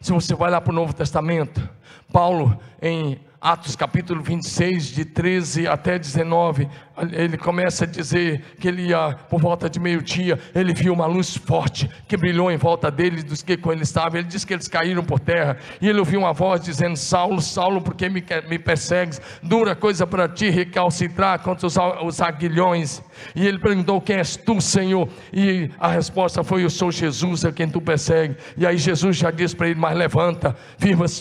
Se 0.01 0.13
você 0.13 0.33
vai 0.37 0.49
lá 0.49 0.61
para 0.61 0.71
o 0.73 0.75
Novo 0.75 0.93
Testamento, 0.93 1.69
Paulo, 2.13 2.59
em 2.81 3.21
Atos 3.41 3.77
capítulo 3.77 4.21
26, 4.21 4.87
de 4.87 5.05
13 5.05 5.69
até 5.69 5.97
19, 5.97 6.69
ele 7.13 7.37
começa 7.37 7.85
a 7.85 7.87
dizer 7.87 8.43
que 8.59 8.67
ele 8.67 8.89
ia, 8.89 9.17
por 9.29 9.41
volta 9.41 9.71
de 9.71 9.79
meio-dia, 9.79 10.39
ele 10.53 10.73
viu 10.75 10.93
uma 10.93 11.07
luz 11.07 11.37
forte 11.37 11.89
que 12.09 12.17
brilhou 12.17 12.51
em 12.51 12.57
volta 12.57 12.91
dele, 12.91 13.23
dos 13.23 13.41
que 13.41 13.57
com 13.57 13.71
ele 13.71 13.83
estava. 13.83 14.19
Ele 14.19 14.27
disse 14.27 14.45
que 14.47 14.53
eles 14.53 14.67
caíram 14.67 15.05
por 15.05 15.21
terra, 15.21 15.57
e 15.81 15.89
ele 15.89 16.01
ouviu 16.01 16.19
uma 16.19 16.33
voz 16.33 16.61
dizendo: 16.61 16.97
Saulo, 16.97 17.41
Saulo, 17.41 17.81
por 17.81 17.95
que 17.95 18.09
me, 18.09 18.25
me 18.49 18.59
persegues? 18.59 19.21
Dura 19.41 19.77
coisa 19.77 20.07
para 20.07 20.29
ti 20.29 20.51
recalcitrar 20.51 21.39
contra 21.41 21.67
os, 21.67 21.77
os 22.03 22.21
aguilhões. 22.21 23.03
E 23.35 23.47
ele 23.47 23.59
perguntou: 23.59 24.01
Quem 24.01 24.17
és 24.17 24.37
tu, 24.37 24.61
Senhor? 24.61 25.09
E 25.33 25.71
a 25.79 25.89
resposta 25.89 26.43
foi: 26.43 26.65
Eu 26.65 26.71
sou 26.71 26.91
Jesus, 26.91 27.45
a 27.45 27.53
quem 27.53 27.69
tu 27.69 27.81
persegue. 27.81 28.37
E 28.57 28.67
aí 28.67 28.77
Jesus 28.79 29.17
já 29.17 29.31
disse 29.31 29.55
para 29.55 29.69
ele: 29.69 29.79
Mas 29.79 29.97
levanta, 29.97 30.57
firma 30.77 31.05
os 31.05 31.21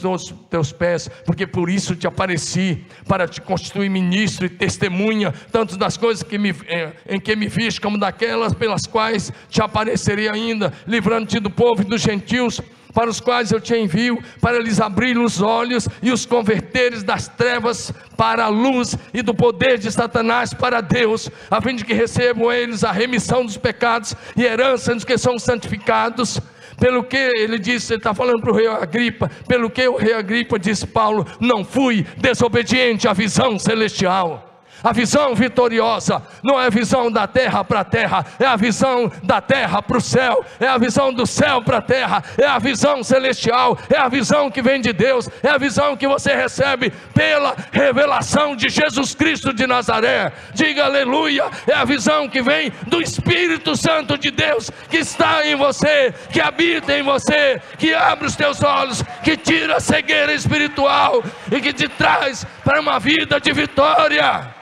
teus 0.57 0.71
pés, 0.71 1.07
porque 1.23 1.45
por 1.45 1.69
isso 1.69 1.95
te 1.95 2.07
apareci, 2.07 2.83
para 3.07 3.27
te 3.27 3.39
constituir 3.39 3.89
ministro 3.89 4.47
e 4.47 4.49
testemunha, 4.49 5.31
tanto 5.51 5.77
das 5.77 5.97
coisas 5.97 6.23
que 6.23 6.37
me, 6.37 6.49
eh, 6.67 6.93
em 7.07 7.19
que 7.19 7.35
me 7.35 7.47
viste, 7.47 7.79
como 7.79 7.97
daquelas 7.97 8.53
pelas 8.53 8.87
quais 8.87 9.31
te 9.49 9.61
aparecerei 9.61 10.27
ainda, 10.27 10.73
livrando-te 10.87 11.39
do 11.39 11.51
povo 11.51 11.83
e 11.83 11.85
dos 11.85 12.01
gentios 12.01 12.59
para 12.91 13.11
os 13.11 13.19
quais 13.19 13.51
eu 13.51 13.61
te 13.61 13.75
envio, 13.75 14.17
para 14.41 14.57
lhes 14.57 14.81
abrir 14.81 15.19
os 15.19 15.39
olhos 15.39 15.87
e 16.01 16.11
os 16.11 16.25
converteres 16.25 17.03
das 17.03 17.27
trevas 17.27 17.93
para 18.15 18.45
a 18.45 18.47
luz 18.47 18.97
e 19.13 19.21
do 19.21 19.35
poder 19.35 19.77
de 19.77 19.91
Satanás 19.91 20.51
para 20.51 20.81
Deus, 20.81 21.29
a 21.51 21.61
fim 21.61 21.75
de 21.75 21.85
que 21.85 21.93
recebam 21.93 22.51
eles 22.51 22.83
a 22.83 22.91
remissão 22.91 23.45
dos 23.45 23.57
pecados 23.57 24.15
e 24.35 24.43
herança 24.43 24.95
dos 24.95 25.05
que 25.05 25.15
são 25.15 25.37
santificados. 25.37 26.41
Pelo 26.79 27.03
que 27.03 27.17
ele 27.17 27.57
disse, 27.57 27.93
ele 27.93 27.99
está 27.99 28.13
falando 28.13 28.39
para 28.39 28.51
o 28.51 28.55
rei 28.55 28.67
Agripa, 28.67 29.29
pelo 29.47 29.69
que 29.69 29.87
o 29.87 29.97
rei 29.97 30.13
Agripa 30.13 30.59
disse, 30.59 30.85
Paulo, 30.85 31.25
não 31.39 31.63
fui 31.63 32.05
desobediente 32.17 33.07
à 33.07 33.13
visão 33.13 33.57
celestial. 33.57 34.56
A 34.83 34.93
visão 34.93 35.33
vitoriosa 35.33 36.21
não 36.43 36.59
é 36.59 36.67
a 36.67 36.69
visão 36.69 37.11
da 37.11 37.27
terra 37.27 37.63
para 37.63 37.81
a 37.81 37.83
terra, 37.83 38.25
é 38.39 38.45
a 38.45 38.55
visão 38.55 39.11
da 39.23 39.41
terra 39.41 39.81
para 39.81 39.97
o 39.97 40.01
céu, 40.01 40.45
é 40.59 40.67
a 40.67 40.77
visão 40.77 41.11
do 41.11 41.25
céu 41.25 41.61
para 41.61 41.77
a 41.77 41.81
terra, 41.81 42.23
é 42.37 42.45
a 42.45 42.59
visão 42.59 43.03
celestial, 43.03 43.77
é 43.89 43.97
a 43.97 44.07
visão 44.07 44.51
que 44.51 44.61
vem 44.61 44.79
de 44.79 44.93
Deus, 44.93 45.29
é 45.41 45.49
a 45.49 45.57
visão 45.57 45.97
que 45.97 46.07
você 46.07 46.35
recebe 46.35 46.91
pela 47.13 47.55
revelação 47.71 48.55
de 48.55 48.69
Jesus 48.69 49.15
Cristo 49.15 49.53
de 49.53 49.65
Nazaré. 49.65 50.31
Diga 50.53 50.85
aleluia, 50.85 51.45
é 51.67 51.73
a 51.73 51.85
visão 51.85 52.29
que 52.29 52.41
vem 52.41 52.71
do 52.87 53.01
Espírito 53.01 53.75
Santo 53.75 54.17
de 54.17 54.31
Deus 54.31 54.69
que 54.89 54.97
está 54.97 55.45
em 55.45 55.55
você, 55.55 56.13
que 56.31 56.39
habita 56.39 56.97
em 56.97 57.03
você, 57.03 57.61
que 57.77 57.93
abre 57.93 58.27
os 58.27 58.35
teus 58.35 58.63
olhos, 58.63 59.03
que 59.23 59.35
tira 59.35 59.77
a 59.77 59.79
cegueira 59.79 60.33
espiritual 60.33 61.23
e 61.51 61.59
que 61.59 61.73
te 61.73 61.87
traz 61.87 62.45
para 62.67 62.81
uma 62.81 62.99
vida 62.99 63.39
de 63.39 63.53
vitória. 63.53 64.53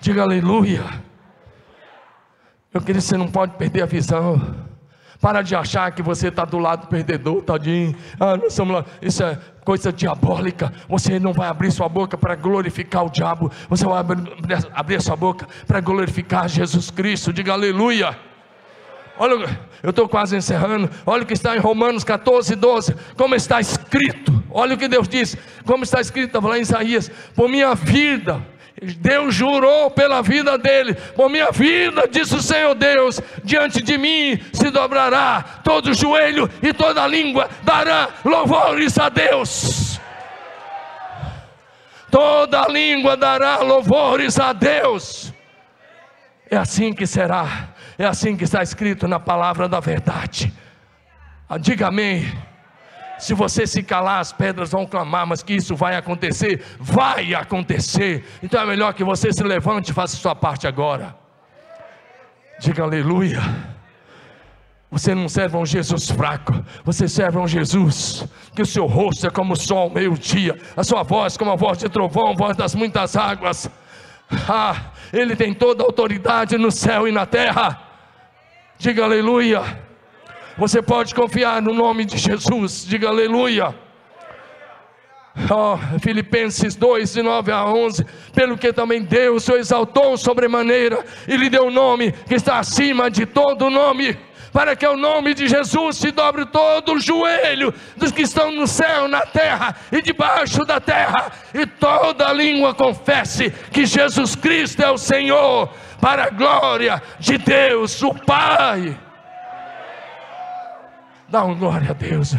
Diga 0.00 0.22
aleluia. 0.22 0.82
Meu 2.72 2.82
querido, 2.82 3.02
você 3.02 3.18
não 3.18 3.30
pode 3.30 3.52
perder 3.58 3.82
a 3.82 3.86
visão. 3.86 4.40
Para 5.20 5.42
de 5.42 5.54
achar 5.54 5.92
que 5.92 6.00
você 6.00 6.28
está 6.28 6.46
do 6.46 6.58
lado 6.58 6.86
perdedor, 6.86 7.42
tadinho. 7.42 7.94
Ah, 8.18 8.38
nós 8.38 8.46
estamos 8.46 8.74
lá. 8.74 8.86
Isso 9.02 9.22
é 9.22 9.38
coisa 9.62 9.92
diabólica. 9.92 10.72
Você 10.88 11.20
não 11.20 11.34
vai 11.34 11.48
abrir 11.48 11.70
sua 11.70 11.90
boca 11.90 12.16
para 12.16 12.34
glorificar 12.34 13.04
o 13.04 13.10
diabo. 13.10 13.52
Você 13.68 13.84
vai 13.84 13.98
abrir, 13.98 14.26
abrir 14.72 15.02
sua 15.02 15.14
boca 15.14 15.46
para 15.66 15.78
glorificar 15.78 16.48
Jesus 16.48 16.90
Cristo. 16.90 17.34
Diga 17.34 17.52
aleluia. 17.52 18.18
Olha, 19.18 19.60
eu 19.84 19.90
estou 19.90 20.08
quase 20.08 20.34
encerrando. 20.34 20.90
Olha 21.04 21.24
o 21.24 21.26
que 21.26 21.34
está 21.34 21.54
em 21.54 21.58
Romanos 21.58 22.04
14, 22.04 22.56
12. 22.56 22.96
Como 23.18 23.34
está 23.34 23.60
escrito. 23.60 24.42
Olha 24.50 24.74
o 24.74 24.78
que 24.78 24.88
Deus 24.88 25.06
diz. 25.06 25.36
Como 25.66 25.84
está 25.84 26.00
escrito, 26.00 26.28
estava 26.28 26.48
lá 26.48 26.58
em 26.58 26.62
Isaías. 26.62 27.10
Por 27.36 27.50
minha 27.50 27.74
vida. 27.74 28.40
Deus 28.80 29.34
jurou 29.34 29.90
pela 29.90 30.22
vida 30.22 30.58
dele, 30.58 30.94
por 31.14 31.30
minha 31.30 31.50
vida, 31.52 32.08
disse 32.10 32.34
o 32.34 32.42
Senhor 32.42 32.74
Deus, 32.74 33.20
diante 33.44 33.80
de 33.80 33.96
mim 33.96 34.38
se 34.52 34.68
dobrará 34.68 35.60
todo 35.62 35.94
joelho 35.94 36.50
e 36.60 36.72
toda 36.72 37.06
língua 37.06 37.48
dará 37.62 38.08
louvores 38.24 38.98
a 38.98 39.08
Deus. 39.08 40.00
Toda 42.10 42.66
língua 42.66 43.16
dará 43.16 43.58
louvores 43.58 44.40
a 44.40 44.52
Deus. 44.52 45.32
É 46.50 46.56
assim 46.56 46.92
que 46.92 47.06
será 47.06 47.73
é 47.98 48.04
assim 48.04 48.36
que 48.36 48.44
está 48.44 48.62
escrito 48.62 49.06
na 49.06 49.20
palavra 49.20 49.68
da 49.68 49.80
verdade. 49.80 50.52
Ah, 51.48 51.58
diga 51.58 51.88
amém. 51.88 52.32
Se 53.18 53.32
você 53.32 53.66
se 53.66 53.82
calar, 53.82 54.20
as 54.20 54.32
pedras 54.32 54.72
vão 54.72 54.86
clamar, 54.86 55.26
mas 55.26 55.42
que 55.42 55.54
isso 55.54 55.76
vai 55.76 55.96
acontecer, 55.96 56.62
vai 56.78 57.32
acontecer. 57.34 58.24
Então 58.42 58.60
é 58.60 58.66
melhor 58.66 58.92
que 58.92 59.04
você 59.04 59.32
se 59.32 59.42
levante 59.42 59.90
e 59.90 59.94
faça 59.94 60.16
sua 60.16 60.34
parte 60.34 60.66
agora. 60.66 61.14
Diga 62.58 62.82
aleluia. 62.82 63.40
Você 64.90 65.14
não 65.14 65.28
serve 65.28 65.56
a 65.56 65.58
um 65.58 65.66
Jesus 65.66 66.08
fraco, 66.08 66.64
você 66.84 67.08
serve 67.08 67.36
a 67.36 67.40
um 67.40 67.48
Jesus 67.48 68.24
que 68.54 68.62
o 68.62 68.66
seu 68.66 68.86
rosto 68.86 69.26
é 69.26 69.30
como 69.30 69.54
o 69.54 69.56
sol 69.56 69.90
meio-dia, 69.90 70.56
a 70.76 70.84
sua 70.84 71.02
voz 71.02 71.36
como 71.36 71.50
a 71.50 71.56
voz 71.56 71.78
de 71.78 71.88
trovão, 71.88 72.36
voz 72.36 72.56
das 72.56 72.76
muitas 72.76 73.16
águas. 73.16 73.68
Ah, 74.48 74.92
ele 75.12 75.34
tem 75.34 75.52
toda 75.52 75.82
a 75.82 75.86
autoridade 75.86 76.56
no 76.56 76.70
céu 76.70 77.08
e 77.08 77.12
na 77.12 77.26
terra. 77.26 77.83
Diga 78.78 79.04
aleluia. 79.04 79.62
Você 80.56 80.82
pode 80.82 81.14
confiar 81.14 81.62
no 81.62 81.72
nome 81.72 82.04
de 82.04 82.18
Jesus. 82.18 82.84
Diga 82.86 83.08
aleluia. 83.08 83.74
Oh, 85.50 85.76
Filipenses 85.98 86.76
2, 86.76 87.14
de 87.14 87.22
9 87.22 87.50
a 87.50 87.64
11. 87.64 88.04
Pelo 88.34 88.56
que 88.56 88.72
também 88.72 89.02
Deus 89.02 89.48
o 89.48 89.56
exaltou 89.56 90.16
sobremaneira 90.16 91.04
e 91.26 91.36
lhe 91.36 91.50
deu 91.50 91.66
o 91.66 91.70
nome 91.70 92.12
que 92.12 92.34
está 92.34 92.58
acima 92.58 93.10
de 93.10 93.26
todo 93.26 93.70
nome 93.70 94.16
para 94.54 94.76
que 94.76 94.86
o 94.86 94.96
nome 94.96 95.34
de 95.34 95.48
Jesus 95.48 95.96
se 95.96 96.12
dobre 96.12 96.46
todo 96.46 96.92
o 96.92 97.00
joelho 97.00 97.74
dos 97.96 98.12
que 98.12 98.22
estão 98.22 98.52
no 98.52 98.68
céu, 98.68 99.08
na 99.08 99.22
terra 99.22 99.74
e 99.90 100.00
debaixo 100.00 100.64
da 100.64 100.78
terra, 100.78 101.32
e 101.52 101.66
toda 101.66 102.32
língua 102.32 102.72
confesse 102.72 103.50
que 103.72 103.84
Jesus 103.84 104.36
Cristo 104.36 104.80
é 104.80 104.92
o 104.92 104.96
Senhor, 104.96 105.68
para 106.04 106.24
a 106.24 106.28
glória 106.28 107.02
de 107.18 107.38
Deus, 107.38 108.02
o 108.02 108.12
Pai. 108.12 108.94
Dá 111.26 111.42
uma 111.42 111.54
glória 111.54 111.92
a 111.92 111.94
Deus. 111.94 112.36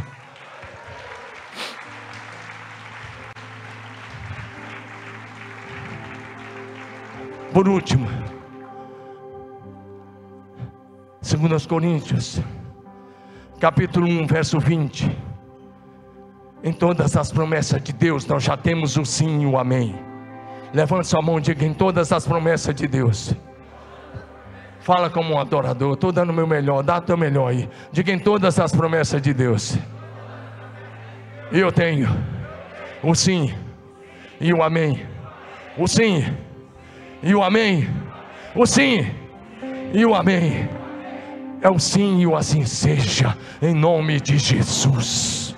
Por 7.51 7.67
último, 7.67 8.07
Segundo 11.19 11.53
aos 11.53 11.65
Coríntios, 11.65 12.39
capítulo 13.59 14.05
1, 14.05 14.27
verso 14.27 14.59
20. 14.59 15.09
Em 16.63 16.71
todas 16.71 17.17
as 17.17 17.31
promessas 17.31 17.81
de 17.81 17.91
Deus, 17.93 18.27
nós 18.27 18.43
já 18.43 18.55
temos 18.55 18.95
o 18.95 19.03
sim 19.03 19.41
e 19.41 19.45
o 19.47 19.57
amém. 19.57 19.95
Levante 20.71 21.07
sua 21.07 21.23
mão 21.23 21.39
e 21.39 21.41
diga: 21.41 21.65
em 21.65 21.73
todas 21.73 22.11
as 22.11 22.27
promessas 22.27 22.75
de 22.75 22.87
Deus. 22.87 23.35
Fala 24.85 25.09
como 25.09 25.33
um 25.33 25.39
adorador, 25.39 25.95
estou 25.95 26.11
dando 26.11 26.29
o 26.29 26.33
meu 26.33 26.45
melhor, 26.45 26.83
dá 26.83 26.97
o 26.97 27.01
teu 27.01 27.17
melhor 27.17 27.47
aí. 27.47 27.67
Diga 27.91 28.11
em 28.11 28.19
todas 28.19 28.59
as 28.59 28.71
promessas 28.71 29.19
de 29.19 29.33
Deus. 29.33 29.75
Eu 31.51 31.71
tenho 31.71 32.07
o 33.01 33.15
sim 33.15 33.51
e 34.39 34.53
o 34.53 34.61
amém. 34.61 35.03
O 35.75 35.87
sim 35.87 36.23
e 37.23 37.33
o 37.33 37.41
amém. 37.41 37.89
O 38.53 38.67
sim 38.67 39.11
e 39.91 40.05
o 40.05 40.13
amém 40.13 40.69
é 41.63 41.69
o 41.71 41.79
sim 41.79 42.19
e 42.19 42.27
o 42.27 42.35
assim 42.35 42.63
seja, 42.63 43.35
em 43.59 43.73
nome 43.73 44.21
de 44.21 44.37
Jesus. 44.37 45.55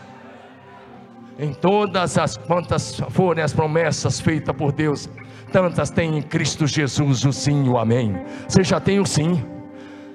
Em 1.38 1.54
todas 1.54 2.18
as 2.18 2.38
quantas 2.38 2.98
forem 3.10 3.44
as 3.44 3.52
promessas 3.52 4.22
feitas 4.22 4.56
por 4.56 4.72
Deus, 4.72 5.10
tantas 5.52 5.90
tem 5.90 6.18
em 6.18 6.22
Cristo 6.22 6.68
Jesus 6.68 7.26
o 7.26 7.34
sim 7.34 7.66
e 7.66 7.70
o 7.70 7.78
amém. 7.78 8.16
Você 8.48 8.64
já 8.64 8.80
tem 8.80 9.00
o 9.00 9.06
sim, 9.06 9.44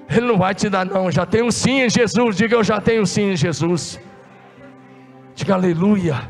Ele 0.09 0.27
não 0.27 0.37
vai 0.37 0.53
te 0.53 0.69
dar, 0.69 0.85
não, 0.85 1.11
já 1.11 1.25
tem 1.25 1.41
o 1.41 1.51
sim 1.51 1.81
em 1.81 1.89
Jesus. 1.89 2.35
Diga 2.35 2.55
eu 2.55 2.63
já 2.63 2.79
tenho 2.79 3.03
o 3.03 3.07
sim 3.07 3.31
em 3.31 3.35
Jesus. 3.35 3.99
Diga 5.35 5.55
aleluia. 5.55 6.21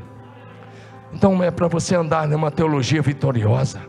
Então 1.13 1.43
é 1.43 1.51
para 1.51 1.67
você 1.67 1.95
andar 1.95 2.27
numa 2.27 2.49
teologia 2.49 3.01
vitoriosa, 3.01 3.81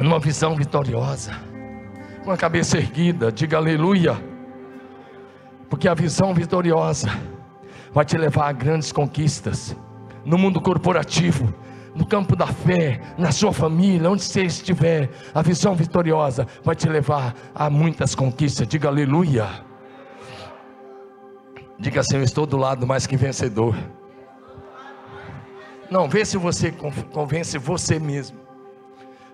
numa 0.00 0.18
visão 0.18 0.56
vitoriosa 0.56 1.32
com 2.24 2.30
a 2.30 2.36
cabeça 2.38 2.78
erguida, 2.78 3.30
diga 3.30 3.58
aleluia, 3.58 4.16
porque 5.68 5.86
a 5.86 5.94
visão 5.94 6.32
vitoriosa 6.32 7.10
vai 7.92 8.04
te 8.04 8.16
levar 8.16 8.48
a 8.48 8.52
grandes 8.52 8.90
conquistas 8.90 9.76
no 10.24 10.38
mundo 10.38 10.58
corporativo, 10.58 11.52
no 11.94 12.04
campo 12.04 12.34
da 12.34 12.46
fé, 12.46 13.00
na 13.16 13.30
sua 13.30 13.52
família, 13.52 14.10
onde 14.10 14.22
você 14.22 14.44
estiver, 14.44 15.10
a 15.32 15.42
visão 15.42 15.74
vitoriosa 15.74 16.46
vai 16.62 16.74
te 16.74 16.88
levar 16.88 17.34
a 17.54 17.70
muitas 17.70 18.14
conquistas. 18.14 18.66
Diga 18.66 18.88
aleluia. 18.88 19.48
Diga 21.78 22.00
assim: 22.00 22.16
Eu 22.16 22.22
estou 22.22 22.46
do 22.46 22.56
lado 22.56 22.86
mais 22.86 23.06
que 23.06 23.16
vencedor. 23.16 23.76
Não, 25.90 26.08
vê 26.08 26.24
se 26.24 26.36
você 26.36 26.72
convence 27.12 27.56
você 27.58 27.98
mesmo. 27.98 28.38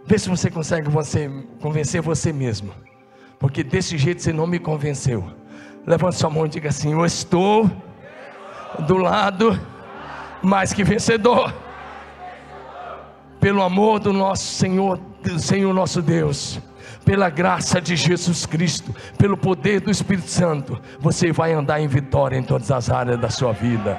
Vê 0.04 0.18
se 0.18 0.28
você 0.28 0.50
consegue 0.50 0.90
você, 0.90 1.30
convencer 1.60 2.02
você 2.02 2.32
mesmo. 2.32 2.72
Porque 3.38 3.62
desse 3.62 3.96
jeito 3.96 4.20
você 4.20 4.32
não 4.32 4.46
me 4.46 4.58
convenceu. 4.58 5.24
Levante 5.86 6.16
sua 6.16 6.28
mão 6.28 6.44
e 6.44 6.48
diga 6.48 6.68
assim: 6.68 6.92
Eu 6.92 7.06
estou 7.06 7.70
do 8.86 8.96
lado 8.96 9.58
mais 10.42 10.72
que 10.74 10.84
vencedor. 10.84 11.54
Pelo 13.40 13.62
amor 13.62 13.98
do 13.98 14.12
nosso 14.12 14.44
Senhor, 14.54 14.98
do 15.22 15.38
Senhor 15.38 15.72
nosso 15.72 16.02
Deus, 16.02 16.60
pela 17.04 17.30
graça 17.30 17.80
de 17.80 17.96
Jesus 17.96 18.44
Cristo, 18.46 18.94
pelo 19.16 19.36
poder 19.36 19.80
do 19.80 19.90
Espírito 19.90 20.28
Santo, 20.28 20.78
você 21.00 21.32
vai 21.32 21.52
andar 21.52 21.80
em 21.80 21.88
vitória 21.88 22.36
em 22.36 22.42
todas 22.42 22.70
as 22.70 22.90
áreas 22.90 23.18
da 23.18 23.30
sua 23.30 23.52
vida. 23.52 23.98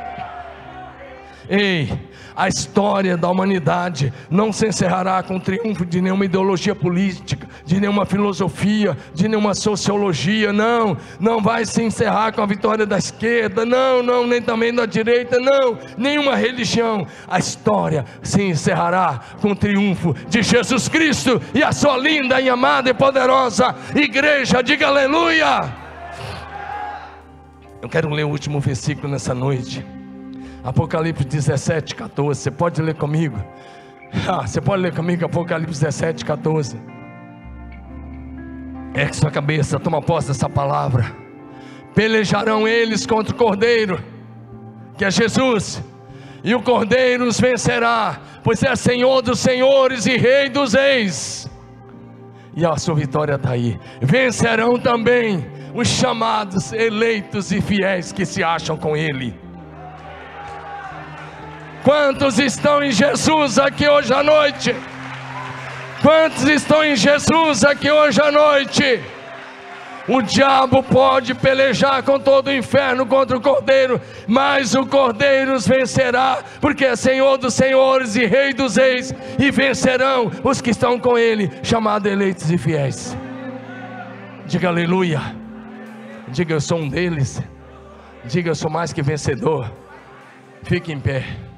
Ei, 1.53 1.91
a 2.33 2.47
história 2.47 3.17
da 3.17 3.29
humanidade 3.29 4.13
não 4.29 4.53
se 4.53 4.65
encerrará 4.65 5.21
com 5.21 5.35
o 5.35 5.39
triunfo 5.39 5.85
de 5.85 5.99
nenhuma 5.99 6.23
ideologia 6.23 6.73
política, 6.73 7.45
de 7.65 7.77
nenhuma 7.77 8.05
filosofia, 8.05 8.97
de 9.13 9.27
nenhuma 9.27 9.53
sociologia, 9.53 10.53
não, 10.53 10.95
não 11.19 11.41
vai 11.41 11.65
se 11.65 11.83
encerrar 11.83 12.31
com 12.31 12.41
a 12.41 12.45
vitória 12.45 12.85
da 12.85 12.97
esquerda, 12.97 13.65
não, 13.65 14.01
não, 14.01 14.25
nem 14.25 14.41
também 14.41 14.73
da 14.73 14.85
direita, 14.85 15.39
não, 15.41 15.77
nenhuma 15.97 16.37
religião. 16.37 17.05
A 17.27 17.37
história 17.37 18.05
se 18.23 18.41
encerrará 18.41 19.19
com 19.41 19.51
o 19.51 19.55
triunfo 19.55 20.15
de 20.29 20.41
Jesus 20.41 20.87
Cristo 20.87 21.41
e 21.53 21.61
a 21.61 21.73
sua 21.73 21.97
linda 21.97 22.39
e 22.39 22.47
amada 22.47 22.89
e 22.89 22.93
poderosa 22.93 23.75
igreja, 23.93 24.63
diga 24.63 24.87
aleluia. 24.87 25.69
Eu 27.81 27.89
quero 27.89 28.09
ler 28.09 28.23
o 28.23 28.29
último 28.29 28.61
versículo 28.61 29.11
nessa 29.11 29.33
noite. 29.33 29.85
Apocalipse 30.63 31.25
17, 31.25 31.95
14. 31.95 32.39
Você 32.39 32.51
pode 32.51 32.81
ler 32.81 32.95
comigo? 32.95 33.37
Ah, 34.27 34.45
você 34.45 34.61
pode 34.61 34.83
ler 34.83 34.93
comigo 34.93 35.25
Apocalipse 35.25 35.81
17, 35.81 36.25
14. 36.25 36.77
É 38.93 39.05
que 39.05 39.15
sua 39.15 39.31
cabeça, 39.31 39.79
toma 39.79 40.01
posse 40.01 40.27
dessa 40.27 40.49
palavra. 40.49 41.15
Pelejarão 41.95 42.67
eles 42.67 43.05
contra 43.05 43.33
o 43.33 43.37
cordeiro, 43.37 43.99
que 44.97 45.05
é 45.05 45.11
Jesus, 45.11 45.83
e 46.43 46.53
o 46.53 46.61
cordeiro 46.61 47.25
os 47.25 47.39
vencerá, 47.39 48.19
pois 48.43 48.61
é 48.63 48.75
Senhor 48.75 49.21
dos 49.21 49.39
senhores 49.39 50.05
e 50.05 50.17
Rei 50.17 50.49
dos 50.49 50.73
reis. 50.73 51.49
E 52.55 52.65
a 52.65 52.75
sua 52.75 52.95
vitória 52.95 53.35
está 53.35 53.51
aí. 53.51 53.79
Vencerão 54.01 54.77
também 54.77 55.45
os 55.73 55.87
chamados, 55.87 56.73
eleitos 56.73 57.51
e 57.51 57.61
fiéis 57.61 58.11
que 58.11 58.25
se 58.25 58.43
acham 58.43 58.75
com 58.75 58.95
Ele. 58.95 59.33
Quantos 61.83 62.37
estão 62.37 62.83
em 62.83 62.91
Jesus 62.91 63.57
aqui 63.57 63.87
hoje 63.87 64.13
à 64.13 64.21
noite? 64.21 64.75
Quantos 66.01 66.43
estão 66.43 66.83
em 66.83 66.95
Jesus 66.95 67.63
aqui 67.63 67.89
hoje 67.89 68.21
à 68.21 68.31
noite? 68.31 69.01
O 70.07 70.21
diabo 70.21 70.83
pode 70.83 71.33
pelejar 71.33 72.03
com 72.03 72.19
todo 72.19 72.47
o 72.47 72.53
inferno 72.53 73.05
contra 73.05 73.37
o 73.37 73.41
cordeiro, 73.41 74.01
mas 74.27 74.75
o 74.75 74.85
cordeiro 74.85 75.53
os 75.53 75.67
vencerá, 75.67 76.43
porque 76.59 76.85
é 76.85 76.95
Senhor 76.95 77.37
dos 77.37 77.53
senhores 77.53 78.15
e 78.15 78.25
Rei 78.25 78.53
dos 78.53 78.75
reis, 78.75 79.13
e 79.39 79.51
vencerão 79.51 80.31
os 80.43 80.59
que 80.59 80.71
estão 80.71 80.99
com 80.99 81.17
ele, 81.17 81.51
chamados 81.63 82.11
eleitos 82.11 82.49
e 82.51 82.57
fiéis. 82.57 83.15
Diga 84.45 84.69
aleluia. 84.69 85.21
Diga 86.27 86.53
eu 86.53 86.61
sou 86.61 86.79
um 86.79 86.89
deles. 86.89 87.41
Diga 88.25 88.49
eu 88.49 88.55
sou 88.55 88.69
mais 88.69 88.91
que 88.91 89.01
vencedor. 89.01 89.71
Fique 90.63 90.91
em 90.91 90.99
pé. 90.99 91.50